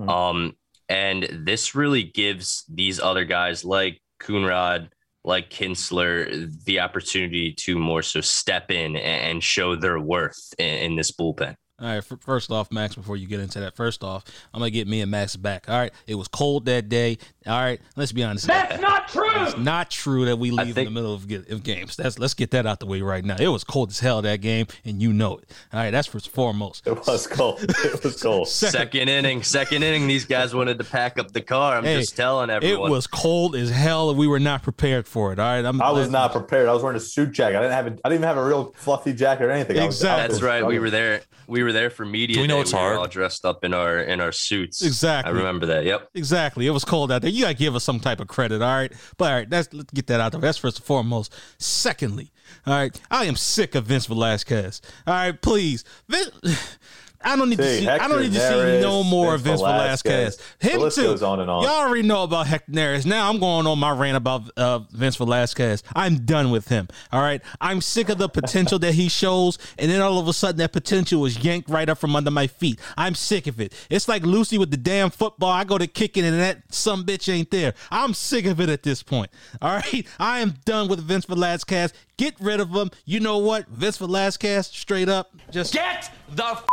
Mhm. 0.00 0.08
um, 0.08 0.56
and 0.88 1.44
this 1.46 1.74
really 1.74 2.02
gives 2.02 2.64
these 2.68 2.98
other 3.00 3.24
guys 3.24 3.64
like 3.64 4.00
Coonrod, 4.18 4.88
like 5.24 5.50
Kintzler, 5.50 6.50
the 6.64 6.80
opportunity 6.80 7.52
to 7.52 7.78
more 7.78 8.02
so 8.02 8.20
step 8.22 8.70
in 8.70 8.96
and 8.96 9.44
show 9.44 9.76
their 9.76 10.00
worth 10.00 10.54
in, 10.58 10.74
in 10.92 10.96
this 10.96 11.12
bullpen. 11.12 11.54
All 11.80 11.86
right, 11.86 11.96
f- 11.96 12.12
first 12.20 12.50
off, 12.50 12.70
Max, 12.70 12.94
before 12.94 13.16
you 13.16 13.26
get 13.26 13.40
into 13.40 13.60
that, 13.60 13.74
first 13.74 14.04
off, 14.04 14.24
I'm 14.52 14.60
gonna 14.60 14.70
get 14.70 14.86
me 14.86 15.00
and 15.00 15.10
Max 15.10 15.34
back. 15.36 15.68
All 15.68 15.78
right, 15.78 15.92
it 16.06 16.14
was 16.14 16.28
cold 16.28 16.66
that 16.66 16.88
day. 16.88 17.18
All 17.46 17.58
right, 17.58 17.80
let's 17.96 18.12
be 18.12 18.22
honest. 18.22 18.46
That's 18.46 18.80
not 18.82 19.08
true. 19.08 19.30
It's 19.46 19.56
not 19.56 19.90
true 19.90 20.26
that 20.26 20.36
we 20.36 20.50
leave 20.50 20.76
in 20.76 20.84
the 20.84 20.90
middle 20.90 21.14
of, 21.14 21.22
of 21.50 21.62
games. 21.62 21.96
That's 21.96 22.18
let's 22.18 22.34
get 22.34 22.50
that 22.50 22.66
out 22.66 22.80
the 22.80 22.86
way 22.86 23.00
right 23.00 23.24
now. 23.24 23.36
It 23.40 23.48
was 23.48 23.64
cold 23.64 23.90
as 23.90 23.98
hell 24.00 24.20
that 24.22 24.42
game, 24.42 24.66
and 24.84 25.00
you 25.00 25.12
know 25.12 25.38
it. 25.38 25.50
All 25.72 25.80
right, 25.80 25.90
that's 25.90 26.06
first 26.06 26.28
foremost. 26.28 26.86
It 26.86 27.06
was 27.06 27.26
cold. 27.26 27.60
It 27.62 28.04
was 28.04 28.22
cold. 28.22 28.48
Second 28.48 29.08
inning, 29.08 29.42
second 29.42 29.82
inning, 29.82 30.06
these 30.06 30.26
guys 30.26 30.54
wanted 30.54 30.78
to 30.78 30.84
pack 30.84 31.18
up 31.18 31.32
the 31.32 31.40
car. 31.40 31.76
I'm 31.76 31.84
Hey, 31.84 32.00
just 32.00 32.14
telling 32.16 32.50
everyone. 32.50 32.88
It 32.88 32.92
was 32.92 33.06
cold 33.06 33.56
as 33.56 33.70
hell, 33.70 34.10
and 34.10 34.18
we 34.18 34.26
were 34.26 34.38
not 34.40 34.62
prepared 34.62 35.08
for 35.08 35.32
it. 35.32 35.38
All 35.38 35.46
right, 35.46 35.64
I'm, 35.64 35.80
I 35.80 35.90
was 35.92 36.10
not 36.10 36.32
prepared. 36.32 36.68
I 36.68 36.74
was 36.74 36.82
wearing 36.82 36.96
a 36.96 37.00
suit 37.00 37.32
jacket. 37.32 37.56
I 37.56 37.62
didn't 37.62 37.72
have 37.72 37.86
a, 37.86 37.90
I 37.90 38.08
didn't 38.10 38.12
even 38.12 38.22
have 38.24 38.36
a 38.36 38.44
real 38.44 38.72
fluffy 38.76 39.14
jacket 39.14 39.44
or 39.44 39.50
anything. 39.50 39.78
I 39.78 39.86
was- 39.86 39.96
Exactly. 39.96 40.22
I 40.24 40.26
was 40.28 40.34
That's 40.40 40.42
right. 40.42 40.66
We 40.66 40.78
were 40.78 40.90
there. 40.90 41.22
We 41.46 41.62
were 41.64 41.69
there 41.72 41.90
for 41.90 42.04
media. 42.04 42.36
Do 42.36 42.42
we 42.42 42.46
know 42.46 42.56
day. 42.56 42.60
it's 42.62 42.72
we 42.72 42.78
were 42.78 42.84
hard? 42.84 42.96
all 42.98 43.06
dressed 43.08 43.44
up 43.44 43.64
in 43.64 43.74
our 43.74 43.98
in 43.98 44.20
our 44.20 44.32
suits. 44.32 44.82
Exactly. 44.82 45.32
I 45.32 45.36
remember 45.36 45.66
that. 45.66 45.84
Yep. 45.84 46.10
Exactly. 46.14 46.66
It 46.66 46.70
was 46.70 46.84
cold 46.84 47.10
out 47.12 47.22
there. 47.22 47.30
You 47.30 47.42
gotta 47.42 47.54
give 47.54 47.74
us 47.74 47.84
some 47.84 48.00
type 48.00 48.20
of 48.20 48.28
credit, 48.28 48.62
all 48.62 48.68
right? 48.74 48.92
But 49.16 49.24
all 49.30 49.38
right, 49.38 49.50
that's 49.50 49.72
let's 49.72 49.92
get 49.92 50.06
that 50.08 50.20
out 50.20 50.32
there. 50.32 50.40
That's 50.40 50.58
first 50.58 50.78
and 50.78 50.84
foremost. 50.84 51.34
Secondly, 51.58 52.32
all 52.66 52.74
right, 52.74 53.00
I 53.10 53.24
am 53.26 53.36
sick 53.36 53.74
of 53.74 53.84
Vince 53.84 54.06
Velasquez. 54.06 54.80
All 55.06 55.14
right, 55.14 55.40
please. 55.40 55.84
Vince, 56.08 56.78
I 57.22 57.36
don't 57.36 57.50
need 57.50 57.56
to 57.58 57.62
See, 57.64 57.80
see. 57.80 57.88
I 57.88 58.08
don't 58.08 58.22
need 58.22 58.32
to 58.32 58.40
see 58.40 58.80
no 58.80 59.02
more 59.02 59.34
of 59.34 59.42
Vince 59.42 59.60
Vince 59.60 59.70
Velasquez. 59.70 60.38
Velasquez. 60.60 60.96
Him 60.96 61.04
too. 61.04 61.10
goes 61.10 61.22
on 61.22 61.40
and 61.40 61.50
on. 61.50 61.62
Y'all 61.64 61.72
already 61.72 62.02
know 62.02 62.22
about 62.22 62.46
Hector 62.46 62.72
Neris. 62.72 63.04
Now 63.04 63.28
I'm 63.28 63.38
going 63.38 63.66
on 63.66 63.78
my 63.78 63.90
rant 63.90 64.16
about 64.16 64.50
uh, 64.56 64.78
Vince 64.90 65.16
Velasquez. 65.16 65.82
I'm 65.94 66.24
done 66.24 66.50
with 66.50 66.68
him. 66.68 66.88
All 67.12 67.20
right, 67.20 67.42
I'm 67.60 67.82
sick 67.82 68.08
of 68.08 68.16
the 68.16 68.28
potential 68.28 68.78
that 68.78 68.94
he 68.94 69.08
shows, 69.10 69.58
and 69.78 69.90
then 69.90 70.00
all 70.00 70.18
of 70.18 70.28
a 70.28 70.32
sudden 70.32 70.56
that 70.58 70.72
potential 70.72 71.26
is 71.26 71.44
yanked 71.44 71.68
right 71.68 71.88
up 71.88 71.98
from 71.98 72.16
under 72.16 72.30
my 72.30 72.46
feet. 72.46 72.80
I'm 72.96 73.14
sick 73.14 73.46
of 73.46 73.60
it. 73.60 73.74
It's 73.90 74.08
like 74.08 74.22
Lucy 74.22 74.56
with 74.56 74.70
the 74.70 74.78
damn 74.78 75.10
football. 75.10 75.50
I 75.50 75.64
go 75.64 75.76
to 75.76 75.86
kick 75.86 76.16
it, 76.16 76.24
and 76.24 76.40
that 76.40 76.62
some 76.72 77.04
bitch 77.04 77.30
ain't 77.30 77.50
there. 77.50 77.74
I'm 77.90 78.14
sick 78.14 78.46
of 78.46 78.60
it 78.60 78.70
at 78.70 78.82
this 78.82 79.02
point. 79.02 79.30
All 79.60 79.74
right, 79.76 80.06
I 80.18 80.40
am 80.40 80.54
done 80.64 80.88
with 80.88 81.00
Vince 81.00 81.26
Velasquez. 81.26 81.92
Get 82.16 82.34
rid 82.40 82.60
of 82.60 82.70
him. 82.70 82.90
You 83.04 83.20
know 83.20 83.38
what, 83.38 83.68
Vince 83.68 83.98
Velasquez, 83.98 84.66
straight 84.68 85.08
up, 85.08 85.34
just 85.50 85.72
Get 85.74 86.10
the 86.30 86.44
f- 86.44 86.64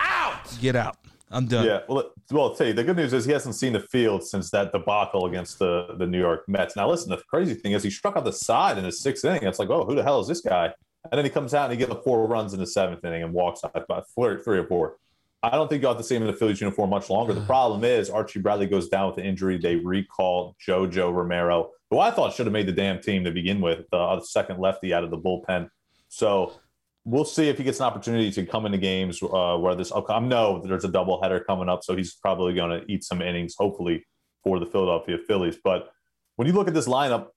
out. 0.00 0.56
get 0.60 0.76
out. 0.76 0.96
I'm 1.30 1.46
done. 1.46 1.64
Yeah, 1.64 1.80
well, 1.88 2.00
it- 2.00 2.12
well, 2.32 2.44
I'll 2.44 2.54
tell 2.54 2.66
you, 2.66 2.72
the 2.72 2.84
good 2.84 2.96
news 2.96 3.12
is 3.12 3.24
he 3.24 3.32
hasn't 3.32 3.54
seen 3.54 3.72
the 3.72 3.80
field 3.80 4.24
since 4.24 4.50
that 4.50 4.72
debacle 4.72 5.26
against 5.26 5.58
the 5.58 5.94
the 5.98 6.06
New 6.06 6.18
York 6.18 6.48
Mets. 6.48 6.76
Now, 6.76 6.88
listen, 6.88 7.10
the 7.10 7.18
crazy 7.28 7.54
thing 7.54 7.72
is 7.72 7.82
he 7.82 7.90
struck 7.90 8.16
out 8.16 8.24
the 8.24 8.32
side 8.32 8.78
in 8.78 8.84
the 8.84 8.92
sixth 8.92 9.24
inning. 9.24 9.44
It's 9.44 9.58
like, 9.58 9.70
oh, 9.70 9.84
who 9.84 9.94
the 9.94 10.02
hell 10.02 10.20
is 10.20 10.28
this 10.28 10.40
guy? 10.40 10.72
And 11.10 11.18
then 11.18 11.24
he 11.24 11.30
comes 11.30 11.54
out 11.54 11.70
and 11.70 11.78
he 11.78 11.86
gets 11.86 12.02
four 12.04 12.26
runs 12.26 12.52
in 12.52 12.60
the 12.60 12.66
seventh 12.66 13.04
inning 13.04 13.22
and 13.22 13.32
walks 13.32 13.64
out 13.64 13.72
about 13.74 14.06
four, 14.14 14.38
three 14.38 14.58
or 14.58 14.66
four. 14.66 14.96
I 15.42 15.50
don't 15.50 15.68
think 15.68 15.80
you'll 15.80 15.92
have 15.92 15.98
to 15.98 16.06
see 16.06 16.14
him 16.14 16.22
in 16.22 16.28
the 16.28 16.36
Phillies 16.36 16.60
uniform 16.60 16.90
much 16.90 17.08
longer. 17.08 17.32
The 17.32 17.40
mm. 17.40 17.46
problem 17.46 17.82
is 17.84 18.10
Archie 18.10 18.40
Bradley 18.40 18.66
goes 18.66 18.88
down 18.88 19.06
with 19.06 19.16
the 19.16 19.24
injury. 19.24 19.56
They 19.56 19.76
recall 19.76 20.54
JoJo 20.66 21.14
Romero, 21.14 21.70
who 21.90 21.98
I 21.98 22.10
thought 22.10 22.34
should 22.34 22.44
have 22.44 22.52
made 22.52 22.66
the 22.66 22.72
damn 22.72 23.00
team 23.00 23.24
to 23.24 23.30
begin 23.30 23.62
with, 23.62 23.88
the 23.90 23.96
uh, 23.96 24.20
second 24.20 24.60
lefty 24.60 24.92
out 24.92 25.02
of 25.02 25.10
the 25.10 25.16
bullpen. 25.16 25.70
So 26.08 26.59
we'll 27.04 27.24
see 27.24 27.48
if 27.48 27.58
he 27.58 27.64
gets 27.64 27.80
an 27.80 27.86
opportunity 27.86 28.30
to 28.30 28.46
come 28.46 28.66
into 28.66 28.78
games 28.78 29.22
uh, 29.22 29.56
where 29.56 29.74
this. 29.74 29.92
I 29.92 30.20
know 30.20 30.62
there's 30.64 30.84
a 30.84 30.88
doubleheader 30.88 31.44
coming 31.46 31.68
up, 31.68 31.84
so 31.84 31.96
he's 31.96 32.14
probably 32.14 32.54
going 32.54 32.80
to 32.80 32.92
eat 32.92 33.04
some 33.04 33.22
innings, 33.22 33.54
hopefully, 33.58 34.06
for 34.44 34.58
the 34.58 34.66
Philadelphia 34.66 35.18
Phillies. 35.26 35.58
But 35.62 35.92
when 36.36 36.46
you 36.46 36.54
look 36.54 36.68
at 36.68 36.74
this 36.74 36.88
lineup, 36.88 37.28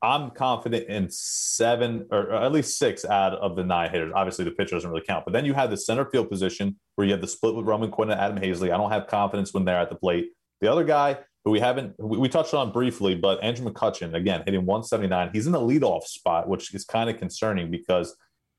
I'm 0.00 0.30
confident 0.30 0.88
in 0.88 1.08
seven 1.10 2.06
or 2.12 2.32
at 2.32 2.52
least 2.52 2.78
six 2.78 3.04
out 3.04 3.34
of 3.34 3.56
the 3.56 3.64
nine 3.64 3.90
hitters. 3.90 4.12
Obviously, 4.14 4.44
the 4.44 4.52
pitcher 4.52 4.76
doesn't 4.76 4.88
really 4.88 5.04
count. 5.04 5.24
But 5.24 5.32
then 5.32 5.44
you 5.44 5.54
have 5.54 5.70
the 5.70 5.76
center 5.76 6.04
field 6.04 6.30
position 6.30 6.78
where 6.94 7.06
you 7.06 7.12
have 7.12 7.20
the 7.20 7.26
split 7.26 7.56
with 7.56 7.66
Roman 7.66 7.90
Quinn 7.90 8.10
and 8.10 8.20
Adam 8.20 8.38
Haseley. 8.38 8.72
I 8.72 8.76
don't 8.76 8.92
have 8.92 9.08
confidence 9.08 9.52
when 9.52 9.64
they're 9.64 9.78
at 9.78 9.90
the 9.90 9.96
plate. 9.96 10.30
The 10.60 10.70
other 10.70 10.84
guy 10.84 11.18
who 11.44 11.50
we 11.50 11.58
haven't, 11.58 11.94
we, 11.98 12.16
we 12.16 12.28
touched 12.28 12.54
on 12.54 12.70
briefly, 12.70 13.16
but 13.16 13.42
Andrew 13.42 13.68
McCutchen, 13.68 14.14
again, 14.14 14.42
hitting 14.44 14.66
179. 14.66 15.30
He's 15.32 15.46
in 15.46 15.52
the 15.52 15.60
leadoff 15.60 16.04
spot, 16.04 16.48
which 16.48 16.72
is 16.74 16.84
kind 16.84 17.10
of 17.10 17.18
concerning 17.18 17.70
because 17.70 18.16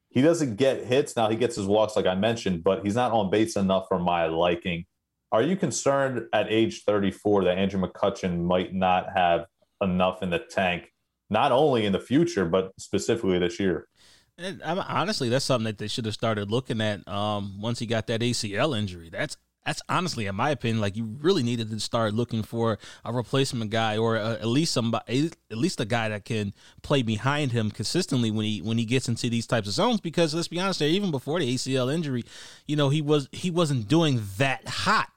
he 0.09 0.21
doesn't 0.21 0.55
get 0.55 0.85
hits. 0.85 1.15
Now 1.15 1.29
he 1.29 1.35
gets 1.35 1.55
his 1.55 1.65
walks, 1.65 1.95
like 1.95 2.05
I 2.05 2.15
mentioned, 2.15 2.63
but 2.63 2.83
he's 2.83 2.95
not 2.95 3.11
on 3.11 3.29
base 3.29 3.55
enough 3.55 3.85
for 3.87 3.99
my 3.99 4.25
liking. 4.25 4.85
Are 5.31 5.43
you 5.43 5.55
concerned 5.55 6.23
at 6.33 6.47
age 6.49 6.83
34 6.83 7.45
that 7.45 7.57
Andrew 7.57 7.79
McCutchen 7.79 8.41
might 8.41 8.73
not 8.73 9.07
have 9.15 9.45
enough 9.81 10.23
in 10.23 10.31
the 10.31 10.39
tank, 10.39 10.91
not 11.29 11.51
only 11.51 11.85
in 11.85 11.93
the 11.93 11.99
future, 11.99 12.45
but 12.45 12.71
specifically 12.79 13.37
this 13.37 13.59
year? 13.59 13.87
And 14.39 14.61
I'm, 14.63 14.79
honestly, 14.79 15.29
that's 15.29 15.45
something 15.45 15.65
that 15.65 15.77
they 15.77 15.87
should 15.87 16.05
have 16.05 16.13
started 16.13 16.49
looking 16.49 16.81
at 16.81 17.07
um, 17.07 17.61
once 17.61 17.77
he 17.77 17.85
got 17.85 18.07
that 18.07 18.21
ACL 18.21 18.77
injury. 18.77 19.09
That's 19.11 19.37
that's 19.65 19.81
honestly, 19.87 20.25
in 20.25 20.35
my 20.35 20.49
opinion, 20.49 20.81
like 20.81 20.95
you 20.95 21.05
really 21.21 21.43
needed 21.43 21.69
to 21.69 21.79
start 21.79 22.13
looking 22.13 22.43
for 22.43 22.79
a 23.05 23.13
replacement 23.13 23.71
guy 23.71 23.97
or 23.97 24.17
uh 24.17 24.33
at 24.35 24.47
least 24.47 24.73
somebody, 24.73 25.31
at 25.51 25.57
least 25.57 25.79
a 25.79 25.85
guy 25.85 26.09
that 26.09 26.25
can 26.25 26.53
play 26.81 27.01
behind 27.01 27.51
him 27.51 27.69
consistently 27.69 28.31
when 28.31 28.45
he 28.45 28.61
when 28.61 28.77
he 28.77 28.85
gets 28.85 29.07
into 29.07 29.29
these 29.29 29.45
types 29.45 29.67
of 29.67 29.73
zones. 29.73 29.99
Because 29.99 30.33
let's 30.33 30.47
be 30.47 30.59
honest, 30.59 30.79
there 30.79 30.89
even 30.89 31.11
before 31.11 31.39
the 31.39 31.53
ACL 31.53 31.93
injury, 31.93 32.23
you 32.65 32.75
know 32.75 32.89
he 32.89 33.01
was 33.01 33.29
he 33.31 33.51
wasn't 33.51 33.87
doing 33.87 34.21
that 34.37 34.67
hot 34.67 35.09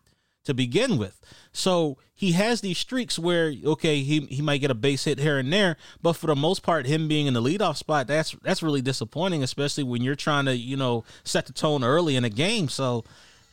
to 0.44 0.54
begin 0.54 0.98
with. 0.98 1.20
So 1.52 1.98
he 2.14 2.32
has 2.32 2.60
these 2.60 2.78
streaks 2.78 3.18
where 3.18 3.54
okay, 3.64 4.02
he 4.02 4.20
he 4.26 4.42
might 4.42 4.58
get 4.58 4.70
a 4.70 4.74
base 4.74 5.04
hit 5.04 5.18
here 5.18 5.38
and 5.38 5.52
there, 5.52 5.76
but 6.02 6.14
for 6.14 6.26
the 6.26 6.36
most 6.36 6.62
part, 6.62 6.86
him 6.86 7.08
being 7.08 7.26
in 7.26 7.34
the 7.34 7.42
leadoff 7.42 7.76
spot, 7.76 8.06
that's 8.06 8.36
that's 8.42 8.62
really 8.62 8.82
disappointing, 8.82 9.42
especially 9.42 9.84
when 9.84 10.02
you're 10.02 10.14
trying 10.14 10.46
to 10.46 10.56
you 10.56 10.76
know 10.76 11.04
set 11.24 11.46
the 11.46 11.52
tone 11.52 11.84
early 11.84 12.16
in 12.16 12.24
a 12.24 12.30
game. 12.30 12.68
So 12.68 13.04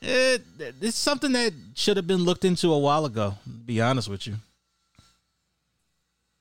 it, 0.02 0.44
it's 0.82 0.98
something 0.98 1.32
that 1.34 1.54
should 1.76 1.98
have 1.98 2.08
been 2.08 2.24
looked 2.24 2.46
into 2.46 2.72
a 2.72 2.80
while 2.80 3.06
ago. 3.06 3.36
To 3.44 3.50
be 3.50 3.82
honest 3.82 4.10
with 4.10 4.28
you. 4.28 4.36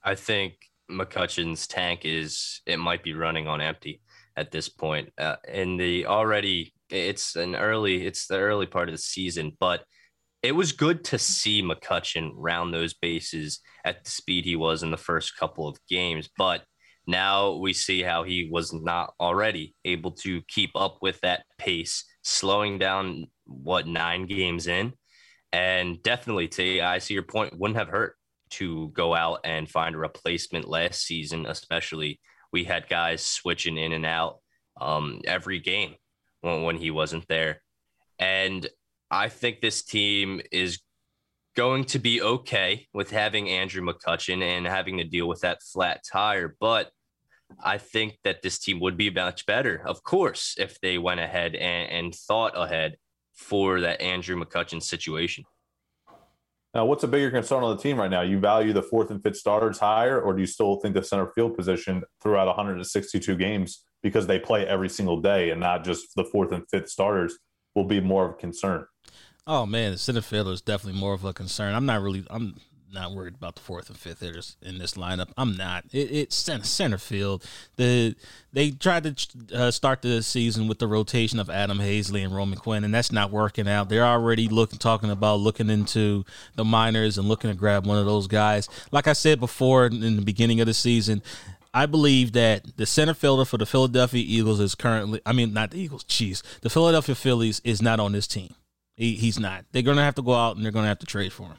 I 0.02 0.14
think 0.14 0.54
McCutchen's 0.90 1.66
tank 1.66 2.00
is 2.04 2.60
it 2.66 2.78
might 2.78 3.02
be 3.02 3.14
running 3.14 3.46
on 3.46 3.60
empty 3.60 4.00
at 4.36 4.50
this 4.50 4.68
point. 4.68 5.12
Uh, 5.18 5.36
in 5.52 5.76
the 5.76 6.06
already, 6.06 6.72
it's 6.88 7.36
an 7.36 7.54
early, 7.56 8.06
it's 8.06 8.26
the 8.26 8.38
early 8.38 8.66
part 8.66 8.88
of 8.88 8.94
the 8.94 8.98
season, 8.98 9.56
but 9.58 9.84
it 10.42 10.52
was 10.52 10.72
good 10.72 11.04
to 11.04 11.18
see 11.18 11.62
McCutchen 11.62 12.30
round 12.34 12.72
those 12.72 12.94
bases 12.94 13.60
at 13.84 14.04
the 14.04 14.10
speed 14.10 14.44
he 14.44 14.56
was 14.56 14.82
in 14.82 14.90
the 14.90 14.96
first 14.96 15.36
couple 15.36 15.68
of 15.68 15.76
games. 15.88 16.28
But 16.38 16.62
now 17.06 17.54
we 17.54 17.72
see 17.72 18.02
how 18.02 18.22
he 18.22 18.48
was 18.50 18.72
not 18.72 19.14
already 19.18 19.74
able 19.84 20.12
to 20.12 20.42
keep 20.42 20.70
up 20.76 20.98
with 21.02 21.20
that 21.22 21.44
pace, 21.58 22.04
slowing 22.22 22.78
down 22.78 23.26
what 23.48 23.86
nine 23.86 24.26
games 24.26 24.66
in. 24.66 24.92
And 25.52 26.02
definitely, 26.02 26.48
to 26.48 26.80
I 26.80 26.98
see 26.98 27.14
your 27.14 27.22
point, 27.22 27.58
wouldn't 27.58 27.78
have 27.78 27.88
hurt 27.88 28.14
to 28.50 28.88
go 28.88 29.14
out 29.14 29.40
and 29.44 29.68
find 29.68 29.94
a 29.94 29.98
replacement 29.98 30.68
last 30.68 31.02
season, 31.02 31.46
especially. 31.46 32.20
We 32.52 32.64
had 32.64 32.88
guys 32.88 33.24
switching 33.24 33.76
in 33.76 33.92
and 33.92 34.06
out 34.06 34.38
um, 34.80 35.20
every 35.24 35.58
game 35.58 35.94
when, 36.40 36.62
when 36.62 36.76
he 36.76 36.90
wasn't 36.90 37.26
there. 37.28 37.62
And 38.18 38.66
I 39.10 39.28
think 39.28 39.60
this 39.60 39.82
team 39.82 40.40
is 40.52 40.80
going 41.56 41.84
to 41.84 41.98
be 41.98 42.22
okay 42.22 42.86
with 42.92 43.10
having 43.10 43.48
Andrew 43.48 43.82
McCutchen 43.82 44.42
and 44.42 44.66
having 44.66 44.98
to 44.98 45.04
deal 45.04 45.26
with 45.26 45.40
that 45.40 45.62
flat 45.62 46.02
tire. 46.10 46.56
But 46.60 46.90
I 47.62 47.78
think 47.78 48.18
that 48.24 48.42
this 48.42 48.58
team 48.58 48.80
would 48.80 48.96
be 48.96 49.10
much 49.10 49.46
better, 49.46 49.82
of 49.84 50.02
course, 50.02 50.54
if 50.58 50.80
they 50.80 50.98
went 50.98 51.20
ahead 51.20 51.54
and, 51.54 51.90
and 51.90 52.14
thought 52.14 52.52
ahead 52.56 52.96
for 53.38 53.80
that 53.80 54.02
Andrew 54.02 54.36
McCutchen 54.36 54.82
situation. 54.82 55.44
Now, 56.74 56.84
what's 56.84 57.04
a 57.04 57.08
bigger 57.08 57.30
concern 57.30 57.62
on 57.62 57.76
the 57.76 57.82
team 57.82 57.96
right 57.96 58.10
now? 58.10 58.20
You 58.20 58.38
value 58.38 58.72
the 58.72 58.82
fourth 58.82 59.10
and 59.10 59.22
fifth 59.22 59.36
starters 59.36 59.78
higher, 59.78 60.20
or 60.20 60.34
do 60.34 60.40
you 60.40 60.46
still 60.46 60.76
think 60.80 60.94
the 60.94 61.02
center 61.02 61.30
field 61.34 61.56
position 61.56 62.02
throughout 62.20 62.46
162 62.48 63.36
games, 63.36 63.84
because 64.02 64.26
they 64.26 64.38
play 64.38 64.66
every 64.66 64.88
single 64.88 65.20
day 65.20 65.50
and 65.50 65.60
not 65.60 65.84
just 65.84 66.14
the 66.16 66.24
fourth 66.24 66.52
and 66.52 66.64
fifth 66.68 66.90
starters, 66.90 67.38
will 67.74 67.84
be 67.84 68.00
more 68.00 68.26
of 68.26 68.32
a 68.32 68.34
concern? 68.34 68.84
Oh 69.46 69.64
man, 69.64 69.92
the 69.92 69.98
center 69.98 70.20
fielder 70.20 70.52
is 70.52 70.60
definitely 70.60 71.00
more 71.00 71.14
of 71.14 71.24
a 71.24 71.32
concern. 71.32 71.74
I'm 71.74 71.86
not 71.86 72.02
really. 72.02 72.26
I'm 72.28 72.56
not 72.92 73.12
worried 73.12 73.34
about 73.34 73.54
the 73.54 73.60
fourth 73.60 73.88
and 73.88 73.98
fifth 73.98 74.20
hitters 74.20 74.56
in 74.62 74.78
this 74.78 74.94
lineup. 74.94 75.30
I'm 75.36 75.56
not. 75.56 75.84
It, 75.92 76.10
it's 76.10 76.36
center, 76.36 76.98
field. 76.98 77.44
The 77.76 78.14
they 78.52 78.70
tried 78.70 79.04
to 79.04 79.56
uh, 79.56 79.70
start 79.70 80.02
the 80.02 80.22
season 80.22 80.68
with 80.68 80.78
the 80.78 80.86
rotation 80.86 81.38
of 81.38 81.50
Adam 81.50 81.78
Haseley 81.78 82.24
and 82.24 82.34
Roman 82.34 82.58
Quinn, 82.58 82.84
and 82.84 82.94
that's 82.94 83.12
not 83.12 83.30
working 83.30 83.68
out. 83.68 83.88
They're 83.88 84.04
already 84.04 84.48
looking, 84.48 84.78
talking 84.78 85.10
about 85.10 85.40
looking 85.40 85.70
into 85.70 86.24
the 86.56 86.64
minors 86.64 87.18
and 87.18 87.28
looking 87.28 87.50
to 87.50 87.56
grab 87.56 87.86
one 87.86 87.98
of 87.98 88.06
those 88.06 88.26
guys. 88.26 88.68
Like 88.90 89.06
I 89.06 89.12
said 89.12 89.40
before 89.40 89.86
in 89.86 90.16
the 90.16 90.22
beginning 90.22 90.60
of 90.60 90.66
the 90.66 90.74
season. 90.74 91.22
I 91.74 91.84
believe 91.84 92.32
that 92.32 92.78
the 92.78 92.86
center 92.86 93.12
fielder 93.12 93.44
for 93.44 93.58
the 93.58 93.66
Philadelphia 93.66 94.24
Eagles 94.26 94.58
is 94.58 94.74
currently, 94.74 95.20
I 95.26 95.32
mean, 95.32 95.52
not 95.52 95.70
the 95.70 95.78
Eagles, 95.78 96.02
jeez. 96.04 96.42
The 96.62 96.70
Philadelphia 96.70 97.14
Phillies 97.14 97.60
is 97.62 97.82
not 97.82 98.00
on 98.00 98.12
this 98.12 98.26
team. 98.26 98.54
He, 98.96 99.14
he's 99.14 99.38
not. 99.38 99.66
They're 99.70 99.82
going 99.82 99.98
to 99.98 100.02
have 100.02 100.16
to 100.16 100.22
go 100.22 100.34
out 100.34 100.56
and 100.56 100.64
they're 100.64 100.72
going 100.72 100.84
to 100.84 100.88
have 100.88 100.98
to 101.00 101.06
trade 101.06 101.32
for 101.32 101.44
him. 101.44 101.58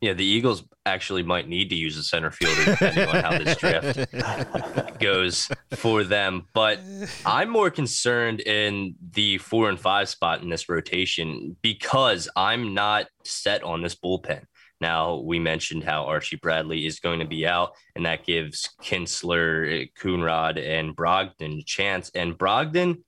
Yeah, 0.00 0.12
the 0.12 0.24
Eagles 0.24 0.64
actually 0.86 1.22
might 1.22 1.48
need 1.48 1.70
to 1.70 1.74
use 1.74 1.96
a 1.96 2.02
center 2.02 2.30
fielder 2.30 2.64
depending 2.64 3.08
on 3.08 3.22
how 3.22 3.38
this 3.38 3.56
draft 3.56 4.98
goes 5.00 5.48
for 5.74 6.04
them. 6.04 6.46
But 6.54 6.80
I'm 7.26 7.50
more 7.50 7.70
concerned 7.70 8.40
in 8.40 8.94
the 9.12 9.38
four 9.38 9.68
and 9.68 9.78
five 9.78 10.08
spot 10.08 10.42
in 10.42 10.48
this 10.48 10.68
rotation 10.68 11.56
because 11.62 12.28
I'm 12.36 12.74
not 12.74 13.06
set 13.24 13.62
on 13.62 13.82
this 13.82 13.94
bullpen. 13.94 14.44
Now, 14.80 15.16
we 15.16 15.40
mentioned 15.40 15.82
how 15.82 16.04
Archie 16.04 16.36
Bradley 16.36 16.86
is 16.86 17.00
going 17.00 17.18
to 17.18 17.26
be 17.26 17.46
out, 17.46 17.72
and 17.96 18.06
that 18.06 18.24
gives 18.24 18.70
Kintzler, 18.80 19.90
Coonrod, 19.98 20.56
and 20.56 20.96
Brogdon 20.96 21.58
a 21.58 21.64
chance. 21.64 22.10
And 22.14 22.38
Brogdon, 22.38 23.02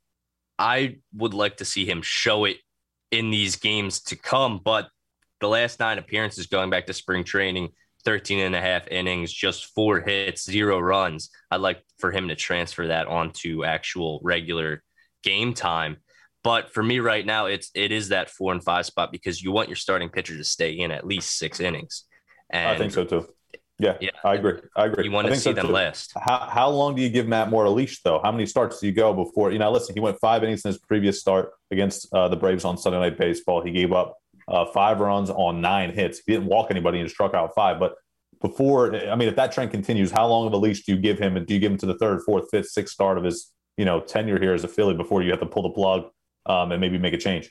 I 0.58 0.96
would 1.14 1.32
like 1.32 1.58
to 1.58 1.64
see 1.64 1.86
him 1.86 2.02
show 2.02 2.44
it 2.44 2.56
in 3.12 3.30
these 3.30 3.56
games 3.56 4.00
to 4.02 4.16
come, 4.16 4.60
but 4.62 4.88
the 5.40 5.48
last 5.48 5.80
nine 5.80 5.98
appearances 5.98 6.46
going 6.46 6.70
back 6.70 6.86
to 6.86 6.92
spring 6.92 7.24
training, 7.24 7.70
13 8.04 8.40
and 8.40 8.54
a 8.54 8.60
half 8.60 8.88
innings, 8.88 9.32
just 9.32 9.74
four 9.74 10.00
hits, 10.00 10.44
zero 10.44 10.78
runs. 10.78 11.30
I'd 11.50 11.60
like 11.60 11.82
for 11.98 12.12
him 12.12 12.28
to 12.28 12.36
transfer 12.36 12.86
that 12.86 13.06
onto 13.06 13.64
actual 13.64 14.20
regular 14.22 14.82
game 15.22 15.54
time. 15.54 15.98
But 16.42 16.72
for 16.72 16.82
me 16.82 17.00
right 17.00 17.26
now, 17.26 17.46
it's 17.46 17.70
it 17.74 17.92
is 17.92 18.08
that 18.08 18.30
four 18.30 18.52
and 18.52 18.64
five 18.64 18.86
spot 18.86 19.12
because 19.12 19.42
you 19.42 19.52
want 19.52 19.68
your 19.68 19.76
starting 19.76 20.08
pitcher 20.08 20.36
to 20.36 20.44
stay 20.44 20.72
in 20.72 20.90
at 20.90 21.06
least 21.06 21.36
six 21.36 21.60
innings. 21.60 22.04
And 22.50 22.68
I 22.68 22.78
think 22.78 22.92
so 22.92 23.04
too. 23.04 23.28
Yeah, 23.78 23.96
yeah, 23.98 24.10
I 24.24 24.34
agree. 24.34 24.60
I 24.76 24.86
agree. 24.86 25.04
You 25.04 25.10
want 25.10 25.28
to 25.28 25.36
see 25.36 25.40
so 25.40 25.52
them 25.54 25.68
too. 25.68 25.72
last. 25.72 26.12
How, 26.14 26.46
how 26.50 26.68
long 26.68 26.94
do 26.94 27.00
you 27.00 27.08
give 27.08 27.26
Matt 27.26 27.48
Moore 27.48 27.64
a 27.64 27.70
leash, 27.70 28.02
though? 28.02 28.20
How 28.22 28.30
many 28.30 28.44
starts 28.44 28.78
do 28.78 28.86
you 28.86 28.92
go 28.92 29.14
before? 29.14 29.52
You 29.52 29.58
know, 29.58 29.72
listen, 29.72 29.94
he 29.94 30.00
went 30.00 30.18
five 30.20 30.42
innings 30.44 30.66
in 30.66 30.68
his 30.68 30.78
previous 30.78 31.18
start 31.18 31.52
against 31.70 32.12
uh, 32.12 32.28
the 32.28 32.36
Braves 32.36 32.66
on 32.66 32.76
Sunday 32.76 32.98
Night 32.98 33.16
Baseball. 33.16 33.62
He 33.62 33.70
gave 33.70 33.94
up 33.94 34.18
uh, 34.50 34.66
five 34.66 35.00
runs 35.00 35.30
on 35.30 35.60
nine 35.60 35.92
hits. 35.92 36.20
He 36.26 36.32
didn't 36.32 36.48
walk 36.48 36.70
anybody 36.70 37.00
and 37.00 37.08
struck 37.08 37.34
out 37.34 37.54
five. 37.54 37.78
But 37.78 37.94
before, 38.40 38.94
I 38.94 39.14
mean, 39.14 39.28
if 39.28 39.36
that 39.36 39.52
trend 39.52 39.70
continues, 39.70 40.10
how 40.10 40.26
long 40.26 40.46
of 40.46 40.52
a 40.52 40.56
leash 40.56 40.82
do 40.82 40.92
you 40.92 40.98
give 40.98 41.18
him? 41.18 41.36
And 41.36 41.46
do 41.46 41.54
you 41.54 41.60
give 41.60 41.70
him 41.70 41.78
to 41.78 41.86
the 41.86 41.96
third, 41.96 42.22
fourth, 42.22 42.48
fifth, 42.50 42.68
sixth 42.68 42.92
start 42.92 43.16
of 43.16 43.24
his, 43.24 43.52
you 43.76 43.84
know, 43.84 44.00
tenure 44.00 44.40
here 44.40 44.52
as 44.52 44.64
a 44.64 44.68
Philly 44.68 44.94
before 44.94 45.22
you 45.22 45.30
have 45.30 45.40
to 45.40 45.46
pull 45.46 45.62
the 45.62 45.70
plug 45.70 46.06
um, 46.46 46.72
and 46.72 46.80
maybe 46.80 46.98
make 46.98 47.14
a 47.14 47.18
change? 47.18 47.50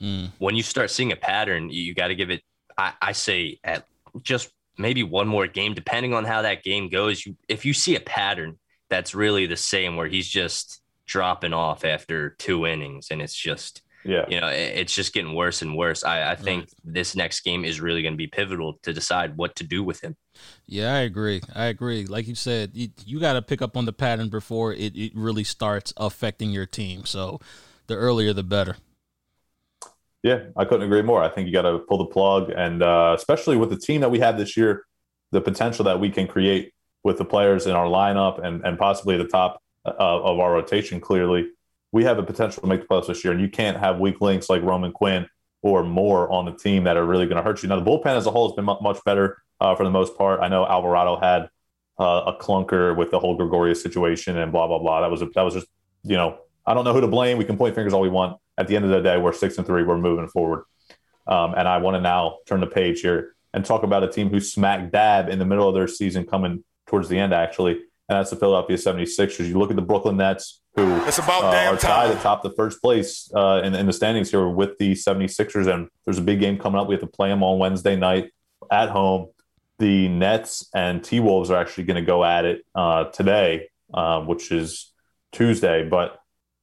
Mm. 0.00 0.32
When 0.38 0.56
you 0.56 0.62
start 0.62 0.90
seeing 0.90 1.12
a 1.12 1.16
pattern, 1.16 1.70
you 1.70 1.94
got 1.94 2.08
to 2.08 2.14
give 2.14 2.30
it. 2.30 2.42
I, 2.76 2.92
I 3.00 3.12
say 3.12 3.58
at 3.64 3.86
just 4.22 4.50
maybe 4.76 5.04
one 5.04 5.28
more 5.28 5.46
game, 5.46 5.72
depending 5.72 6.12
on 6.12 6.24
how 6.24 6.42
that 6.42 6.64
game 6.64 6.88
goes. 6.88 7.24
You, 7.24 7.36
if 7.48 7.64
you 7.64 7.72
see 7.72 7.96
a 7.96 8.00
pattern 8.00 8.58
that's 8.90 9.14
really 9.14 9.46
the 9.46 9.56
same, 9.56 9.96
where 9.96 10.08
he's 10.08 10.28
just 10.28 10.82
dropping 11.06 11.52
off 11.52 11.84
after 11.84 12.30
two 12.30 12.66
innings, 12.66 13.08
and 13.10 13.22
it's 13.22 13.34
just 13.34 13.82
yeah, 14.04 14.24
you 14.28 14.40
know, 14.40 14.48
it's 14.48 14.94
just 14.94 15.14
getting 15.14 15.34
worse 15.34 15.62
and 15.62 15.76
worse. 15.76 16.04
I, 16.04 16.32
I 16.32 16.34
think 16.36 16.62
right. 16.62 16.74
this 16.84 17.16
next 17.16 17.40
game 17.40 17.64
is 17.64 17.80
really 17.80 18.02
going 18.02 18.14
to 18.14 18.18
be 18.18 18.26
pivotal 18.26 18.78
to 18.82 18.92
decide 18.92 19.36
what 19.36 19.56
to 19.56 19.64
do 19.64 19.82
with 19.82 20.00
him. 20.00 20.16
Yeah, 20.66 20.94
I 20.94 21.00
agree. 21.00 21.40
I 21.54 21.66
agree. 21.66 22.04
Like 22.06 22.26
you 22.26 22.34
said, 22.34 22.72
you, 22.74 22.88
you 23.04 23.20
got 23.20 23.34
to 23.34 23.42
pick 23.42 23.62
up 23.62 23.76
on 23.76 23.84
the 23.84 23.92
pattern 23.92 24.28
before 24.28 24.72
it, 24.72 24.94
it 24.96 25.12
really 25.14 25.44
starts 25.44 25.92
affecting 25.96 26.50
your 26.50 26.66
team. 26.66 27.06
So 27.06 27.40
the 27.86 27.94
earlier, 27.94 28.32
the 28.32 28.42
better. 28.42 28.76
Yeah, 30.22 30.44
I 30.56 30.64
couldn't 30.64 30.86
agree 30.86 31.02
more. 31.02 31.22
I 31.22 31.28
think 31.28 31.46
you 31.46 31.52
got 31.52 31.62
to 31.62 31.80
pull 31.80 31.98
the 31.98 32.06
plug, 32.06 32.50
and 32.50 32.82
uh, 32.82 33.14
especially 33.16 33.58
with 33.58 33.68
the 33.68 33.76
team 33.76 34.00
that 34.00 34.10
we 34.10 34.20
have 34.20 34.38
this 34.38 34.56
year, 34.56 34.86
the 35.32 35.40
potential 35.40 35.84
that 35.84 36.00
we 36.00 36.08
can 36.08 36.26
create 36.26 36.72
with 37.02 37.18
the 37.18 37.24
players 37.26 37.66
in 37.66 37.72
our 37.72 37.86
lineup 37.86 38.42
and 38.42 38.64
and 38.64 38.78
possibly 38.78 39.18
the 39.18 39.26
top 39.26 39.60
uh, 39.84 39.90
of 39.98 40.38
our 40.38 40.52
rotation. 40.52 40.98
Clearly, 40.98 41.48
we 41.94 42.02
have 42.02 42.18
a 42.18 42.24
potential 42.24 42.60
to 42.60 42.66
make 42.66 42.80
the 42.80 42.86
playoffs 42.88 43.06
this 43.06 43.22
year, 43.22 43.32
and 43.32 43.40
you 43.40 43.48
can't 43.48 43.78
have 43.78 44.00
weak 44.00 44.20
links 44.20 44.50
like 44.50 44.60
Roman 44.62 44.90
Quinn 44.90 45.28
or 45.62 45.84
Moore 45.84 46.28
on 46.28 46.44
the 46.44 46.50
team 46.50 46.82
that 46.84 46.96
are 46.96 47.06
really 47.06 47.24
going 47.26 47.36
to 47.36 47.42
hurt 47.42 47.62
you. 47.62 47.68
Now, 47.68 47.78
the 47.78 47.88
bullpen 47.88 48.16
as 48.16 48.26
a 48.26 48.32
whole 48.32 48.48
has 48.48 48.56
been 48.56 48.64
much 48.64 48.98
better 49.04 49.38
uh, 49.60 49.76
for 49.76 49.84
the 49.84 49.92
most 49.92 50.18
part. 50.18 50.40
I 50.40 50.48
know 50.48 50.66
Alvarado 50.66 51.20
had 51.20 51.48
uh, 52.00 52.32
a 52.34 52.36
clunker 52.42 52.96
with 52.96 53.12
the 53.12 53.20
whole 53.20 53.36
Gregorius 53.36 53.80
situation 53.80 54.36
and 54.36 54.50
blah 54.50 54.66
blah 54.66 54.80
blah. 54.80 55.02
That 55.02 55.10
was 55.12 55.22
a, 55.22 55.26
that 55.36 55.42
was 55.42 55.54
just 55.54 55.68
you 56.02 56.16
know 56.16 56.36
I 56.66 56.74
don't 56.74 56.84
know 56.84 56.92
who 56.92 57.00
to 57.00 57.06
blame. 57.06 57.38
We 57.38 57.44
can 57.44 57.56
point 57.56 57.76
fingers 57.76 57.92
all 57.92 58.00
we 58.00 58.08
want. 58.08 58.38
At 58.58 58.66
the 58.66 58.74
end 58.74 58.84
of 58.84 58.90
the 58.90 59.00
day, 59.00 59.16
we're 59.16 59.32
six 59.32 59.56
and 59.56 59.64
three. 59.64 59.84
We're 59.84 59.96
moving 59.96 60.26
forward. 60.26 60.64
Um, 61.28 61.54
and 61.56 61.68
I 61.68 61.78
want 61.78 61.94
to 61.94 62.00
now 62.00 62.38
turn 62.46 62.58
the 62.58 62.66
page 62.66 63.02
here 63.02 63.36
and 63.52 63.64
talk 63.64 63.84
about 63.84 64.02
a 64.02 64.08
team 64.08 64.30
who 64.30 64.40
smack 64.40 64.90
dab 64.90 65.28
in 65.28 65.38
the 65.38 65.44
middle 65.44 65.68
of 65.68 65.76
their 65.76 65.86
season 65.86 66.26
coming 66.26 66.64
towards 66.88 67.08
the 67.08 67.18
end, 67.18 67.32
actually. 67.32 67.82
And 68.08 68.18
that's 68.18 68.30
the 68.30 68.36
Philadelphia 68.36 68.76
76ers. 68.76 69.48
You 69.48 69.58
look 69.58 69.70
at 69.70 69.76
the 69.76 69.82
Brooklyn 69.82 70.18
Nets, 70.18 70.60
who 70.76 71.04
it's 71.06 71.18
about 71.18 71.44
uh, 71.44 71.50
damn 71.50 71.74
are 71.74 71.78
tied 71.78 72.08
time. 72.08 72.16
atop 72.18 72.42
the 72.42 72.50
first 72.50 72.82
place 72.82 73.30
uh, 73.34 73.62
in, 73.64 73.74
in 73.74 73.86
the 73.86 73.92
standings 73.92 74.30
here 74.30 74.46
with 74.48 74.76
the 74.78 74.92
76ers. 74.92 75.72
And 75.72 75.88
there's 76.04 76.18
a 76.18 76.22
big 76.22 76.40
game 76.40 76.58
coming 76.58 76.78
up. 76.78 76.86
We 76.86 76.94
have 76.94 77.00
to 77.00 77.06
play 77.06 77.30
them 77.30 77.42
on 77.42 77.58
Wednesday 77.58 77.96
night 77.96 78.30
at 78.70 78.90
home. 78.90 79.28
The 79.78 80.08
Nets 80.08 80.68
and 80.74 81.02
T 81.02 81.20
Wolves 81.20 81.50
are 81.50 81.60
actually 81.60 81.84
going 81.84 81.96
to 81.96 82.06
go 82.06 82.24
at 82.24 82.44
it 82.44 82.64
uh, 82.74 83.04
today, 83.04 83.70
uh, 83.92 84.20
which 84.20 84.52
is 84.52 84.92
Tuesday. 85.32 85.88
But 85.88 86.18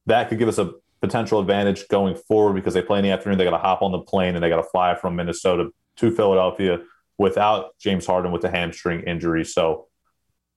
that 0.06 0.28
could 0.28 0.38
give 0.38 0.48
us 0.48 0.58
a 0.58 0.74
potential 1.00 1.40
advantage 1.40 1.88
going 1.88 2.14
forward 2.14 2.54
because 2.54 2.74
they 2.74 2.82
play 2.82 3.00
in 3.00 3.04
the 3.04 3.10
afternoon. 3.10 3.36
They 3.36 3.44
got 3.44 3.50
to 3.50 3.58
hop 3.58 3.82
on 3.82 3.90
the 3.90 4.00
plane 4.00 4.36
and 4.36 4.42
they 4.42 4.48
got 4.48 4.62
to 4.62 4.68
fly 4.70 4.94
from 4.94 5.16
Minnesota 5.16 5.70
to 5.96 6.10
Philadelphia 6.10 6.78
without 7.18 7.76
James 7.78 8.06
Harden 8.06 8.32
with 8.32 8.42
the 8.42 8.50
hamstring 8.50 9.02
injury. 9.02 9.44
So 9.44 9.88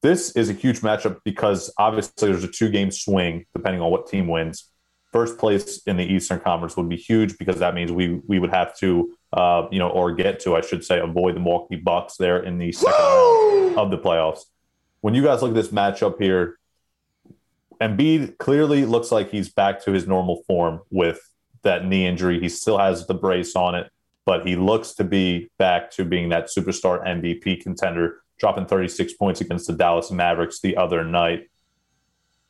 this 0.05 0.31
is 0.33 0.49
a 0.49 0.53
huge 0.53 0.81
matchup 0.81 1.17
because 1.23 1.73
obviously 1.79 2.29
there's 2.29 2.43
a 2.43 2.47
two 2.47 2.69
game 2.69 2.91
swing 2.91 3.45
depending 3.55 3.81
on 3.81 3.89
what 3.89 4.07
team 4.07 4.27
wins. 4.27 4.69
First 5.11 5.37
place 5.37 5.81
in 5.87 5.97
the 5.97 6.03
Eastern 6.03 6.39
Conference 6.39 6.77
would 6.77 6.89
be 6.89 6.97
huge 6.97 7.37
because 7.39 7.57
that 7.59 7.73
means 7.73 7.91
we 7.91 8.21
we 8.27 8.37
would 8.37 8.51
have 8.51 8.77
to 8.77 9.15
uh, 9.33 9.67
you 9.71 9.79
know 9.79 9.89
or 9.89 10.13
get 10.13 10.39
to 10.41 10.55
I 10.55 10.61
should 10.61 10.85
say 10.85 10.99
avoid 10.99 11.35
the 11.35 11.39
Milwaukee 11.39 11.77
Bucks 11.77 12.17
there 12.17 12.43
in 12.43 12.59
the 12.59 12.71
second 12.71 12.93
Woo! 12.99 13.67
round 13.67 13.79
of 13.79 13.91
the 13.91 13.97
playoffs. 13.97 14.41
When 15.01 15.15
you 15.15 15.23
guys 15.23 15.41
look 15.41 15.51
at 15.51 15.55
this 15.55 15.69
matchup 15.69 16.21
here, 16.21 16.59
Embiid 17.81 18.37
clearly 18.37 18.85
looks 18.85 19.11
like 19.11 19.31
he's 19.31 19.49
back 19.51 19.83
to 19.85 19.91
his 19.91 20.05
normal 20.07 20.43
form 20.45 20.81
with 20.91 21.19
that 21.63 21.85
knee 21.85 22.05
injury. 22.05 22.39
He 22.39 22.49
still 22.49 22.77
has 22.77 23.07
the 23.07 23.13
brace 23.15 23.55
on 23.55 23.73
it, 23.73 23.89
but 24.25 24.45
he 24.45 24.55
looks 24.55 24.93
to 24.95 25.03
be 25.03 25.49
back 25.57 25.89
to 25.91 26.05
being 26.05 26.29
that 26.29 26.47
superstar 26.47 27.03
MVP 27.05 27.61
contender, 27.61 28.21
dropping 28.37 28.65
36 28.65 29.13
points 29.13 29.41
against 29.41 29.67
the 29.67 29.73
Dallas 29.73 30.11
Mavericks 30.11 30.59
the 30.59 30.77
other 30.77 31.03
night. 31.03 31.49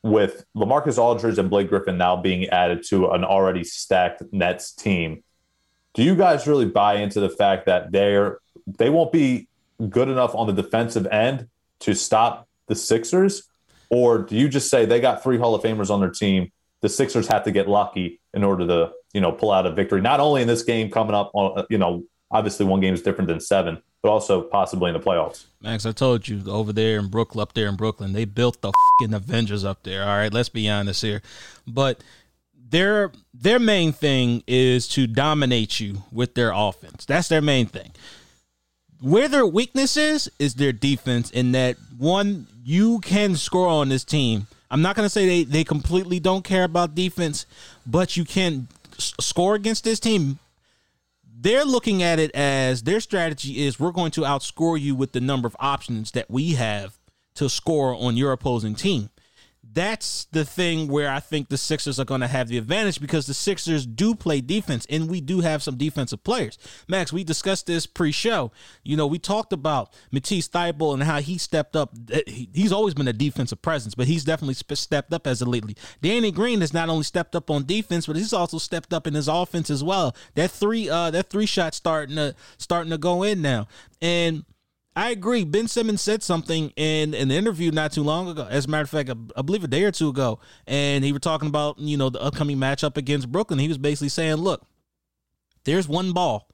With 0.02 0.44
Lamarcus 0.56 0.98
Aldridge 0.98 1.38
and 1.38 1.50
Blake 1.50 1.68
Griffin 1.68 1.98
now 1.98 2.16
being 2.16 2.48
added 2.48 2.84
to 2.88 3.10
an 3.10 3.24
already 3.24 3.64
stacked 3.64 4.22
Nets 4.30 4.72
team, 4.72 5.24
do 5.94 6.02
you 6.02 6.14
guys 6.14 6.46
really 6.46 6.66
buy 6.66 6.96
into 6.96 7.20
the 7.20 7.30
fact 7.30 7.66
that 7.66 7.90
they're 7.90 8.38
they 8.66 8.90
won't 8.90 9.12
be 9.12 9.48
good 9.88 10.08
enough 10.08 10.34
on 10.34 10.46
the 10.46 10.52
defensive 10.52 11.06
end 11.06 11.48
to 11.80 11.94
stop 11.94 12.48
the 12.66 12.74
Sixers? 12.74 13.48
Or 13.88 14.18
do 14.18 14.36
you 14.36 14.48
just 14.48 14.68
say 14.68 14.84
they 14.84 15.00
got 15.00 15.22
three 15.22 15.38
Hall 15.38 15.54
of 15.54 15.62
Famers 15.62 15.90
on 15.90 16.00
their 16.00 16.10
team? 16.10 16.52
The 16.80 16.88
Sixers 16.88 17.28
have 17.28 17.44
to 17.44 17.50
get 17.50 17.68
lucky 17.68 18.20
in 18.34 18.44
order 18.44 18.66
to, 18.66 18.92
you 19.12 19.20
know, 19.20 19.32
pull 19.32 19.50
out 19.50 19.66
a 19.66 19.72
victory. 19.72 20.00
Not 20.00 20.20
only 20.20 20.42
in 20.42 20.48
this 20.48 20.62
game 20.62 20.90
coming 20.90 21.14
up, 21.14 21.30
on, 21.34 21.64
you 21.70 21.78
know, 21.78 22.04
obviously 22.30 22.66
one 22.66 22.80
game 22.80 22.94
is 22.94 23.02
different 23.02 23.28
than 23.28 23.40
seven, 23.40 23.82
but 24.02 24.10
also 24.10 24.42
possibly 24.42 24.90
in 24.90 24.94
the 24.94 25.00
playoffs. 25.00 25.46
Max, 25.60 25.86
I 25.86 25.92
told 25.92 26.28
you 26.28 26.42
over 26.48 26.72
there 26.72 26.98
in 26.98 27.08
Brooklyn, 27.08 27.42
up 27.42 27.54
there 27.54 27.68
in 27.68 27.76
Brooklyn, 27.76 28.12
they 28.12 28.24
built 28.24 28.60
the 28.60 28.72
fucking 29.00 29.14
Avengers 29.14 29.64
up 29.64 29.82
there. 29.82 30.02
All 30.02 30.16
right, 30.16 30.32
let's 30.32 30.48
be 30.48 30.68
honest 30.68 31.02
here, 31.02 31.22
but 31.66 32.02
their 32.68 33.12
their 33.32 33.58
main 33.58 33.92
thing 33.92 34.42
is 34.46 34.88
to 34.88 35.06
dominate 35.06 35.80
you 35.80 36.02
with 36.10 36.34
their 36.34 36.52
offense. 36.52 37.04
That's 37.04 37.28
their 37.28 37.42
main 37.42 37.66
thing. 37.66 37.92
Where 39.00 39.28
their 39.28 39.46
weakness 39.46 39.96
is 39.96 40.30
is 40.38 40.54
their 40.54 40.72
defense. 40.72 41.30
In 41.30 41.52
that 41.52 41.76
one, 41.96 42.46
you 42.64 42.98
can 43.00 43.36
score 43.36 43.68
on 43.68 43.88
this 43.88 44.04
team. 44.04 44.46
I'm 44.70 44.82
not 44.82 44.96
going 44.96 45.06
to 45.06 45.10
say 45.10 45.26
they, 45.26 45.44
they 45.44 45.64
completely 45.64 46.18
don't 46.18 46.44
care 46.44 46.64
about 46.64 46.94
defense, 46.94 47.46
but 47.86 48.16
you 48.16 48.24
can 48.24 48.66
score 48.98 49.54
against 49.54 49.84
this 49.84 50.00
team. 50.00 50.40
They're 51.38 51.66
looking 51.66 52.02
at 52.02 52.18
it 52.18 52.30
as 52.34 52.84
their 52.84 52.98
strategy 52.98 53.66
is 53.66 53.78
we're 53.78 53.92
going 53.92 54.10
to 54.12 54.22
outscore 54.22 54.80
you 54.80 54.94
with 54.94 55.12
the 55.12 55.20
number 55.20 55.46
of 55.46 55.54
options 55.60 56.12
that 56.12 56.30
we 56.30 56.54
have 56.54 56.98
to 57.34 57.50
score 57.50 57.94
on 57.94 58.16
your 58.16 58.32
opposing 58.32 58.74
team. 58.74 59.10
That's 59.76 60.24
the 60.32 60.46
thing 60.46 60.88
where 60.88 61.10
I 61.10 61.20
think 61.20 61.50
the 61.50 61.58
Sixers 61.58 62.00
are 62.00 62.06
going 62.06 62.22
to 62.22 62.28
have 62.28 62.48
the 62.48 62.56
advantage 62.56 62.98
because 62.98 63.26
the 63.26 63.34
Sixers 63.34 63.84
do 63.84 64.14
play 64.14 64.40
defense 64.40 64.86
and 64.88 65.06
we 65.06 65.20
do 65.20 65.40
have 65.40 65.62
some 65.62 65.76
defensive 65.76 66.24
players. 66.24 66.56
Max, 66.88 67.12
we 67.12 67.24
discussed 67.24 67.66
this 67.66 67.84
pre-show. 67.84 68.52
You 68.84 68.96
know, 68.96 69.06
we 69.06 69.18
talked 69.18 69.52
about 69.52 69.92
Matisse 70.10 70.48
Thybulle 70.48 70.94
and 70.94 71.02
how 71.02 71.20
he 71.20 71.36
stepped 71.36 71.76
up. 71.76 71.92
He's 72.26 72.72
always 72.72 72.94
been 72.94 73.06
a 73.06 73.12
defensive 73.12 73.60
presence, 73.60 73.94
but 73.94 74.06
he's 74.06 74.24
definitely 74.24 74.54
stepped 74.54 75.12
up 75.12 75.26
as 75.26 75.42
a 75.42 75.44
lately. 75.44 75.76
Danny 76.00 76.30
Green 76.30 76.62
has 76.62 76.72
not 76.72 76.88
only 76.88 77.04
stepped 77.04 77.36
up 77.36 77.50
on 77.50 77.66
defense, 77.66 78.06
but 78.06 78.16
he's 78.16 78.32
also 78.32 78.56
stepped 78.56 78.94
up 78.94 79.06
in 79.06 79.12
his 79.12 79.28
offense 79.28 79.68
as 79.68 79.84
well. 79.84 80.16
That 80.36 80.52
three, 80.52 80.88
uh, 80.88 81.10
that 81.10 81.28
three 81.28 81.44
shot 81.44 81.74
starting 81.74 82.16
to 82.16 82.34
starting 82.56 82.92
to 82.92 82.98
go 82.98 83.22
in 83.22 83.42
now, 83.42 83.68
and 84.00 84.46
I 84.96 85.10
agree. 85.10 85.44
Ben 85.44 85.68
Simmons 85.68 86.00
said 86.00 86.22
something 86.22 86.70
in, 86.70 87.12
in 87.12 87.28
the 87.28 87.34
interview 87.34 87.70
not 87.70 87.92
too 87.92 88.02
long 88.02 88.28
ago. 88.28 88.46
As 88.48 88.64
a 88.64 88.68
matter 88.68 88.84
of 88.84 88.90
fact, 88.90 89.10
I, 89.10 89.14
I 89.36 89.42
believe 89.42 89.62
a 89.62 89.68
day 89.68 89.84
or 89.84 89.92
two 89.92 90.08
ago, 90.08 90.40
and 90.66 91.04
he 91.04 91.12
was 91.12 91.20
talking 91.20 91.48
about 91.48 91.78
you 91.78 91.98
know 91.98 92.08
the 92.08 92.20
upcoming 92.20 92.56
matchup 92.56 92.96
against 92.96 93.30
Brooklyn. 93.30 93.58
He 93.58 93.68
was 93.68 93.76
basically 93.76 94.08
saying, 94.08 94.36
"Look, 94.36 94.66
there's 95.66 95.86
one 95.86 96.12
ball, 96.12 96.48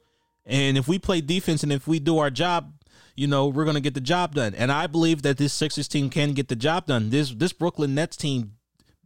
And 0.45 0.76
if 0.76 0.88
we 0.88 0.99
play 0.99 1.20
defense 1.20 1.62
and 1.62 1.72
if 1.72 1.86
we 1.86 2.01
do 2.01 2.18
our 2.18 2.30
job, 2.30 2.72
you 3.14 3.28
know, 3.28 3.47
we're 3.47 3.64
going 3.64 3.74
to 3.74 3.80
get 3.80 3.95
the 3.95 4.01
job 4.01 4.34
done. 4.34 4.55
And 4.55 4.72
I 4.72 4.86
believe 4.88 5.22
that 5.22 5.36
this 5.36 5.53
Sixers 5.53 5.86
team 5.86 6.11
can 6.11 6.32
get 6.32 6.49
the 6.49 6.57
job 6.57 6.86
done. 6.86 7.11
This 7.11 7.30
this 7.30 7.53
Brooklyn 7.53 7.95
Nets 7.95 8.16
team, 8.16 8.55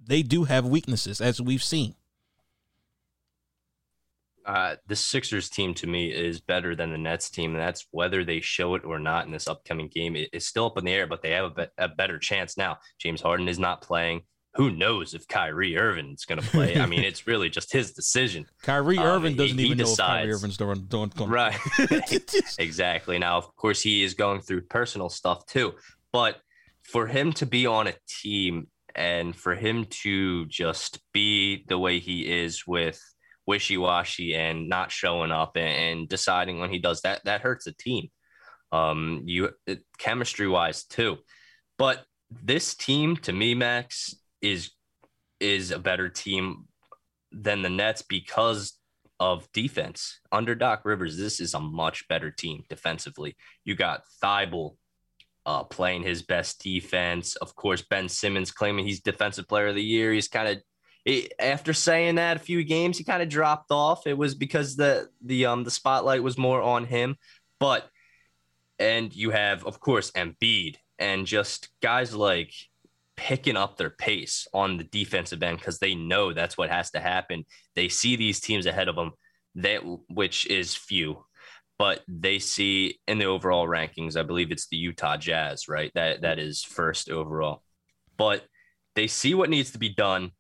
they 0.03 0.23
do 0.23 0.45
have 0.45 0.65
weaknesses 0.65 1.21
as 1.21 1.43
we've 1.43 1.63
seen. 1.63 1.95
Uh, 4.47 4.77
the 4.87 4.95
Sixers 4.95 5.51
team 5.51 5.75
to 5.75 5.89
me 5.89 6.13
is 6.13 6.41
better 6.41 6.77
than 6.77 6.93
the 6.93 6.99
Nets 6.99 7.31
team, 7.31 7.53
and 7.53 7.61
that's 7.61 7.87
whether 7.91 8.25
they 8.25 8.41
show 8.41 8.77
it 8.77 8.85
or 8.85 9.01
not 9.01 9.27
in 9.27 9.33
this 9.33 9.49
upcoming 9.49 9.89
game. 9.89 10.15
It, 10.15 10.31
it's 10.33 10.47
still 10.47 10.67
up 10.67 10.79
in 10.79 10.85
the 10.85 10.93
air, 10.93 11.09
but 11.09 11.21
they 11.21 11.33
have 11.33 11.47
a, 11.47 11.51
be- 11.51 11.73
a 11.79 11.89
better 11.89 12.19
chance 12.19 12.57
now. 12.57 12.79
James 13.01 13.21
Harden 13.21 13.49
is 13.49 13.59
not 13.59 13.83
playing. 13.83 14.23
Who 14.55 14.71
knows 14.71 15.15
if 15.15 15.27
Kyrie 15.29 15.77
Irving 15.77 16.13
is 16.13 16.25
going 16.25 16.41
to 16.41 16.49
play? 16.49 16.79
I 16.79 16.87
mean, 16.87 17.05
it's 17.05 17.27
really 17.27 17.51
just 17.51 17.73
his 17.73 17.93
decision. 17.93 18.47
Kyrie 18.63 18.97
Um, 18.97 19.05
Irving 19.05 19.37
doesn't 19.37 19.59
he 19.59 19.67
even 19.67 19.79
know 19.79 19.91
if 19.91 19.99
Kyrie. 19.99 20.33
Irving's 20.33 20.57
doing. 20.57 20.87
doing 20.89 21.11
Right. 21.19 21.59
exactly. 22.59 23.19
Now, 23.19 23.37
of 23.37 23.55
course, 23.57 23.83
he 23.83 24.03
is 24.03 24.15
going 24.15 24.41
through 24.41 24.63
personal 24.63 25.11
stuff 25.11 25.45
too, 25.45 25.75
but 26.13 26.37
for 26.85 27.07
him 27.07 27.33
to 27.35 27.47
be 27.47 27.67
on 27.67 27.89
a 27.89 27.95
team 28.23 28.69
and 28.95 29.37
for 29.37 29.55
him 29.55 29.85
to 29.91 30.47
just 30.47 31.01
be 31.13 31.65
the 31.69 31.79
way 31.79 31.99
he 31.99 32.23
is 32.23 32.67
with 32.67 32.99
wishy-washy 33.47 34.35
and 34.35 34.69
not 34.69 34.91
showing 34.91 35.31
up 35.31 35.57
and, 35.57 36.01
and 36.01 36.09
deciding 36.09 36.59
when 36.59 36.71
he 36.71 36.79
does 36.79 37.03
that, 37.03 37.25
that 37.25 37.41
hurts 37.41 37.67
a 37.67 37.73
team. 37.73 38.09
Um, 38.73 39.23
you 39.27 39.51
chemistry 39.99 40.49
wise 40.49 40.85
too, 40.85 41.19
but 41.79 42.05
this 42.31 42.75
team 42.75 43.17
to 43.19 43.33
me, 43.33 43.55
Max, 43.55 44.15
is 44.43 44.71
is 45.39 45.71
a 45.71 45.79
better 45.79 46.09
team 46.09 46.65
than 47.31 47.63
the 47.63 47.71
Nets 47.71 48.03
because 48.03 48.79
of 49.21 49.51
defense. 49.53 50.21
Under 50.33 50.55
Doc 50.55 50.83
Rivers, 50.85 51.17
this 51.17 51.41
is 51.41 51.55
a 51.55 51.61
much 51.61 52.09
better 52.09 52.31
team 52.31 52.65
defensively. 52.69 53.37
You 53.65 53.75
got 53.75 54.03
Thybulle 54.23 54.77
uh, 55.45 55.65
playing 55.65 56.03
his 56.03 56.23
best 56.23 56.63
defense. 56.63 57.37
Of 57.37 57.55
course, 57.55 57.83
Ben 57.83 58.09
Simmons 58.09 58.51
claiming 58.51 58.85
he's 58.85 59.01
Defensive 59.01 59.49
Player 59.49 59.69
of 59.69 59.75
the 59.75 59.83
Year. 59.83 60.13
He's 60.13 60.29
kind 60.29 60.49
of 60.49 60.59
after 61.39 61.73
saying 61.73 62.17
that 62.17 62.37
a 62.37 62.41
few 62.41 62.65
games, 62.65 62.99
he 62.99 63.05
kind 63.05 63.23
of 63.23 63.29
dropped 63.29 63.71
off. 63.71 64.07
It 64.07 64.19
was 64.19 64.35
because 64.35 64.77
the 64.77 65.09
the 65.25 65.47
um 65.47 65.65
the 65.65 65.71
spotlight 65.71 66.23
was 66.23 66.39
more 66.39 66.61
on 66.61 66.85
him, 66.85 67.17
but 67.61 67.89
and 68.79 69.15
you 69.15 69.31
have 69.31 69.65
of 69.65 69.81
course 69.81 70.11
Embiid 70.13 70.77
and 70.99 71.27
just 71.27 71.69
guys 71.81 72.15
like 72.15 72.53
picking 73.17 73.57
up 73.57 73.77
their 73.77 73.91
pace 73.91 74.47
on 74.53 74.77
the 74.77 74.85
defensive 74.85 75.43
end 75.43 75.59
because 75.59 75.79
they 75.79 75.95
know 75.95 76.33
that's 76.33 76.59
what 76.59 76.71
has 76.71 76.91
to 76.91 77.01
happen. 77.01 77.45
They 77.75 77.89
see 77.89 78.17
these 78.17 78.41
teams 78.41 78.67
ahead 78.67 78.89
of 78.89 78.97
them, 78.97 79.13
that 79.57 79.81
which 80.09 80.47
is 80.49 80.75
few, 80.75 81.25
but 81.79 82.03
they 82.09 82.39
see 82.39 82.99
in 83.07 83.19
the 83.19 83.25
overall 83.27 83.67
rankings, 83.67 84.17
I 84.17 84.23
believe 84.23 84.51
it's 84.51 84.69
the 84.69 84.77
Utah 84.77 85.17
Jazz, 85.17 85.69
right? 85.69 85.91
That 85.95 86.23
that 86.23 86.39
is 86.39 86.63
first 86.63 87.11
overall. 87.11 87.63
But 88.17 88.45
they 88.95 89.07
see 89.07 89.35
what 89.35 89.51
needs 89.51 89.73
to 89.73 89.79
be 89.79 89.91
done. 89.91 90.33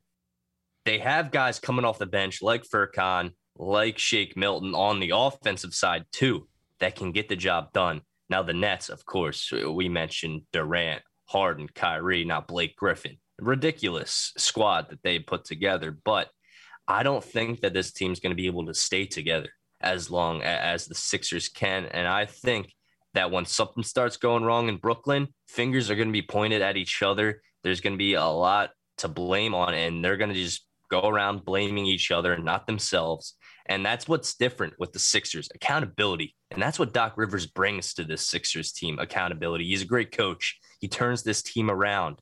They 0.86 1.00
have 1.00 1.32
guys 1.32 1.58
coming 1.58 1.84
off 1.84 1.98
the 1.98 2.06
bench 2.06 2.40
like 2.42 2.62
Furkan, 2.62 3.32
like 3.58 3.98
Shake 3.98 4.36
Milton 4.36 4.72
on 4.72 5.00
the 5.00 5.10
offensive 5.14 5.74
side 5.74 6.04
too, 6.12 6.46
that 6.78 6.94
can 6.94 7.10
get 7.10 7.28
the 7.28 7.34
job 7.34 7.72
done. 7.72 8.02
Now 8.30 8.44
the 8.44 8.54
Nets, 8.54 8.88
of 8.88 9.04
course, 9.04 9.52
we 9.52 9.88
mentioned 9.88 10.42
Durant, 10.52 11.02
Harden, 11.24 11.66
Kyrie, 11.74 12.24
now 12.24 12.40
Blake 12.40 12.76
Griffin. 12.76 13.18
Ridiculous 13.40 14.32
squad 14.36 14.90
that 14.90 15.02
they 15.02 15.18
put 15.18 15.44
together, 15.44 15.90
but 15.90 16.30
I 16.86 17.02
don't 17.02 17.24
think 17.24 17.62
that 17.62 17.74
this 17.74 17.92
team's 17.92 18.20
going 18.20 18.30
to 18.30 18.40
be 18.40 18.46
able 18.46 18.66
to 18.66 18.74
stay 18.74 19.06
together 19.06 19.50
as 19.80 20.08
long 20.08 20.42
as 20.42 20.86
the 20.86 20.94
Sixers 20.94 21.48
can. 21.48 21.86
And 21.86 22.06
I 22.06 22.26
think 22.26 22.72
that 23.14 23.32
when 23.32 23.44
something 23.44 23.82
starts 23.82 24.18
going 24.18 24.44
wrong 24.44 24.68
in 24.68 24.76
Brooklyn, 24.76 25.34
fingers 25.48 25.90
are 25.90 25.96
going 25.96 26.08
to 26.08 26.12
be 26.12 26.22
pointed 26.22 26.62
at 26.62 26.76
each 26.76 27.02
other. 27.02 27.42
There's 27.64 27.80
going 27.80 27.94
to 27.94 27.98
be 27.98 28.14
a 28.14 28.24
lot 28.24 28.70
to 28.98 29.08
blame 29.08 29.52
on, 29.52 29.74
and 29.74 30.04
they're 30.04 30.16
going 30.16 30.32
to 30.32 30.40
just 30.40 30.62
go 30.90 31.08
around 31.08 31.44
blaming 31.44 31.86
each 31.86 32.10
other, 32.10 32.32
and 32.32 32.44
not 32.44 32.66
themselves. 32.66 33.34
And 33.68 33.84
that's 33.84 34.08
what's 34.08 34.36
different 34.36 34.74
with 34.78 34.92
the 34.92 34.98
Sixers 34.98 35.48
accountability. 35.54 36.34
And 36.50 36.62
that's 36.62 36.78
what 36.78 36.92
Doc 36.92 37.14
Rivers 37.16 37.46
brings 37.46 37.94
to 37.94 38.04
this 38.04 38.28
Sixers 38.28 38.72
team 38.72 38.98
accountability. 38.98 39.64
He's 39.64 39.82
a 39.82 39.86
great 39.86 40.12
coach. 40.12 40.58
He 40.80 40.88
turns 40.88 41.22
this 41.22 41.42
team 41.42 41.70
around. 41.70 42.20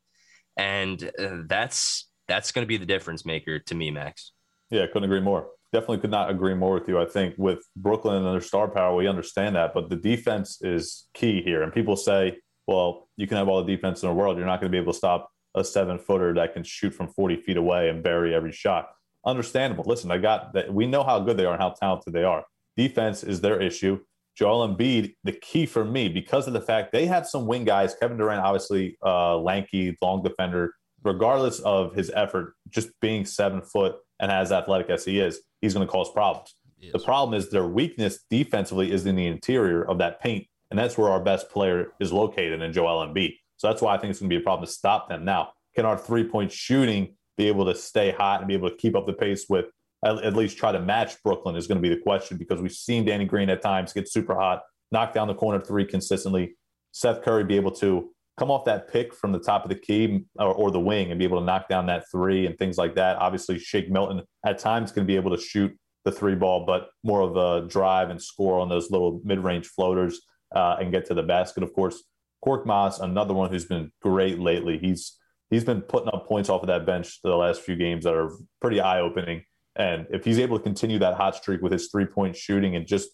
And 0.57 1.11
uh, 1.19 1.43
that's 1.47 2.09
that's 2.29 2.53
going 2.53 2.65
to 2.65 2.69
be 2.69 2.79
the 2.79 2.87
difference 2.87 3.27
maker 3.27 3.59
to 3.59 3.75
me, 3.75 3.91
Max. 3.91 4.33
Yeah, 4.71 4.87
couldn't 4.87 5.05
agree 5.05 5.21
more. 5.21 5.49
Definitely 5.73 5.99
could 5.99 6.11
not 6.11 6.31
agree 6.31 6.55
more 6.55 6.75
with 6.75 6.89
you. 6.89 6.99
I 6.99 7.05
think 7.05 7.35
with 7.37 7.59
Brooklyn 7.77 8.25
and 8.25 8.33
their 8.33 8.41
star 8.41 8.69
power, 8.69 8.95
we 8.95 9.09
understand 9.09 9.57
that, 9.57 9.75
but 9.75 9.91
the 9.91 9.97
defense 9.97 10.63
is 10.63 11.09
key 11.13 11.43
here. 11.43 11.63
And 11.63 11.73
people 11.73 11.97
say, 11.97 12.39
well, 12.67 13.09
you 13.17 13.27
can 13.27 13.37
have 13.37 13.49
all 13.49 13.63
the 13.63 13.77
defense 13.77 14.03
in 14.03 14.09
the 14.09 14.15
world. 14.15 14.39
You're 14.39 14.47
not 14.47 14.61
going 14.61 14.71
to 14.71 14.75
be 14.75 14.81
able 14.81 14.93
to 14.93 14.99
stop 14.99 15.31
a 15.55 15.65
seven 15.65 15.99
footer 15.99 16.35
that 16.35 16.55
can 16.55 16.65
shoot 16.65 16.91
from 16.95 17.09
40 17.09 17.37
feet 17.37 17.57
away 17.57 17.89
and 17.89 18.03
bury 18.03 18.35
every 18.35 18.53
shot. 18.53 18.91
Understandable. 19.25 19.85
Listen, 19.87 20.11
I 20.11 20.19
got 20.19 20.53
that. 20.55 20.73
We 20.73 20.87
know 20.87 21.03
how 21.03 21.21
good 21.21 21.37
they 21.37 21.45
are 21.45 21.55
and 21.55 21.63
how 21.63 21.71
talented 21.71 22.13
they 22.13 22.25
are. 22.25 22.45
Defense 22.77 23.23
is 23.23 23.41
their 23.41 23.61
issue. 23.61 24.01
Joel 24.37 24.69
Embiid, 24.69 25.15
the 25.23 25.33
key 25.33 25.65
for 25.65 25.85
me, 25.85 26.09
because 26.09 26.47
of 26.47 26.53
the 26.53 26.61
fact 26.61 26.93
they 26.93 27.07
have 27.07 27.27
some 27.27 27.47
wing 27.47 27.65
guys. 27.65 27.95
Kevin 27.95 28.17
Durant, 28.17 28.43
obviously, 28.43 28.99
uh, 29.05 29.39
lanky, 29.39 29.97
long 30.03 30.23
defender. 30.23 30.75
Regardless 31.05 31.61
of 31.61 31.95
his 31.95 32.11
effort, 32.15 32.55
just 32.71 32.89
being 33.01 33.25
seven 33.25 33.63
foot 33.63 33.97
and 34.21 34.33
as 34.33 34.51
athletic 34.51 34.91
as 34.91 35.05
he 35.05 35.21
is, 35.21 35.41
he's 35.61 35.75
going 35.75 35.87
to 35.87 35.91
cause 35.91 36.11
problems. 36.11 36.55
The 36.93 36.99
problem 36.99 37.39
is 37.39 37.51
their 37.51 37.67
weakness 37.67 38.21
defensively 38.29 38.93
is 38.93 39.07
in 39.07 39.17
the 39.17 39.27
interior 39.27 39.83
of 39.89 39.99
that 39.99 40.21
paint, 40.21 40.47
and 40.71 40.79
that's 40.79 40.99
where 40.99 41.11
our 41.11 41.21
best 41.21 41.49
player 41.51 41.93
is 42.01 42.13
located 42.13 42.61
in 42.61 42.73
Joel 42.73 43.07
Embiid. 43.07 43.37
So 43.65 43.71
that's 43.71 43.81
why 43.81 43.95
I 43.95 43.99
think 43.99 44.11
it's 44.11 44.21
going 44.21 44.29
to 44.29 44.37
be 44.37 44.43
a 44.43 44.45
problem 44.45 44.67
to 44.67 44.71
stop 44.71 45.09
them. 45.09 45.25
Now, 45.25 45.55
can 45.75 45.87
our 45.87 45.97
three 45.97 46.25
point 46.25 46.53
shooting 46.53 47.17
be 47.39 47.49
able 47.49 47.65
to 47.65 47.75
stay 47.75 48.11
hot 48.11 48.41
and 48.41 48.47
be 48.47 48.53
able 48.53 48.69
to 48.69 48.77
keep 48.77 48.95
up 48.95 49.07
the 49.07 49.15
pace 49.15 49.47
with 49.49 49.65
at, 50.05 50.37
least 50.37 50.59
try 50.59 50.71
to 50.71 50.79
match 50.79 51.15
Brooklyn 51.23 51.57
is 51.57 51.67
going 51.67 51.77
to 51.77 51.89
be 51.89 51.89
the 51.89 51.99
question 52.03 52.37
because 52.37 52.61
we've 52.61 52.73
seen 52.73 53.07
Danny 53.07 53.25
Green 53.25 53.49
at 53.49 53.63
times 53.63 53.95
get 53.95 54.07
super 54.07 54.35
hot, 54.35 54.61
knock 54.93 55.15
down 55.15 55.29
the 55.29 55.35
corner 55.35 55.65
three 55.65 55.87
consistently. 55.87 56.57
Seth 56.93 57.23
Curry 57.23 57.43
be 57.43 57.57
able 57.57 57.71
to 57.77 58.11
come 58.39 58.51
off 58.51 58.67
that 58.67 58.93
pick 58.93 59.15
from 59.15 59.33
the 59.33 59.39
top 59.39 59.65
of 59.65 59.71
the 59.71 59.77
key 59.77 60.27
or, 60.39 60.53
or 60.53 60.71
the 60.71 60.79
wing 60.79 61.11
and 61.11 61.19
be 61.19 61.25
able 61.25 61.41
to 61.41 61.47
knock 61.47 61.67
down 61.67 61.87
that 61.87 62.05
three 62.13 62.45
and 62.45 62.59
things 62.59 62.77
like 62.77 62.95
that. 62.97 63.17
Obviously, 63.17 63.59
Shake 63.59 63.89
Milton 63.89 64.21
at 64.45 64.59
times 64.59 64.93
can 64.93 65.07
be 65.07 65.17
able 65.17 65.35
to 65.35 65.43
shoot 65.43 65.75
the 66.05 66.13
three 66.13 66.35
ball, 66.35 66.67
but 66.67 66.91
more 67.03 67.23
of 67.23 67.37
a 67.39 67.67
drive 67.67 68.11
and 68.11 68.21
score 68.21 68.61
on 68.61 68.69
those 68.69 68.91
little 68.91 69.23
mid 69.25 69.39
range 69.39 69.69
floaters 69.69 70.21
uh, 70.55 70.77
and 70.79 70.93
get 70.93 71.07
to 71.07 71.15
the 71.15 71.23
basket. 71.23 71.63
Of 71.63 71.73
course, 71.73 72.03
Korkmaz, 72.45 73.01
another 73.01 73.35
one 73.35 73.51
who's 73.51 73.65
been 73.65 73.91
great 74.03 74.39
lately. 74.39 74.79
He's 74.79 75.19
he's 75.51 75.65
been 75.65 75.83
putting 75.83 76.09
up 76.09 76.27
points 76.27 76.49
off 76.49 76.63
of 76.63 76.69
that 76.69 76.87
bench 76.87 77.21
the 77.23 77.35
last 77.35 77.61
few 77.61 77.77
games 77.77 78.05
that 78.05 78.15
are 78.15 78.31
pretty 78.61 78.81
eye 78.81 79.01
opening. 79.01 79.45
And 79.77 80.07
if 80.11 80.25
he's 80.25 80.39
able 80.39 80.59
to 80.59 80.63
continue 80.63 80.99
that 81.01 81.15
hot 81.15 81.37
streak 81.37 81.63
with 81.63 81.73
his 81.73 81.89
three 81.89 82.07
point 82.07 82.37
shooting 82.37 82.77
and 82.77 82.87
just 82.87 83.11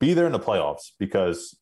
be 0.00 0.14
there 0.14 0.26
in 0.26 0.32
the 0.32 0.40
playoffs, 0.40 0.90
because 0.98 1.58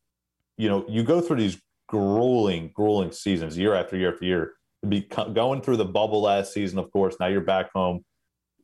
you 0.57 0.69
know 0.69 0.85
you 0.89 1.03
go 1.03 1.21
through 1.21 1.37
these 1.37 1.61
grueling, 1.89 2.71
grueling 2.75 3.13
seasons 3.13 3.59
year 3.59 3.75
after 3.75 3.97
year 3.97 4.13
after 4.13 4.25
year. 4.25 4.53
Be 4.89 5.03
going 5.35 5.61
through 5.61 5.77
the 5.77 5.85
bubble 5.85 6.23
last 6.23 6.55
season, 6.55 6.79
of 6.79 6.91
course. 6.91 7.17
Now 7.21 7.27
you're 7.27 7.43
back 7.43 7.71
home. 7.75 8.03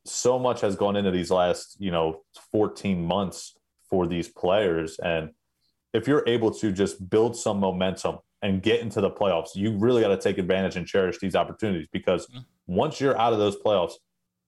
So 0.07 0.39
much 0.39 0.63
has 0.63 0.75
gone 0.77 0.97
into 0.97 1.11
these 1.11 1.31
last, 1.31 1.77
you 1.79 1.91
know, 1.91 2.23
14 2.53 3.05
months 3.05 3.55
for 3.91 4.07
these 4.07 4.29
players, 4.29 4.99
and 4.99 5.31
if 5.93 6.09
you're 6.09 6.25
able 6.27 6.53
to 6.53 6.73
just 6.73 7.09
build 7.11 7.37
some 7.37 7.59
momentum 7.59 8.19
and 8.43 8.63
get 8.63 8.81
into 8.81 9.01
the 9.01 9.11
playoffs, 9.11 9.51
you 9.55 9.77
really 9.77 10.03
got 10.03 10.09
to 10.09 10.19
take 10.19 10.39
advantage 10.39 10.77
and 10.77 10.87
cherish 10.87 11.19
these 11.19 11.35
opportunities 11.35 11.89
because 11.93 12.27
mm-hmm. 12.27 12.41
once 12.67 13.01
you're 13.01 13.19
out 13.19 13.33
of 13.33 13.39
those 13.39 13.57
playoffs, 13.57 13.95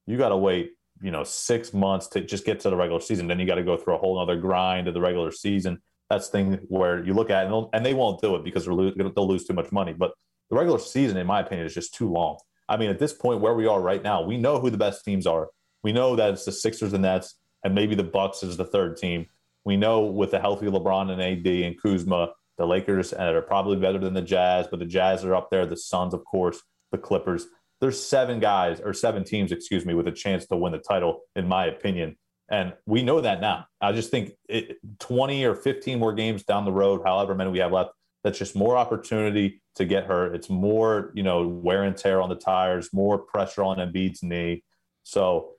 you 0.07 0.17
got 0.17 0.29
to 0.29 0.37
wait, 0.37 0.73
you 1.03 1.11
know, 1.11 1.25
six 1.25 1.73
months 1.73 2.07
to 2.09 2.21
just 2.21 2.45
get 2.45 2.61
to 2.61 2.71
the 2.71 2.77
regular 2.77 3.01
season. 3.01 3.27
Then 3.27 3.39
you 3.39 3.47
got 3.47 3.57
to 3.57 3.63
go 3.63 3.77
through 3.77 3.95
a 3.95 3.99
whole 3.99 4.19
other 4.19 4.37
grind 4.37 4.89
of 4.89 4.95
the 4.95 5.01
regular 5.01 5.31
season. 5.31 5.81
That's 6.11 6.29
the 6.29 6.33
thing 6.33 6.53
where 6.69 7.05
you 7.05 7.13
look 7.13 7.31
at 7.31 7.45
it 7.45 7.53
and, 7.53 7.67
and 7.73 7.85
they 7.85 7.95
won't 7.95 8.21
do 8.21 8.35
it 8.37 8.45
because 8.45 8.65
they're 8.65 8.75
lo- 8.75 8.93
they'll 8.97 9.29
lose 9.29 9.45
too 9.45 9.53
much 9.53 9.71
money. 9.73 9.93
But 9.93 10.13
the 10.51 10.57
regular 10.57 10.79
season, 10.79 11.17
in 11.17 11.27
my 11.27 11.41
opinion, 11.41 11.67
is 11.67 11.75
just 11.75 11.95
too 11.95 12.11
long. 12.11 12.39
I 12.69 12.77
mean, 12.77 12.91
at 12.91 12.99
this 12.99 13.13
point 13.13 13.41
where 13.41 13.55
we 13.55 13.67
are 13.67 13.81
right 13.81 14.03
now, 14.03 14.23
we 14.23 14.37
know 14.37 14.61
who 14.61 14.71
the 14.71 14.79
best 14.79 15.05
teams 15.05 15.27
are. 15.27 15.49
We 15.83 15.93
know 15.93 16.17
that 16.17 16.31
it's 16.35 16.45
the 16.45 16.53
Sixers 16.53 16.93
and 16.93 17.03
Nets, 17.03 17.35
and 17.65 17.75
maybe 17.75 17.95
the 17.95 18.05
Bucks 18.05 18.43
is 18.43 18.57
the 18.57 18.65
third 18.65 18.97
team. 18.97 19.27
We 19.65 19.77
know 19.77 20.03
with 20.03 20.31
the 20.31 20.41
healthy 20.41 20.67
LeBron 20.67 21.11
and 21.11 21.21
AD 21.21 21.47
and 21.47 21.81
Kuzma, 21.81 22.31
the 22.59 22.67
Lakers 22.67 23.13
uh, 23.13 23.33
are 23.35 23.43
probably 23.43 23.77
better 23.77 23.99
than 23.99 24.15
the 24.15 24.23
Jazz, 24.23 24.67
but 24.69 24.81
the 24.81 24.87
Jazz 24.87 25.25
are 25.25 25.35
up 25.35 25.49
there. 25.51 25.65
The 25.65 25.77
Suns, 25.77 26.13
of 26.13 26.25
course, 26.25 26.61
the 26.93 26.99
Clippers. 26.99 27.47
There's 27.81 28.03
seven 28.03 28.41
guys 28.41 28.81
or 28.81 28.93
seven 28.93 29.23
teams, 29.23 29.53
excuse 29.53 29.87
me, 29.87 29.95
with 29.95 30.09
a 30.09 30.13
chance 30.13 30.47
to 30.47 30.57
win 30.57 30.73
the 30.73 30.79
title, 30.79 31.21
in 31.37 31.47
my 31.47 31.67
opinion. 31.67 32.17
And 32.51 32.73
we 32.87 33.03
know 33.03 33.21
that 33.21 33.41
now. 33.41 33.67
I 33.81 33.93
just 33.93 34.11
think 34.11 34.33
it, 34.49 34.79
20 34.99 35.45
or 35.45 35.55
15 35.55 35.99
more 35.99 36.13
games 36.13 36.43
down 36.43 36.65
the 36.65 36.73
road, 36.73 37.03
however 37.05 37.35
many 37.35 37.51
we 37.51 37.59
have 37.61 37.73
left, 37.73 37.91
that's 38.25 38.39
just 38.39 38.57
more 38.57 38.77
opportunity 38.77 39.63
to 39.77 39.85
get 39.85 40.07
hurt. 40.07 40.35
It's 40.35 40.51
more, 40.51 41.13
you 41.15 41.23
know, 41.23 41.47
wear 41.47 41.85
and 41.85 41.97
tear 41.97 42.21
on 42.21 42.29
the 42.29 42.35
tires, 42.35 42.93
more 42.93 43.19
pressure 43.19 43.63
on 43.63 43.77
Embiid's 43.77 44.23
knee. 44.23 44.65
So 45.05 45.53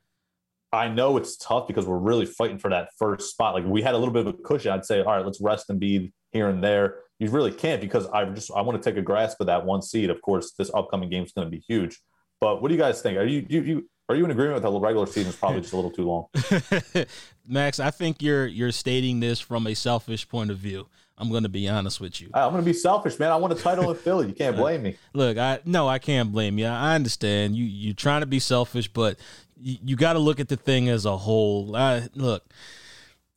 I 0.73 0.89
know 0.89 1.15
it's 1.15 1.37
tough 1.37 1.67
because 1.67 1.85
we're 1.85 1.97
really 1.97 2.25
fighting 2.25 2.59
for 2.59 2.69
that 2.69 2.89
first 2.97 3.31
spot. 3.31 3.53
Like 3.53 3.65
we 3.65 3.81
had 3.81 3.95
a 3.95 3.97
little 3.97 4.13
bit 4.13 4.27
of 4.27 4.33
a 4.35 4.37
cushion. 4.37 4.71
I'd 4.71 4.85
say, 4.85 4.99
all 4.99 5.15
right, 5.15 5.25
let's 5.25 5.39
rest 5.39 5.71
be 5.79 6.11
here 6.31 6.49
and 6.49 6.63
there. 6.63 6.97
You 7.19 7.29
really 7.29 7.51
can't 7.51 7.81
because 7.81 8.07
I 8.07 8.25
just 8.25 8.51
I 8.55 8.61
want 8.61 8.81
to 8.81 8.89
take 8.89 8.97
a 8.97 9.01
grasp 9.01 9.41
of 9.41 9.47
that 9.47 9.65
one 9.65 9.81
seed. 9.81 10.09
Of 10.09 10.21
course, 10.21 10.53
this 10.53 10.71
upcoming 10.73 11.09
game 11.09 11.23
is 11.23 11.31
going 11.31 11.47
to 11.47 11.51
be 11.51 11.63
huge. 11.67 11.99
But 12.39 12.61
what 12.61 12.69
do 12.69 12.75
you 12.75 12.79
guys 12.79 13.01
think? 13.01 13.17
Are 13.17 13.25
you 13.25 13.45
you, 13.49 13.61
you 13.61 13.89
are 14.07 14.15
you 14.15 14.25
in 14.25 14.31
agreement 14.31 14.55
with 14.55 14.63
the 14.63 14.79
regular 14.79 15.05
season 15.05 15.29
is 15.29 15.35
probably 15.35 15.61
just 15.61 15.73
a 15.73 15.75
little 15.75 15.91
too 15.91 16.05
long? 16.05 17.05
Max, 17.47 17.79
I 17.79 17.91
think 17.91 18.21
you're 18.21 18.47
you're 18.47 18.71
stating 18.71 19.19
this 19.19 19.39
from 19.39 19.67
a 19.67 19.75
selfish 19.75 20.27
point 20.27 20.49
of 20.49 20.57
view. 20.57 20.87
I'm 21.17 21.29
going 21.29 21.43
to 21.43 21.49
be 21.49 21.67
honest 21.67 21.99
with 21.99 22.21
you. 22.21 22.29
I'm 22.33 22.51
going 22.51 22.63
to 22.63 22.65
be 22.65 22.73
selfish, 22.73 23.19
man. 23.19 23.29
I 23.31 23.35
want 23.35 23.51
a 23.51 23.57
title 23.57 23.91
in 23.91 23.97
Philly. 23.97 24.27
You 24.27 24.33
can't 24.33 24.55
blame 24.57 24.83
me. 24.83 24.95
Look, 25.13 25.37
I 25.37 25.59
no, 25.65 25.87
I 25.87 25.99
can't 25.99 26.31
blame 26.31 26.57
you. 26.57 26.65
I 26.65 26.95
understand 26.95 27.55
you. 27.55 27.65
You're 27.65 27.93
trying 27.93 28.21
to 28.21 28.27
be 28.27 28.39
selfish, 28.39 28.87
but 28.87 29.19
you, 29.59 29.77
you 29.83 29.95
got 29.95 30.13
to 30.13 30.19
look 30.19 30.39
at 30.39 30.47
the 30.47 30.55
thing 30.55 30.87
as 30.87 31.05
a 31.05 31.17
whole. 31.17 31.75
I, 31.75 32.07
look, 32.15 32.45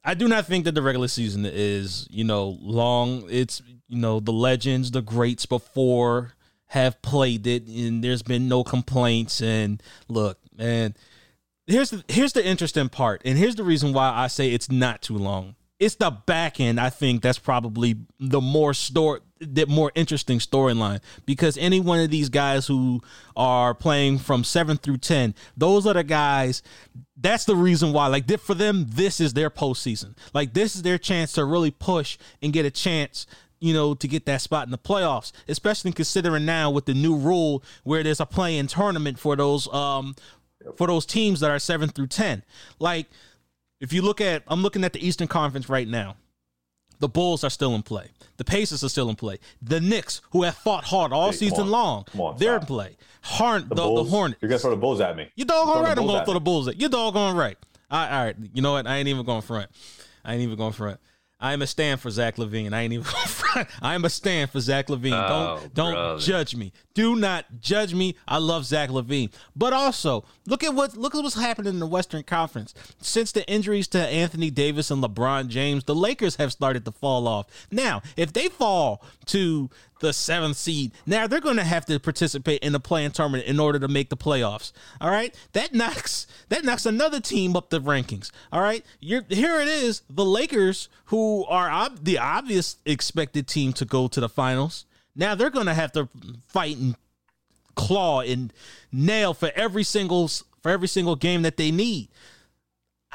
I 0.05 0.15
do 0.15 0.27
not 0.27 0.47
think 0.47 0.65
that 0.65 0.75
the 0.75 0.83
regular 0.83 1.09
season 1.09 1.47
is 1.47 2.07
you 2.11 2.25
know 2.25 2.59
long. 2.61 3.27
It's 3.31 3.63
you 3.89 3.99
know 3.99 4.21
the 4.21 4.33
legends, 4.33 4.91
the 4.91 5.03
greats 5.03 5.47
before 5.47 6.35
have 6.67 7.01
played 7.03 7.47
it, 7.47 7.67
and 7.69 8.03
there's 8.03 8.23
been 8.23 8.49
no 8.49 8.65
complaints. 8.65 9.41
And 9.41 9.83
look, 10.09 10.39
man, 10.57 10.97
here's 11.67 11.91
the 11.91 12.05
here's 12.09 12.33
the 12.33 12.45
interesting 12.45 12.89
part, 12.89 13.23
and 13.25 13.39
here's 13.39 13.57
the 13.57 13.65
reason 13.65 13.93
why 13.93 14.11
I 14.11 14.27
say 14.27 14.51
it's 14.51 14.71
not 14.71 15.03
too 15.03 15.17
long 15.17 15.55
it's 15.83 15.97
the 15.97 16.11
back 16.11 16.61
end 16.61 16.79
I 16.79 16.91
think 16.91 17.23
that's 17.23 17.41
probably 17.41 17.97
the 18.21 18.41
more 18.41 18.73
store 18.73 19.21
the 19.41 19.67
more 19.67 19.91
interesting 19.97 20.39
storyline. 20.39 21.01
Because 21.27 21.59
any 21.59 21.81
one 21.81 21.99
of 21.99 22.11
these 22.11 22.29
guys 22.29 22.69
who 22.69 23.01
are 23.35 23.75
playing 23.75 24.19
from 24.19 24.45
7 24.45 24.77
through 24.77 24.99
10 24.99 25.35
those 25.57 25.85
are 25.85 25.95
the 25.95 26.05
guys 26.05 26.63
that's 27.17 27.45
the 27.47 27.57
reason 27.57 27.93
why 27.93 28.07
like 28.07 28.31
for 28.41 28.55
them 28.55 28.87
this 28.91 29.21
is 29.21 29.35
their 29.35 29.51
postseason. 29.51 30.17
Like 30.33 30.55
this 30.55 30.77
is 30.77 30.83
their 30.83 30.99
chance 30.99 31.33
to 31.33 31.45
really 31.45 31.73
push 31.73 32.17
and 32.41 32.53
get 32.53 32.65
a 32.65 32.71
chance 32.71 33.27
you 33.59 33.73
know, 33.73 33.95
to 33.95 34.09
get 34.09 34.27
that 34.27 34.41
spot 34.41 34.67
in 34.67 34.73
the 34.73 34.79
playoffs, 34.79 35.31
especially 35.47 35.93
considering 35.93 36.45
now 36.45 36.69
with 36.69 36.85
the 36.85 36.95
new 36.95 37.15
rule 37.17 37.63
where 37.85 38.03
there's 38.03 38.19
a 38.19 38.27
play-in 38.27 38.67
tournament 38.67 39.21
for 39.21 39.37
those 39.37 39.73
um 39.75 40.15
for 40.77 40.87
those 40.87 41.07
teams 41.07 41.41
that 41.41 41.51
are 41.51 41.59
7 41.59 41.89
through 41.89 42.07
10. 42.07 42.45
Like 42.79 43.09
if 43.83 43.93
you 43.93 44.01
look 44.01 44.21
at, 44.21 44.45
I'm 44.47 44.63
looking 44.63 44.85
at 44.85 44.93
the 44.93 45.07
Eastern 45.07 45.27
Conference 45.27 45.69
right 45.69 45.89
now. 45.89 46.17
The 47.01 47.09
Bulls 47.09 47.43
are 47.43 47.51
still 47.51 47.75
in 47.75 47.83
play. 47.83 48.07
The 48.37 48.45
Pacers 48.45 48.85
are 48.85 48.89
still 48.89 49.11
in 49.11 49.17
play. 49.17 49.41
The 49.61 49.81
Knicks, 49.81 50.21
who 50.31 50.45
have 50.45 50.55
fought 50.55 50.85
hard 50.85 51.13
all 51.13 51.33
hey, 51.33 51.37
season 51.37 51.63
on. 51.63 51.71
long, 51.71 52.07
on, 52.17 52.37
they're 52.39 52.57
in 52.59 52.65
play. 52.65 52.97
Horn, 53.23 53.63
the, 53.63 53.69
the, 53.71 53.75
Bulls, 53.75 54.07
the 54.07 54.11
Hornets. 54.11 54.41
You're 54.41 54.49
gonna 54.49 54.61
throw 54.61 54.71
the 54.71 54.77
Bulls 54.77 55.01
at 55.01 55.17
me. 55.17 55.29
You 55.35 55.45
doggone 55.45 55.83
right. 55.83 55.99
I'm 55.99 56.07
gonna 56.07 56.25
throw 56.25 56.35
the 56.35 56.41
Bulls 56.41 56.69
at 56.69 56.81
you. 56.81 56.89
Doggone 56.89 57.37
right. 57.37 57.59
All 57.91 57.99
right, 57.99 58.17
all 58.17 58.25
right. 58.25 58.37
You 58.55 58.63
know 58.63 58.73
what? 58.73 58.87
I 58.87 58.99
ain't 58.99 59.09
even 59.09 59.27
going 59.27 59.43
front. 59.43 59.69
I 60.25 60.35
ain't 60.35 60.43
even 60.43 60.57
going 60.57 60.73
front. 60.73 61.01
I 61.43 61.53
am 61.53 61.61
a 61.61 61.67
stand 61.67 62.01
for 62.01 62.09
Zach 62.09 62.37
LaVine. 62.37 62.73
I 62.73 62.83
ain't 62.83 62.93
even. 62.93 63.07
I 63.83 63.95
am 63.95 64.05
a 64.05 64.09
stand 64.09 64.51
for 64.51 64.61
Zach 64.61 64.87
LaVine. 64.87 65.13
Oh, 65.13 65.59
don't 65.59 65.75
don't 65.75 65.93
brother. 65.93 66.21
judge 66.21 66.55
me. 66.55 66.73
Do 66.95 67.17
not 67.17 67.47
judge 67.61 67.93
me. 67.95 68.15
I 68.29 68.39
love 68.39 68.65
Zach 68.65 68.91
LaVine, 68.91 69.33
but 69.57 69.73
also 69.73 70.25
look 70.47 70.63
at 70.63 70.73
what 70.73 70.97
look 70.97 71.17
at 71.17 71.23
what's 71.23 71.35
happening 71.35 71.75
in 71.75 71.81
the 71.81 71.87
Western 71.87 72.23
Conference. 72.23 72.75
Since 73.01 73.33
the 73.33 73.45
injuries 73.51 73.89
to 73.89 73.99
Anthony 73.99 74.51
Davis 74.51 74.93
and 74.93 75.03
LeBron 75.03 75.49
James, 75.49 75.83
the 75.83 75.97
Lakers 75.97 76.37
have 76.37 76.53
started 76.53 76.85
to 76.85 76.93
fall 76.93 77.27
off. 77.27 77.47
Now, 77.73 78.03
if 78.17 78.33
they 78.33 78.47
fall 78.47 79.05
to 79.27 79.69
the 80.03 80.13
seventh 80.13 80.59
seed. 80.59 80.93
Now 81.07 81.27
they're 81.27 81.41
going 81.41 81.57
to 81.57 81.65
have 81.65 81.87
to 81.87 81.99
participate 81.99 82.63
in 82.63 82.73
the 82.73 82.81
play-in 82.81 83.13
tournament 83.13 83.47
in 83.47 83.59
order 83.59 83.79
to 83.79 83.89
make 83.89 84.11
the 84.11 84.17
playoffs. 84.17 84.73
All 85.01 85.11
right, 85.11 85.35
that 85.55 85.73
knocks 85.73 86.27
that 86.51 86.65
knocks 86.65 86.85
another 86.85 87.21
team 87.21 87.57
up 87.57 87.71
the 87.71 87.81
rankings. 87.81 88.31
All 88.53 88.61
right, 88.61 88.85
You're, 89.01 89.23
here 89.29 89.61
it 89.61 89.69
is, 89.69 90.03
the 90.11 90.25
Lakers, 90.25 90.91
who 91.07 91.47
are 91.47 91.71
ob- 91.71 92.05
the 92.05 92.19
obvious 92.19 92.77
expected 92.85 93.47
team 93.47 93.73
to 93.75 93.87
go 93.87 94.09
to 94.09 94.21
the 94.21 94.29
finals. 94.29 94.85
Now 95.17 95.35
they're 95.35 95.51
going 95.51 95.67
to 95.67 95.75
have 95.75 95.93
to 95.93 96.09
fight 96.49 96.77
and 96.77 96.97
claw 97.75 98.21
and 98.21 98.53
nail 98.93 99.33
for 99.33 99.51
every 99.55 99.85
single 99.85 100.29
for 100.29 100.71
every 100.71 100.89
single 100.89 101.17
game 101.17 101.43
that 101.43 101.57
they 101.57 101.71
need 101.71 102.09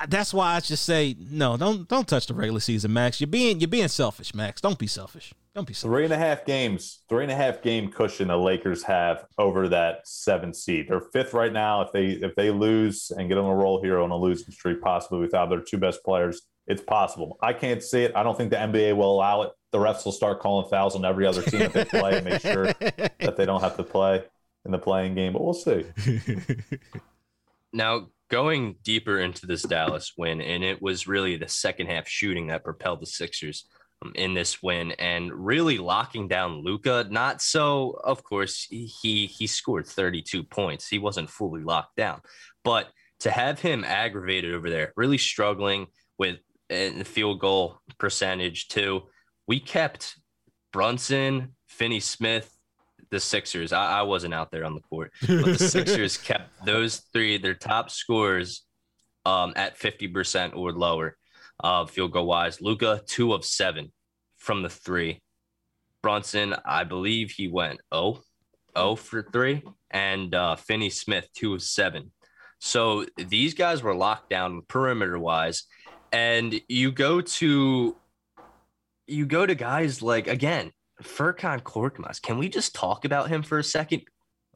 that's 0.07 0.33
why 0.33 0.55
I 0.55 0.59
just 0.59 0.85
say 0.85 1.15
no. 1.19 1.57
Don't 1.57 1.87
don't 1.87 2.07
touch 2.07 2.27
the 2.27 2.33
regular 2.33 2.59
season, 2.59 2.93
Max. 2.93 3.19
You're 3.19 3.27
being 3.27 3.59
you're 3.59 3.67
being 3.67 3.87
selfish, 3.87 4.33
Max. 4.33 4.61
Don't 4.61 4.77
be 4.77 4.87
selfish. 4.87 5.33
Don't 5.55 5.67
be 5.67 5.73
selfish. 5.73 5.95
Three 5.95 6.03
and 6.03 6.13
a 6.13 6.17
half 6.17 6.45
games, 6.45 7.01
three 7.09 7.23
and 7.23 7.31
a 7.31 7.35
half 7.35 7.61
game 7.61 7.91
cushion 7.91 8.27
the 8.27 8.37
Lakers 8.37 8.83
have 8.83 9.25
over 9.37 9.67
that 9.69 10.07
seventh 10.07 10.55
seed. 10.55 10.87
They're 10.89 11.01
fifth 11.01 11.33
right 11.33 11.51
now. 11.51 11.81
If 11.81 11.91
they 11.91 12.07
if 12.25 12.35
they 12.35 12.51
lose 12.51 13.11
and 13.11 13.27
get 13.27 13.37
on 13.37 13.45
a 13.45 13.55
roll 13.55 13.81
here 13.81 13.99
on 13.99 14.11
a 14.11 14.17
losing 14.17 14.51
streak, 14.51 14.81
possibly 14.81 15.19
without 15.19 15.49
their 15.49 15.61
two 15.61 15.77
best 15.77 16.03
players, 16.03 16.43
it's 16.67 16.81
possible. 16.81 17.37
I 17.41 17.53
can't 17.53 17.81
see 17.81 18.03
it. 18.03 18.11
I 18.15 18.23
don't 18.23 18.37
think 18.37 18.51
the 18.51 18.57
NBA 18.57 18.95
will 18.95 19.15
allow 19.15 19.43
it. 19.43 19.51
The 19.71 19.79
refs 19.79 20.05
will 20.05 20.11
start 20.11 20.39
calling 20.39 20.69
fouls 20.69 20.95
on 20.95 21.05
every 21.05 21.25
other 21.25 21.41
team 21.41 21.59
that 21.59 21.73
they 21.73 21.85
play 21.85 22.17
and 22.17 22.25
make 22.25 22.41
sure 22.41 22.67
that 22.67 23.35
they 23.35 23.45
don't 23.45 23.61
have 23.61 23.77
to 23.77 23.83
play 23.83 24.23
in 24.65 24.71
the 24.71 24.77
playing 24.77 25.15
game. 25.15 25.33
But 25.33 25.43
we'll 25.43 25.53
see. 25.53 25.85
Now, 27.73 28.07
going 28.29 28.75
deeper 28.83 29.19
into 29.19 29.45
this 29.45 29.63
Dallas 29.63 30.13
win, 30.17 30.41
and 30.41 30.63
it 30.63 30.81
was 30.81 31.07
really 31.07 31.37
the 31.37 31.47
second 31.47 31.87
half 31.87 32.07
shooting 32.07 32.47
that 32.47 32.63
propelled 32.63 33.01
the 33.01 33.05
Sixers 33.05 33.65
um, 34.03 34.11
in 34.15 34.33
this 34.33 34.61
win 34.61 34.91
and 34.93 35.31
really 35.33 35.77
locking 35.77 36.27
down 36.27 36.63
Luka. 36.63 37.07
Not 37.09 37.41
so, 37.41 37.99
of 38.03 38.23
course, 38.23 38.67
he 38.69 39.25
he 39.25 39.47
scored 39.47 39.87
32 39.87 40.43
points. 40.43 40.87
He 40.87 40.99
wasn't 40.99 41.29
fully 41.29 41.63
locked 41.63 41.95
down, 41.95 42.21
but 42.63 42.89
to 43.21 43.31
have 43.31 43.59
him 43.59 43.83
aggravated 43.83 44.53
over 44.53 44.69
there, 44.69 44.93
really 44.95 45.17
struggling 45.17 45.87
with 46.17 46.37
the 46.69 47.03
field 47.05 47.39
goal 47.39 47.79
percentage 47.97 48.67
too. 48.67 49.03
We 49.47 49.59
kept 49.59 50.17
Brunson, 50.73 51.55
Finney 51.67 51.99
Smith, 51.99 52.56
the 53.09 53.19
Sixers. 53.19 53.73
I, 53.73 53.99
I, 53.99 54.01
wasn't 54.03 54.33
out 54.33 54.51
there 54.51 54.65
on 54.65 54.73
the 54.73 54.81
court, 54.81 55.11
but 55.21 55.57
the 55.57 55.57
Sixers 55.57 56.17
kept 56.17 56.65
those 56.65 56.97
three, 57.13 57.37
their 57.37 57.53
top 57.53 57.89
scores, 57.89 58.65
um, 59.25 59.53
at 59.55 59.77
fifty 59.77 60.07
percent 60.07 60.53
or 60.55 60.71
lower, 60.71 61.17
uh, 61.63 61.85
field 61.85 62.11
goal 62.11 62.27
wise. 62.27 62.61
Luka 62.61 63.01
two 63.05 63.33
of 63.33 63.45
seven 63.45 63.91
from 64.37 64.61
the 64.61 64.69
three. 64.69 65.21
Brunson, 66.01 66.55
I 66.65 66.83
believe 66.83 67.31
he 67.31 67.47
went 67.47 67.81
oh, 67.91 68.21
oh 68.75 68.95
for 68.95 69.23
three, 69.23 69.63
and 69.91 70.33
uh, 70.33 70.55
Finney 70.55 70.89
Smith 70.89 71.27
two 71.35 71.53
of 71.53 71.61
seven. 71.61 72.11
So 72.59 73.05
these 73.17 73.53
guys 73.53 73.83
were 73.83 73.95
locked 73.95 74.29
down 74.29 74.61
perimeter 74.67 75.19
wise, 75.19 75.63
and 76.11 76.59
you 76.67 76.91
go 76.91 77.21
to 77.21 77.95
you 79.07 79.25
go 79.25 79.45
to 79.45 79.55
guys 79.55 80.01
like 80.01 80.27
again 80.27 80.71
Furkan 81.03 81.61
Korkmaz, 81.61 82.21
can 82.21 82.37
we 82.37 82.49
just 82.49 82.73
talk 82.73 83.05
about 83.05 83.29
him 83.29 83.43
for 83.43 83.59
a 83.59 83.63
second? 83.63 84.03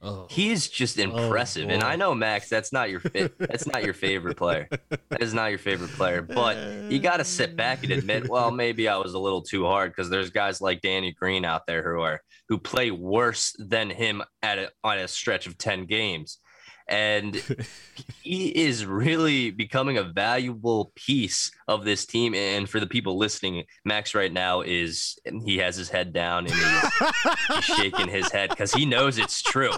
Oh. 0.03 0.25
is 0.35 0.67
just 0.67 0.99
oh, 0.99 1.03
impressive, 1.03 1.69
oh, 1.69 1.73
and 1.73 1.83
I 1.83 1.95
know 1.95 2.15
Max. 2.15 2.49
That's 2.49 2.73
not 2.73 2.89
your 2.89 2.99
fit. 2.99 3.35
That's 3.39 3.67
not 3.67 3.83
your 3.83 3.93
favorite 3.93 4.35
player. 4.35 4.67
That 5.09 5.21
is 5.21 5.35
not 5.35 5.51
your 5.51 5.59
favorite 5.59 5.91
player. 5.91 6.23
But 6.23 6.57
you 6.91 6.97
got 6.99 7.17
to 7.17 7.23
sit 7.23 7.55
back 7.55 7.83
and 7.83 7.91
admit, 7.91 8.27
well, 8.27 8.49
maybe 8.49 8.87
I 8.87 8.97
was 8.97 9.13
a 9.13 9.19
little 9.19 9.43
too 9.43 9.65
hard 9.65 9.91
because 9.91 10.09
there's 10.09 10.31
guys 10.31 10.59
like 10.59 10.81
Danny 10.81 11.11
Green 11.11 11.45
out 11.45 11.67
there 11.67 11.83
who 11.83 12.01
are 12.01 12.19
who 12.49 12.57
play 12.57 12.89
worse 12.89 13.55
than 13.59 13.91
him 13.91 14.23
at 14.41 14.57
a, 14.57 14.71
on 14.83 14.97
a 14.97 15.07
stretch 15.07 15.45
of 15.45 15.59
ten 15.59 15.85
games 15.85 16.39
and 16.91 17.35
he 18.21 18.49
is 18.49 18.85
really 18.85 19.49
becoming 19.49 19.97
a 19.97 20.03
valuable 20.03 20.91
piece 20.95 21.51
of 21.67 21.85
this 21.85 22.05
team. 22.05 22.35
And 22.35 22.69
for 22.69 22.79
the 22.79 22.85
people 22.85 23.17
listening, 23.17 23.63
Max 23.85 24.13
right 24.13 24.31
now 24.31 24.61
is 24.61 25.17
he 25.45 25.57
has 25.59 25.75
his 25.75 25.89
head 25.89 26.13
down 26.13 26.47
and 26.47 26.53
he's, 26.53 27.55
he's 27.55 27.63
shaking 27.77 28.09
his 28.09 28.29
head 28.31 28.49
because 28.49 28.73
he 28.73 28.85
knows 28.85 29.17
it's 29.17 29.41
true. 29.41 29.71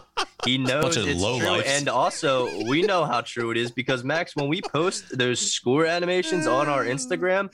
He 0.44 0.58
knows 0.58 0.98
it's 0.98 1.22
true, 1.22 1.38
life. 1.38 1.64
and 1.66 1.88
also 1.88 2.50
we 2.68 2.82
know 2.82 3.06
how 3.06 3.22
true 3.22 3.52
it 3.52 3.58
is 3.58 3.72
because 3.72 4.04
Max, 4.04 4.36
when 4.36 4.50
we 4.50 4.62
post 4.62 5.18
those 5.18 5.40
score 5.40 5.86
animations 5.86 6.48
on 6.48 6.68
our 6.68 6.84
Instagram, 6.84 7.50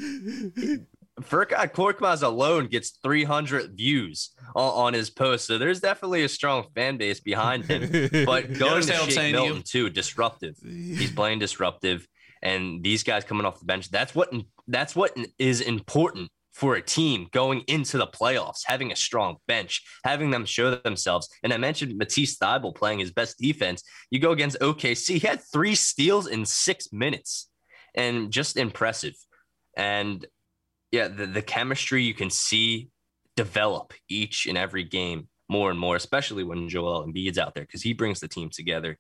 Furkan 1.22 1.72
Korkmaz 1.72 2.24
alone 2.24 2.68
gets 2.68 2.98
300 3.04 3.76
views 3.76 4.32
on, 4.56 4.88
on, 4.88 4.94
his 4.94 5.10
post, 5.10 5.48
so 5.48 5.58
there's 5.58 5.80
definitely 5.80 6.24
a 6.24 6.30
strong 6.30 6.66
fan 6.76 6.98
base 6.98 7.20
behind 7.20 7.66
him. 7.66 8.10
But 8.26 8.54
going 8.58 8.84
to 8.84 8.94
Shake 9.12 9.32
Milton 9.32 9.58
to 9.58 9.64
too, 9.64 9.90
disruptive. 9.90 10.56
He's 10.64 11.12
playing 11.16 11.40
disruptive, 11.40 12.08
and 12.42 12.84
these 12.84 13.04
guys 13.04 13.24
coming 13.24 13.46
off 13.46 13.60
the 13.60 13.66
bench. 13.66 13.90
That's 13.90 14.14
what 14.14 14.34
that's 14.68 14.96
what 14.96 15.16
is 15.38 15.62
important 15.62 16.30
for 16.54 16.76
a 16.76 16.82
team 16.82 17.28
going 17.32 17.62
into 17.68 17.98
the 17.98 18.08
playoffs, 18.08 18.62
having 18.66 18.92
a 18.92 18.96
strong 18.96 19.38
bench, 19.48 19.82
having 20.04 20.30
them 20.32 20.46
show 20.46 20.76
themselves. 20.76 21.30
And 21.44 21.54
I 21.54 21.58
mentioned 21.58 21.98
Matisse 21.98 22.38
Thybulle 22.38 22.76
playing 22.76 23.00
his 23.00 23.12
best 23.12 23.38
defense. 23.38 23.84
You 24.12 24.20
go 24.20 24.32
against 24.32 24.60
OKC, 24.60 25.14
he 25.20 25.28
had 25.28 25.42
three 25.54 25.76
steals 25.76 26.28
in 26.28 26.46
six 26.46 26.92
minutes, 26.92 27.50
and 27.96 28.32
just 28.32 28.58
impressive. 28.58 29.16
And 29.78 30.26
yeah, 30.92 31.08
the, 31.08 31.26
the 31.26 31.42
chemistry 31.42 32.04
you 32.04 32.14
can 32.14 32.30
see 32.30 32.90
develop 33.36 33.94
each 34.10 34.48
and 34.48 34.58
every 34.58 34.84
game 34.84 35.28
more 35.50 35.72
and 35.72 35.80
more, 35.80 35.96
especially 35.96 36.44
when 36.44 36.70
Joel 36.70 37.06
Embiid's 37.06 37.38
out 37.38 37.56
there 37.56 37.64
because 37.64 37.82
he 37.82 37.94
brings 37.94 38.20
the 38.20 38.28
team 38.28 38.50
together. 38.50 38.98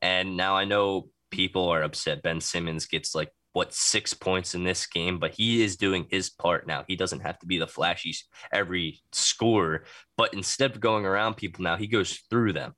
And 0.00 0.36
now 0.36 0.56
I 0.56 0.64
know 0.64 1.08
people 1.30 1.68
are 1.68 1.82
upset 1.82 2.22
Ben 2.22 2.40
Simmons 2.40 2.86
gets 2.86 3.14
like 3.14 3.30
what 3.52 3.74
six 3.74 4.14
points 4.14 4.54
in 4.54 4.64
this 4.64 4.86
game, 4.86 5.18
but 5.18 5.32
he 5.32 5.62
is 5.62 5.76
doing 5.76 6.06
his 6.10 6.30
part 6.30 6.66
now. 6.66 6.84
He 6.88 6.96
doesn't 6.96 7.20
have 7.20 7.38
to 7.40 7.46
be 7.46 7.58
the 7.58 7.66
flashy 7.66 8.14
every 8.52 9.00
scorer, 9.12 9.84
but 10.16 10.32
instead 10.34 10.72
of 10.72 10.80
going 10.80 11.04
around 11.04 11.36
people 11.36 11.62
now, 11.62 11.76
he 11.76 11.86
goes 11.86 12.20
through 12.30 12.54
them. 12.54 12.74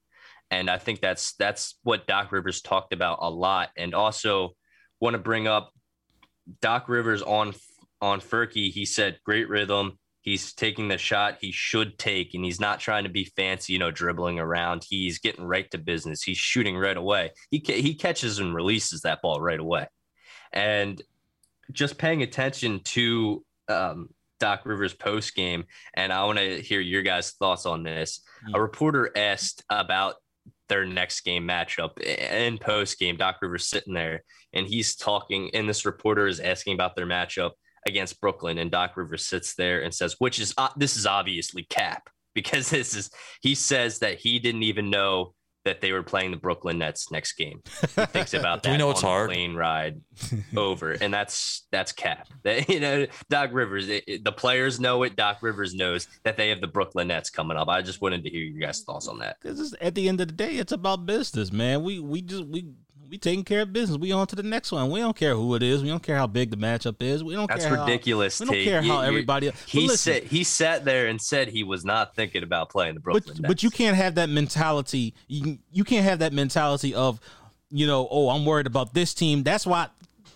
And 0.50 0.68
I 0.68 0.78
think 0.78 1.00
that's 1.00 1.34
that's 1.34 1.78
what 1.82 2.06
Doc 2.06 2.32
Rivers 2.32 2.60
talked 2.60 2.92
about 2.92 3.18
a 3.22 3.30
lot. 3.30 3.70
And 3.76 3.94
also 3.94 4.50
want 5.00 5.14
to 5.14 5.18
bring 5.18 5.46
up 5.46 5.70
Doc 6.60 6.88
Rivers 6.88 7.22
on 7.22 7.54
on 8.04 8.20
Furky. 8.20 8.70
He 8.70 8.84
said 8.84 9.18
great 9.24 9.48
rhythm. 9.48 9.98
He's 10.20 10.52
taking 10.52 10.88
the 10.88 10.98
shot 10.98 11.38
he 11.40 11.50
should 11.52 11.98
take, 11.98 12.34
and 12.34 12.44
he's 12.44 12.60
not 12.60 12.80
trying 12.80 13.04
to 13.04 13.10
be 13.10 13.32
fancy, 13.36 13.72
you 13.72 13.78
know, 13.78 13.90
dribbling 13.90 14.38
around. 14.38 14.84
He's 14.88 15.18
getting 15.18 15.44
right 15.44 15.70
to 15.70 15.78
business. 15.78 16.22
He's 16.22 16.36
shooting 16.36 16.76
right 16.76 16.96
away. 16.96 17.30
He 17.50 17.62
he 17.66 17.94
catches 17.94 18.38
and 18.38 18.54
releases 18.54 19.02
that 19.02 19.22
ball 19.22 19.40
right 19.40 19.58
away, 19.58 19.86
and 20.52 21.00
just 21.72 21.98
paying 21.98 22.22
attention 22.22 22.80
to 22.84 23.44
um, 23.68 24.10
Doc 24.38 24.62
Rivers 24.64 24.94
post 24.94 25.34
game. 25.34 25.64
And 25.94 26.12
I 26.12 26.24
want 26.24 26.38
to 26.38 26.60
hear 26.60 26.80
your 26.80 27.02
guys' 27.02 27.32
thoughts 27.32 27.64
on 27.64 27.82
this. 27.82 28.20
A 28.54 28.60
reporter 28.60 29.10
asked 29.16 29.64
about 29.70 30.16
their 30.68 30.86
next 30.86 31.22
game 31.22 31.46
matchup 31.46 31.98
in 32.00 32.58
post 32.58 32.98
game. 32.98 33.16
Doc 33.16 33.36
Rivers 33.40 33.66
sitting 33.66 33.94
there 33.94 34.22
and 34.54 34.66
he's 34.66 34.94
talking, 34.94 35.50
and 35.54 35.68
this 35.68 35.84
reporter 35.84 36.26
is 36.26 36.40
asking 36.40 36.74
about 36.74 36.96
their 36.96 37.06
matchup 37.06 37.52
against 37.86 38.20
Brooklyn, 38.20 38.58
and 38.58 38.70
Doc 38.70 38.96
Rivers 38.96 39.26
sits 39.26 39.54
there 39.54 39.82
and 39.82 39.94
says, 39.94 40.16
"Which 40.18 40.38
is 40.38 40.54
uh, 40.56 40.68
this 40.76 40.96
is 40.96 41.06
obviously 41.06 41.64
cap 41.64 42.08
because 42.34 42.70
this 42.70 42.94
is." 42.94 43.10
He 43.40 43.54
says 43.54 44.00
that 44.00 44.18
he 44.18 44.38
didn't 44.38 44.64
even 44.64 44.90
know 44.90 45.34
that 45.64 45.80
they 45.80 45.92
were 45.92 46.02
playing 46.02 46.30
the 46.30 46.36
Brooklyn 46.36 46.78
Nets 46.78 47.10
next 47.10 47.32
game. 47.34 47.62
He 47.80 47.86
thinks 48.06 48.34
about 48.34 48.62
that. 48.62 48.70
we 48.70 48.76
know 48.76 48.90
it's 48.90 49.00
hard. 49.00 49.30
Plane 49.30 49.54
ride 49.54 50.00
over, 50.56 50.92
and 50.92 51.12
that's 51.12 51.66
that's 51.72 51.92
cap. 51.92 52.28
That, 52.42 52.68
you 52.68 52.80
know, 52.80 53.06
Doc 53.30 53.50
Rivers. 53.52 53.88
It, 53.88 54.04
it, 54.06 54.24
the 54.24 54.32
players 54.32 54.78
know 54.78 55.02
it. 55.02 55.16
Doc 55.16 55.38
Rivers 55.42 55.74
knows 55.74 56.06
that 56.24 56.36
they 56.36 56.50
have 56.50 56.60
the 56.60 56.66
Brooklyn 56.66 57.08
Nets 57.08 57.30
coming 57.30 57.56
up. 57.56 57.68
I 57.68 57.82
just 57.82 58.00
wanted 58.00 58.24
to 58.24 58.30
hear 58.30 58.42
your 58.42 58.60
guys' 58.60 58.82
thoughts 58.82 59.08
on 59.08 59.18
that. 59.20 59.36
This 59.40 59.58
is 59.58 59.74
at 59.80 59.94
the 59.94 60.08
end 60.08 60.20
of 60.20 60.28
the 60.28 60.34
day, 60.34 60.56
it's 60.56 60.72
about 60.72 61.06
business, 61.06 61.50
man. 61.50 61.82
We 61.82 61.98
we 61.98 62.22
just 62.22 62.44
we 62.46 62.68
we 63.14 63.18
taking 63.18 63.44
care 63.44 63.62
of 63.62 63.72
business. 63.72 63.96
We 63.96 64.10
on 64.10 64.26
to 64.26 64.34
the 64.34 64.42
next 64.42 64.72
one. 64.72 64.90
We 64.90 64.98
don't 64.98 65.16
care 65.16 65.36
who 65.36 65.54
it 65.54 65.62
is. 65.62 65.82
We 65.82 65.88
don't 65.88 66.02
care 66.02 66.16
how 66.16 66.26
big 66.26 66.50
the 66.50 66.56
matchup 66.56 67.00
is. 67.00 67.22
We 67.22 67.34
don't 67.34 67.46
That's 67.46 67.64
care. 67.64 67.76
That's 67.76 67.88
ridiculous. 67.88 68.40
How, 68.40 68.46
we 68.46 68.56
don't 68.56 68.64
care 68.64 68.82
how 68.82 69.02
you, 69.02 69.06
everybody. 69.06 69.52
He 69.66 69.86
said 69.88 70.24
he 70.24 70.42
sat 70.42 70.84
there 70.84 71.06
and 71.06 71.22
said 71.22 71.46
he 71.46 71.62
was 71.62 71.84
not 71.84 72.16
thinking 72.16 72.42
about 72.42 72.70
playing 72.70 72.94
the 72.94 73.00
Brooklyn. 73.00 73.36
But, 73.40 73.48
but 73.48 73.62
you 73.62 73.70
can't 73.70 73.96
have 73.96 74.16
that 74.16 74.28
mentality. 74.28 75.14
You 75.28 75.58
you 75.70 75.84
can't 75.84 76.04
have 76.04 76.18
that 76.18 76.32
mentality 76.32 76.92
of 76.92 77.20
you 77.70 77.86
know 77.86 78.08
oh 78.10 78.30
I'm 78.30 78.44
worried 78.44 78.66
about 78.66 78.94
this 78.94 79.14
team. 79.14 79.44
That's 79.44 79.64
why 79.64 79.86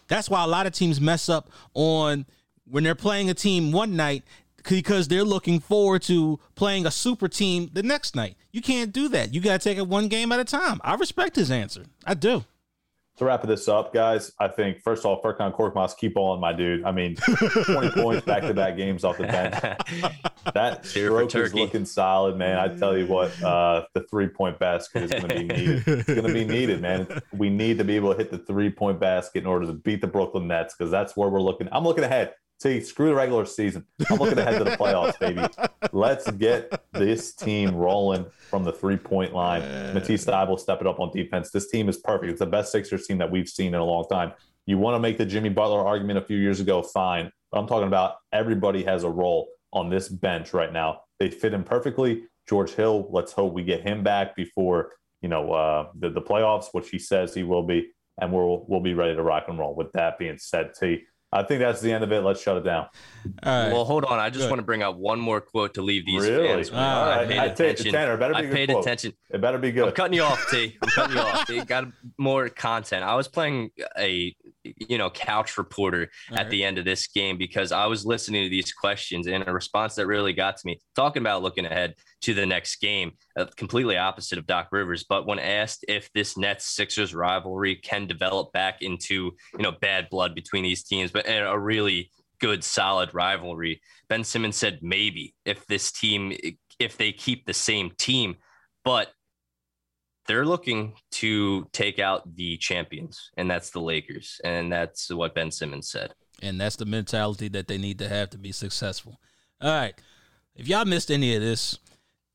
that's 0.06 0.30
why 0.30 0.44
a 0.44 0.46
lot 0.46 0.66
of 0.66 0.72
teams 0.72 1.00
mess 1.00 1.28
up 1.28 1.50
on 1.74 2.26
when 2.64 2.84
they're 2.84 2.94
playing 2.94 3.28
a 3.28 3.34
team 3.34 3.72
one 3.72 3.96
night 3.96 4.22
because 4.68 5.08
they're 5.08 5.24
looking 5.24 5.58
forward 5.58 6.02
to 6.02 6.38
playing 6.54 6.86
a 6.86 6.92
super 6.92 7.26
team 7.26 7.70
the 7.72 7.82
next 7.82 8.14
night. 8.14 8.36
You 8.52 8.62
can't 8.62 8.92
do 8.92 9.08
that. 9.08 9.34
You 9.34 9.40
got 9.40 9.60
to 9.60 9.68
take 9.68 9.78
it 9.78 9.86
one 9.88 10.06
game 10.06 10.30
at 10.30 10.38
a 10.38 10.44
time. 10.44 10.80
I 10.84 10.94
respect 10.94 11.34
his 11.34 11.50
answer. 11.50 11.86
I 12.06 12.14
do 12.14 12.44
to 13.18 13.24
wrap 13.24 13.42
this 13.42 13.68
up, 13.68 13.92
guys, 13.92 14.32
I 14.38 14.48
think 14.48 14.82
first 14.82 15.04
of 15.04 15.06
all, 15.06 15.22
Furkan 15.22 15.54
Korkmaz, 15.54 15.96
keep 15.96 16.16
on, 16.16 16.40
my 16.40 16.52
dude. 16.52 16.84
I 16.84 16.92
mean, 16.92 17.16
20 17.16 17.90
points 18.02 18.24
back 18.24 18.42
to 18.42 18.54
back 18.54 18.76
games 18.76 19.04
off 19.04 19.18
the 19.18 19.24
bench. 19.24 19.54
That 20.54 20.84
stroke 20.86 21.34
is 21.34 21.54
looking 21.54 21.84
solid, 21.84 22.36
man. 22.36 22.58
I 22.58 22.68
tell 22.76 22.96
you 22.96 23.06
what, 23.06 23.42
uh, 23.42 23.84
the 23.94 24.02
three 24.04 24.28
point 24.28 24.58
basket 24.58 25.04
is 25.04 25.10
going 25.10 25.28
to 25.28 25.34
be 25.34 25.44
needed. 25.54 25.82
It's 25.86 26.04
going 26.04 26.26
to 26.26 26.32
be 26.32 26.44
needed, 26.44 26.80
man. 26.80 27.06
We 27.32 27.50
need 27.50 27.78
to 27.78 27.84
be 27.84 27.96
able 27.96 28.12
to 28.12 28.18
hit 28.18 28.30
the 28.30 28.38
three 28.38 28.70
point 28.70 29.00
basket 29.00 29.40
in 29.40 29.46
order 29.46 29.66
to 29.66 29.72
beat 29.72 30.00
the 30.00 30.06
Brooklyn 30.06 30.46
Nets 30.46 30.74
because 30.76 30.90
that's 30.90 31.16
where 31.16 31.28
we're 31.28 31.42
looking. 31.42 31.68
I'm 31.72 31.84
looking 31.84 32.04
ahead. 32.04 32.34
See, 32.60 32.80
screw 32.80 33.06
the 33.06 33.14
regular 33.14 33.44
season. 33.44 33.86
I'm 34.10 34.18
looking 34.18 34.38
ahead 34.38 34.58
to 34.58 34.64
the 34.64 34.76
playoffs, 34.76 35.18
baby. 35.20 35.46
Let's 35.92 36.28
get 36.32 36.82
this 36.92 37.32
team 37.32 37.74
rolling 37.74 38.26
from 38.50 38.64
the 38.64 38.72
three 38.72 38.96
point 38.96 39.32
line. 39.32 39.62
Matisse 39.94 40.24
Thybulle 40.24 40.58
step 40.58 40.80
it 40.80 40.86
up 40.86 40.98
on 40.98 41.12
defense. 41.12 41.50
This 41.50 41.70
team 41.70 41.88
is 41.88 41.98
perfect. 41.98 42.32
It's 42.32 42.40
the 42.40 42.46
best 42.46 42.72
Sixers 42.72 43.06
team 43.06 43.18
that 43.18 43.30
we've 43.30 43.48
seen 43.48 43.74
in 43.74 43.80
a 43.80 43.84
long 43.84 44.06
time. 44.10 44.32
You 44.66 44.76
want 44.76 44.96
to 44.96 44.98
make 44.98 45.18
the 45.18 45.24
Jimmy 45.24 45.50
Butler 45.50 45.86
argument 45.86 46.18
a 46.18 46.22
few 46.22 46.36
years 46.36 46.58
ago, 46.58 46.82
fine. 46.82 47.30
But 47.52 47.60
I'm 47.60 47.68
talking 47.68 47.86
about 47.86 48.16
everybody 48.32 48.82
has 48.82 49.04
a 49.04 49.08
role 49.08 49.48
on 49.72 49.88
this 49.88 50.08
bench 50.08 50.52
right 50.52 50.72
now. 50.72 51.02
They 51.20 51.30
fit 51.30 51.54
in 51.54 51.62
perfectly. 51.62 52.24
George 52.48 52.72
Hill, 52.72 53.08
let's 53.10 53.32
hope 53.32 53.52
we 53.52 53.62
get 53.62 53.82
him 53.82 54.02
back 54.02 54.34
before 54.34 54.92
you 55.22 55.28
know 55.28 55.52
uh, 55.52 55.88
the 55.96 56.10
the 56.10 56.22
playoffs, 56.22 56.66
which 56.72 56.90
he 56.90 56.98
says 56.98 57.34
he 57.34 57.44
will 57.44 57.62
be, 57.62 57.92
and 58.20 58.32
we'll 58.32 58.64
we'll 58.68 58.80
be 58.80 58.94
ready 58.94 59.14
to 59.14 59.22
rock 59.22 59.44
and 59.46 59.58
roll. 59.60 59.76
With 59.76 59.92
that 59.92 60.18
being 60.18 60.38
said, 60.38 60.72
T, 60.78 61.04
I 61.30 61.42
think 61.42 61.60
that's 61.60 61.82
the 61.82 61.92
end 61.92 62.02
of 62.04 62.10
it. 62.10 62.20
Let's 62.20 62.40
shut 62.40 62.56
it 62.56 62.64
down. 62.64 62.86
Well, 63.44 63.84
hold 63.84 64.04
on. 64.04 64.18
I 64.18 64.30
just 64.30 64.44
Good. 64.44 64.50
want 64.50 64.60
to 64.60 64.64
bring 64.64 64.82
up 64.82 64.96
one 64.96 65.20
more 65.20 65.40
quote 65.42 65.74
to 65.74 65.82
leave 65.82 66.06
these 66.06 66.22
really? 66.22 66.48
fans. 66.48 66.70
With. 66.70 66.78
All 66.80 67.06
right. 67.06 67.20
I 67.20 67.26
paid 67.26 67.52
attention. 67.52 67.92
Tanner, 67.92 68.16
better 68.16 68.34
be 68.34 68.48
I 68.48 68.50
paid 68.50 68.70
quote. 68.70 68.82
attention. 68.82 69.12
It 69.28 69.40
better 69.40 69.58
be 69.58 69.70
good. 69.70 69.88
I'm 69.88 69.94
cutting 69.94 70.14
you 70.14 70.22
off, 70.22 70.42
T. 70.50 70.78
I'm 70.80 70.88
cutting 70.88 71.16
you 71.16 71.22
off. 71.22 71.50
It 71.50 71.66
got 71.66 71.88
more 72.16 72.48
content. 72.48 73.04
I 73.04 73.14
was 73.14 73.28
playing 73.28 73.70
a 73.98 74.34
you 74.76 74.98
know 74.98 75.10
couch 75.10 75.58
reporter 75.58 76.10
All 76.30 76.36
at 76.36 76.42
right. 76.42 76.50
the 76.50 76.64
end 76.64 76.78
of 76.78 76.84
this 76.84 77.06
game 77.06 77.38
because 77.38 77.72
I 77.72 77.86
was 77.86 78.06
listening 78.06 78.44
to 78.44 78.50
these 78.50 78.72
questions 78.72 79.26
and 79.26 79.46
a 79.46 79.52
response 79.52 79.94
that 79.96 80.06
really 80.06 80.32
got 80.32 80.56
to 80.56 80.66
me. 80.66 80.80
Talking 80.94 81.22
about 81.22 81.42
looking 81.42 81.66
ahead 81.66 81.94
to 82.22 82.34
the 82.34 82.46
next 82.46 82.76
game, 82.76 83.12
uh, 83.36 83.46
completely 83.56 83.96
opposite 83.96 84.38
of 84.38 84.46
Doc 84.46 84.68
Rivers. 84.72 85.04
But 85.08 85.26
when 85.26 85.38
asked 85.38 85.84
if 85.88 86.10
this 86.12 86.36
Nets 86.36 86.66
Sixers 86.66 87.14
rivalry 87.14 87.76
can 87.76 88.06
develop 88.06 88.52
back 88.52 88.82
into 88.82 89.32
you 89.52 89.62
know 89.62 89.72
bad 89.72 90.08
blood 90.10 90.34
between 90.34 90.64
these 90.64 90.82
teams, 90.82 91.10
but 91.10 91.28
a 91.28 91.58
really 91.58 92.10
good 92.40 92.62
solid 92.62 93.12
rivalry, 93.14 93.80
Ben 94.08 94.24
Simmons 94.24 94.56
said 94.56 94.78
maybe 94.82 95.34
if 95.44 95.66
this 95.66 95.92
team 95.92 96.32
if 96.78 96.96
they 96.96 97.12
keep 97.12 97.44
the 97.44 97.54
same 97.54 97.90
team, 97.98 98.36
but 98.84 99.08
they're 100.28 100.46
looking 100.46 100.92
to 101.10 101.66
take 101.72 101.98
out 101.98 102.36
the 102.36 102.56
champions, 102.58 103.32
and 103.36 103.50
that's 103.50 103.70
the 103.70 103.80
Lakers. 103.80 104.40
And 104.44 104.70
that's 104.70 105.10
what 105.10 105.34
Ben 105.34 105.50
Simmons 105.50 105.90
said. 105.90 106.14
And 106.40 106.60
that's 106.60 106.76
the 106.76 106.84
mentality 106.84 107.48
that 107.48 107.66
they 107.66 107.78
need 107.78 107.98
to 107.98 108.08
have 108.08 108.30
to 108.30 108.38
be 108.38 108.52
successful. 108.52 109.18
All 109.60 109.72
right. 109.72 109.94
If 110.54 110.68
y'all 110.68 110.84
missed 110.84 111.10
any 111.10 111.34
of 111.34 111.42
this 111.42 111.80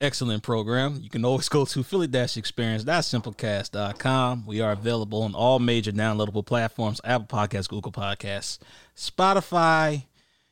excellent 0.01 0.43
program, 0.43 0.99
you 1.01 1.09
can 1.09 1.23
always 1.23 1.47
go 1.49 1.63
to 1.65 1.83
philly-experience.simplecast.com. 1.83 4.45
We 4.45 4.59
are 4.59 4.73
available 4.73 5.21
on 5.21 5.35
all 5.35 5.59
major 5.59 5.91
downloadable 5.91 6.45
platforms, 6.45 6.99
Apple 7.05 7.27
Podcasts, 7.27 7.69
Google 7.69 7.91
Podcasts, 7.91 8.57
Spotify. 8.97 10.05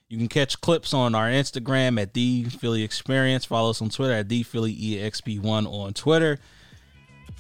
You 0.08 0.18
can 0.18 0.28
catch 0.28 0.62
clips 0.62 0.94
on 0.94 1.16
our 1.16 1.30
Instagram 1.30 2.00
at 2.02 2.14
the 2.14 2.46
Philly 2.46 2.84
Experience. 2.84 3.46
Follow 3.46 3.72
us 3.72 3.82
on 3.82 3.89
Twitter 3.89 4.14
at 4.14 4.30
the 4.30 4.44
Philly 4.44 4.76
EXP1 4.76 5.66
on 5.66 5.94
Twitter. 5.94 6.39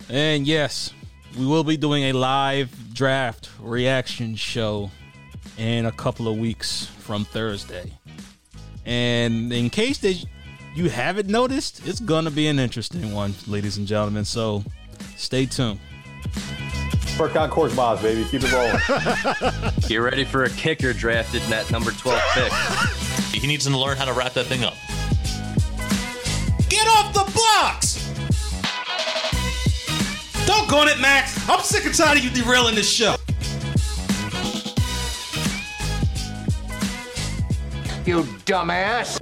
And 0.09 0.45
yes, 0.45 0.93
we 1.37 1.45
will 1.45 1.63
be 1.63 1.77
doing 1.77 2.03
a 2.05 2.13
live 2.13 2.93
draft 2.93 3.49
reaction 3.59 4.35
show 4.35 4.91
in 5.57 5.85
a 5.85 5.91
couple 5.91 6.27
of 6.27 6.37
weeks 6.37 6.85
from 6.85 7.25
Thursday. 7.25 7.91
And 8.85 9.53
in 9.53 9.69
case 9.69 9.99
that 9.99 10.23
you 10.75 10.89
haven't 10.89 11.27
noticed, 11.27 11.85
it's 11.87 11.99
going 11.99 12.25
to 12.25 12.31
be 12.31 12.47
an 12.47 12.59
interesting 12.59 13.13
one, 13.13 13.33
ladies 13.47 13.77
and 13.77 13.87
gentlemen. 13.87 14.25
So 14.25 14.63
stay 15.15 15.45
tuned. 15.45 15.79
Furkan 17.17 17.75
Boss, 17.75 18.01
baby. 18.01 18.25
Keep 18.29 18.43
it 18.45 18.51
rolling. 18.51 19.73
Get 19.87 19.97
ready 19.97 20.23
for 20.23 20.43
a 20.45 20.49
kicker 20.49 20.93
drafted 20.93 21.43
in 21.43 21.49
that 21.51 21.69
number 21.69 21.91
12 21.91 22.21
pick. 22.33 23.41
He 23.41 23.47
needs 23.47 23.65
to 23.65 23.77
learn 23.77 23.97
how 23.97 24.05
to 24.05 24.13
wrap 24.13 24.33
that 24.33 24.45
thing 24.45 24.63
up. 24.63 24.73
Get 26.69 26.87
off 26.87 27.13
the 27.13 27.31
blocks! 27.31 28.00
Doggone 30.51 30.89
it, 30.89 30.99
Max. 30.99 31.49
I'm 31.49 31.61
sick 31.61 31.85
and 31.85 31.95
tired 31.95 32.17
of 32.17 32.25
you 32.25 32.29
derailing 32.29 32.75
this 32.75 32.89
show. 32.91 33.15
You 38.05 38.23
dumbass. 38.43 39.17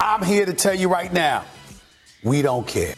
I'm 0.00 0.24
here 0.24 0.44
to 0.44 0.52
tell 0.54 0.74
you 0.74 0.88
right 0.88 1.12
now, 1.12 1.44
we 2.24 2.42
don't 2.42 2.66
care. 2.66 2.94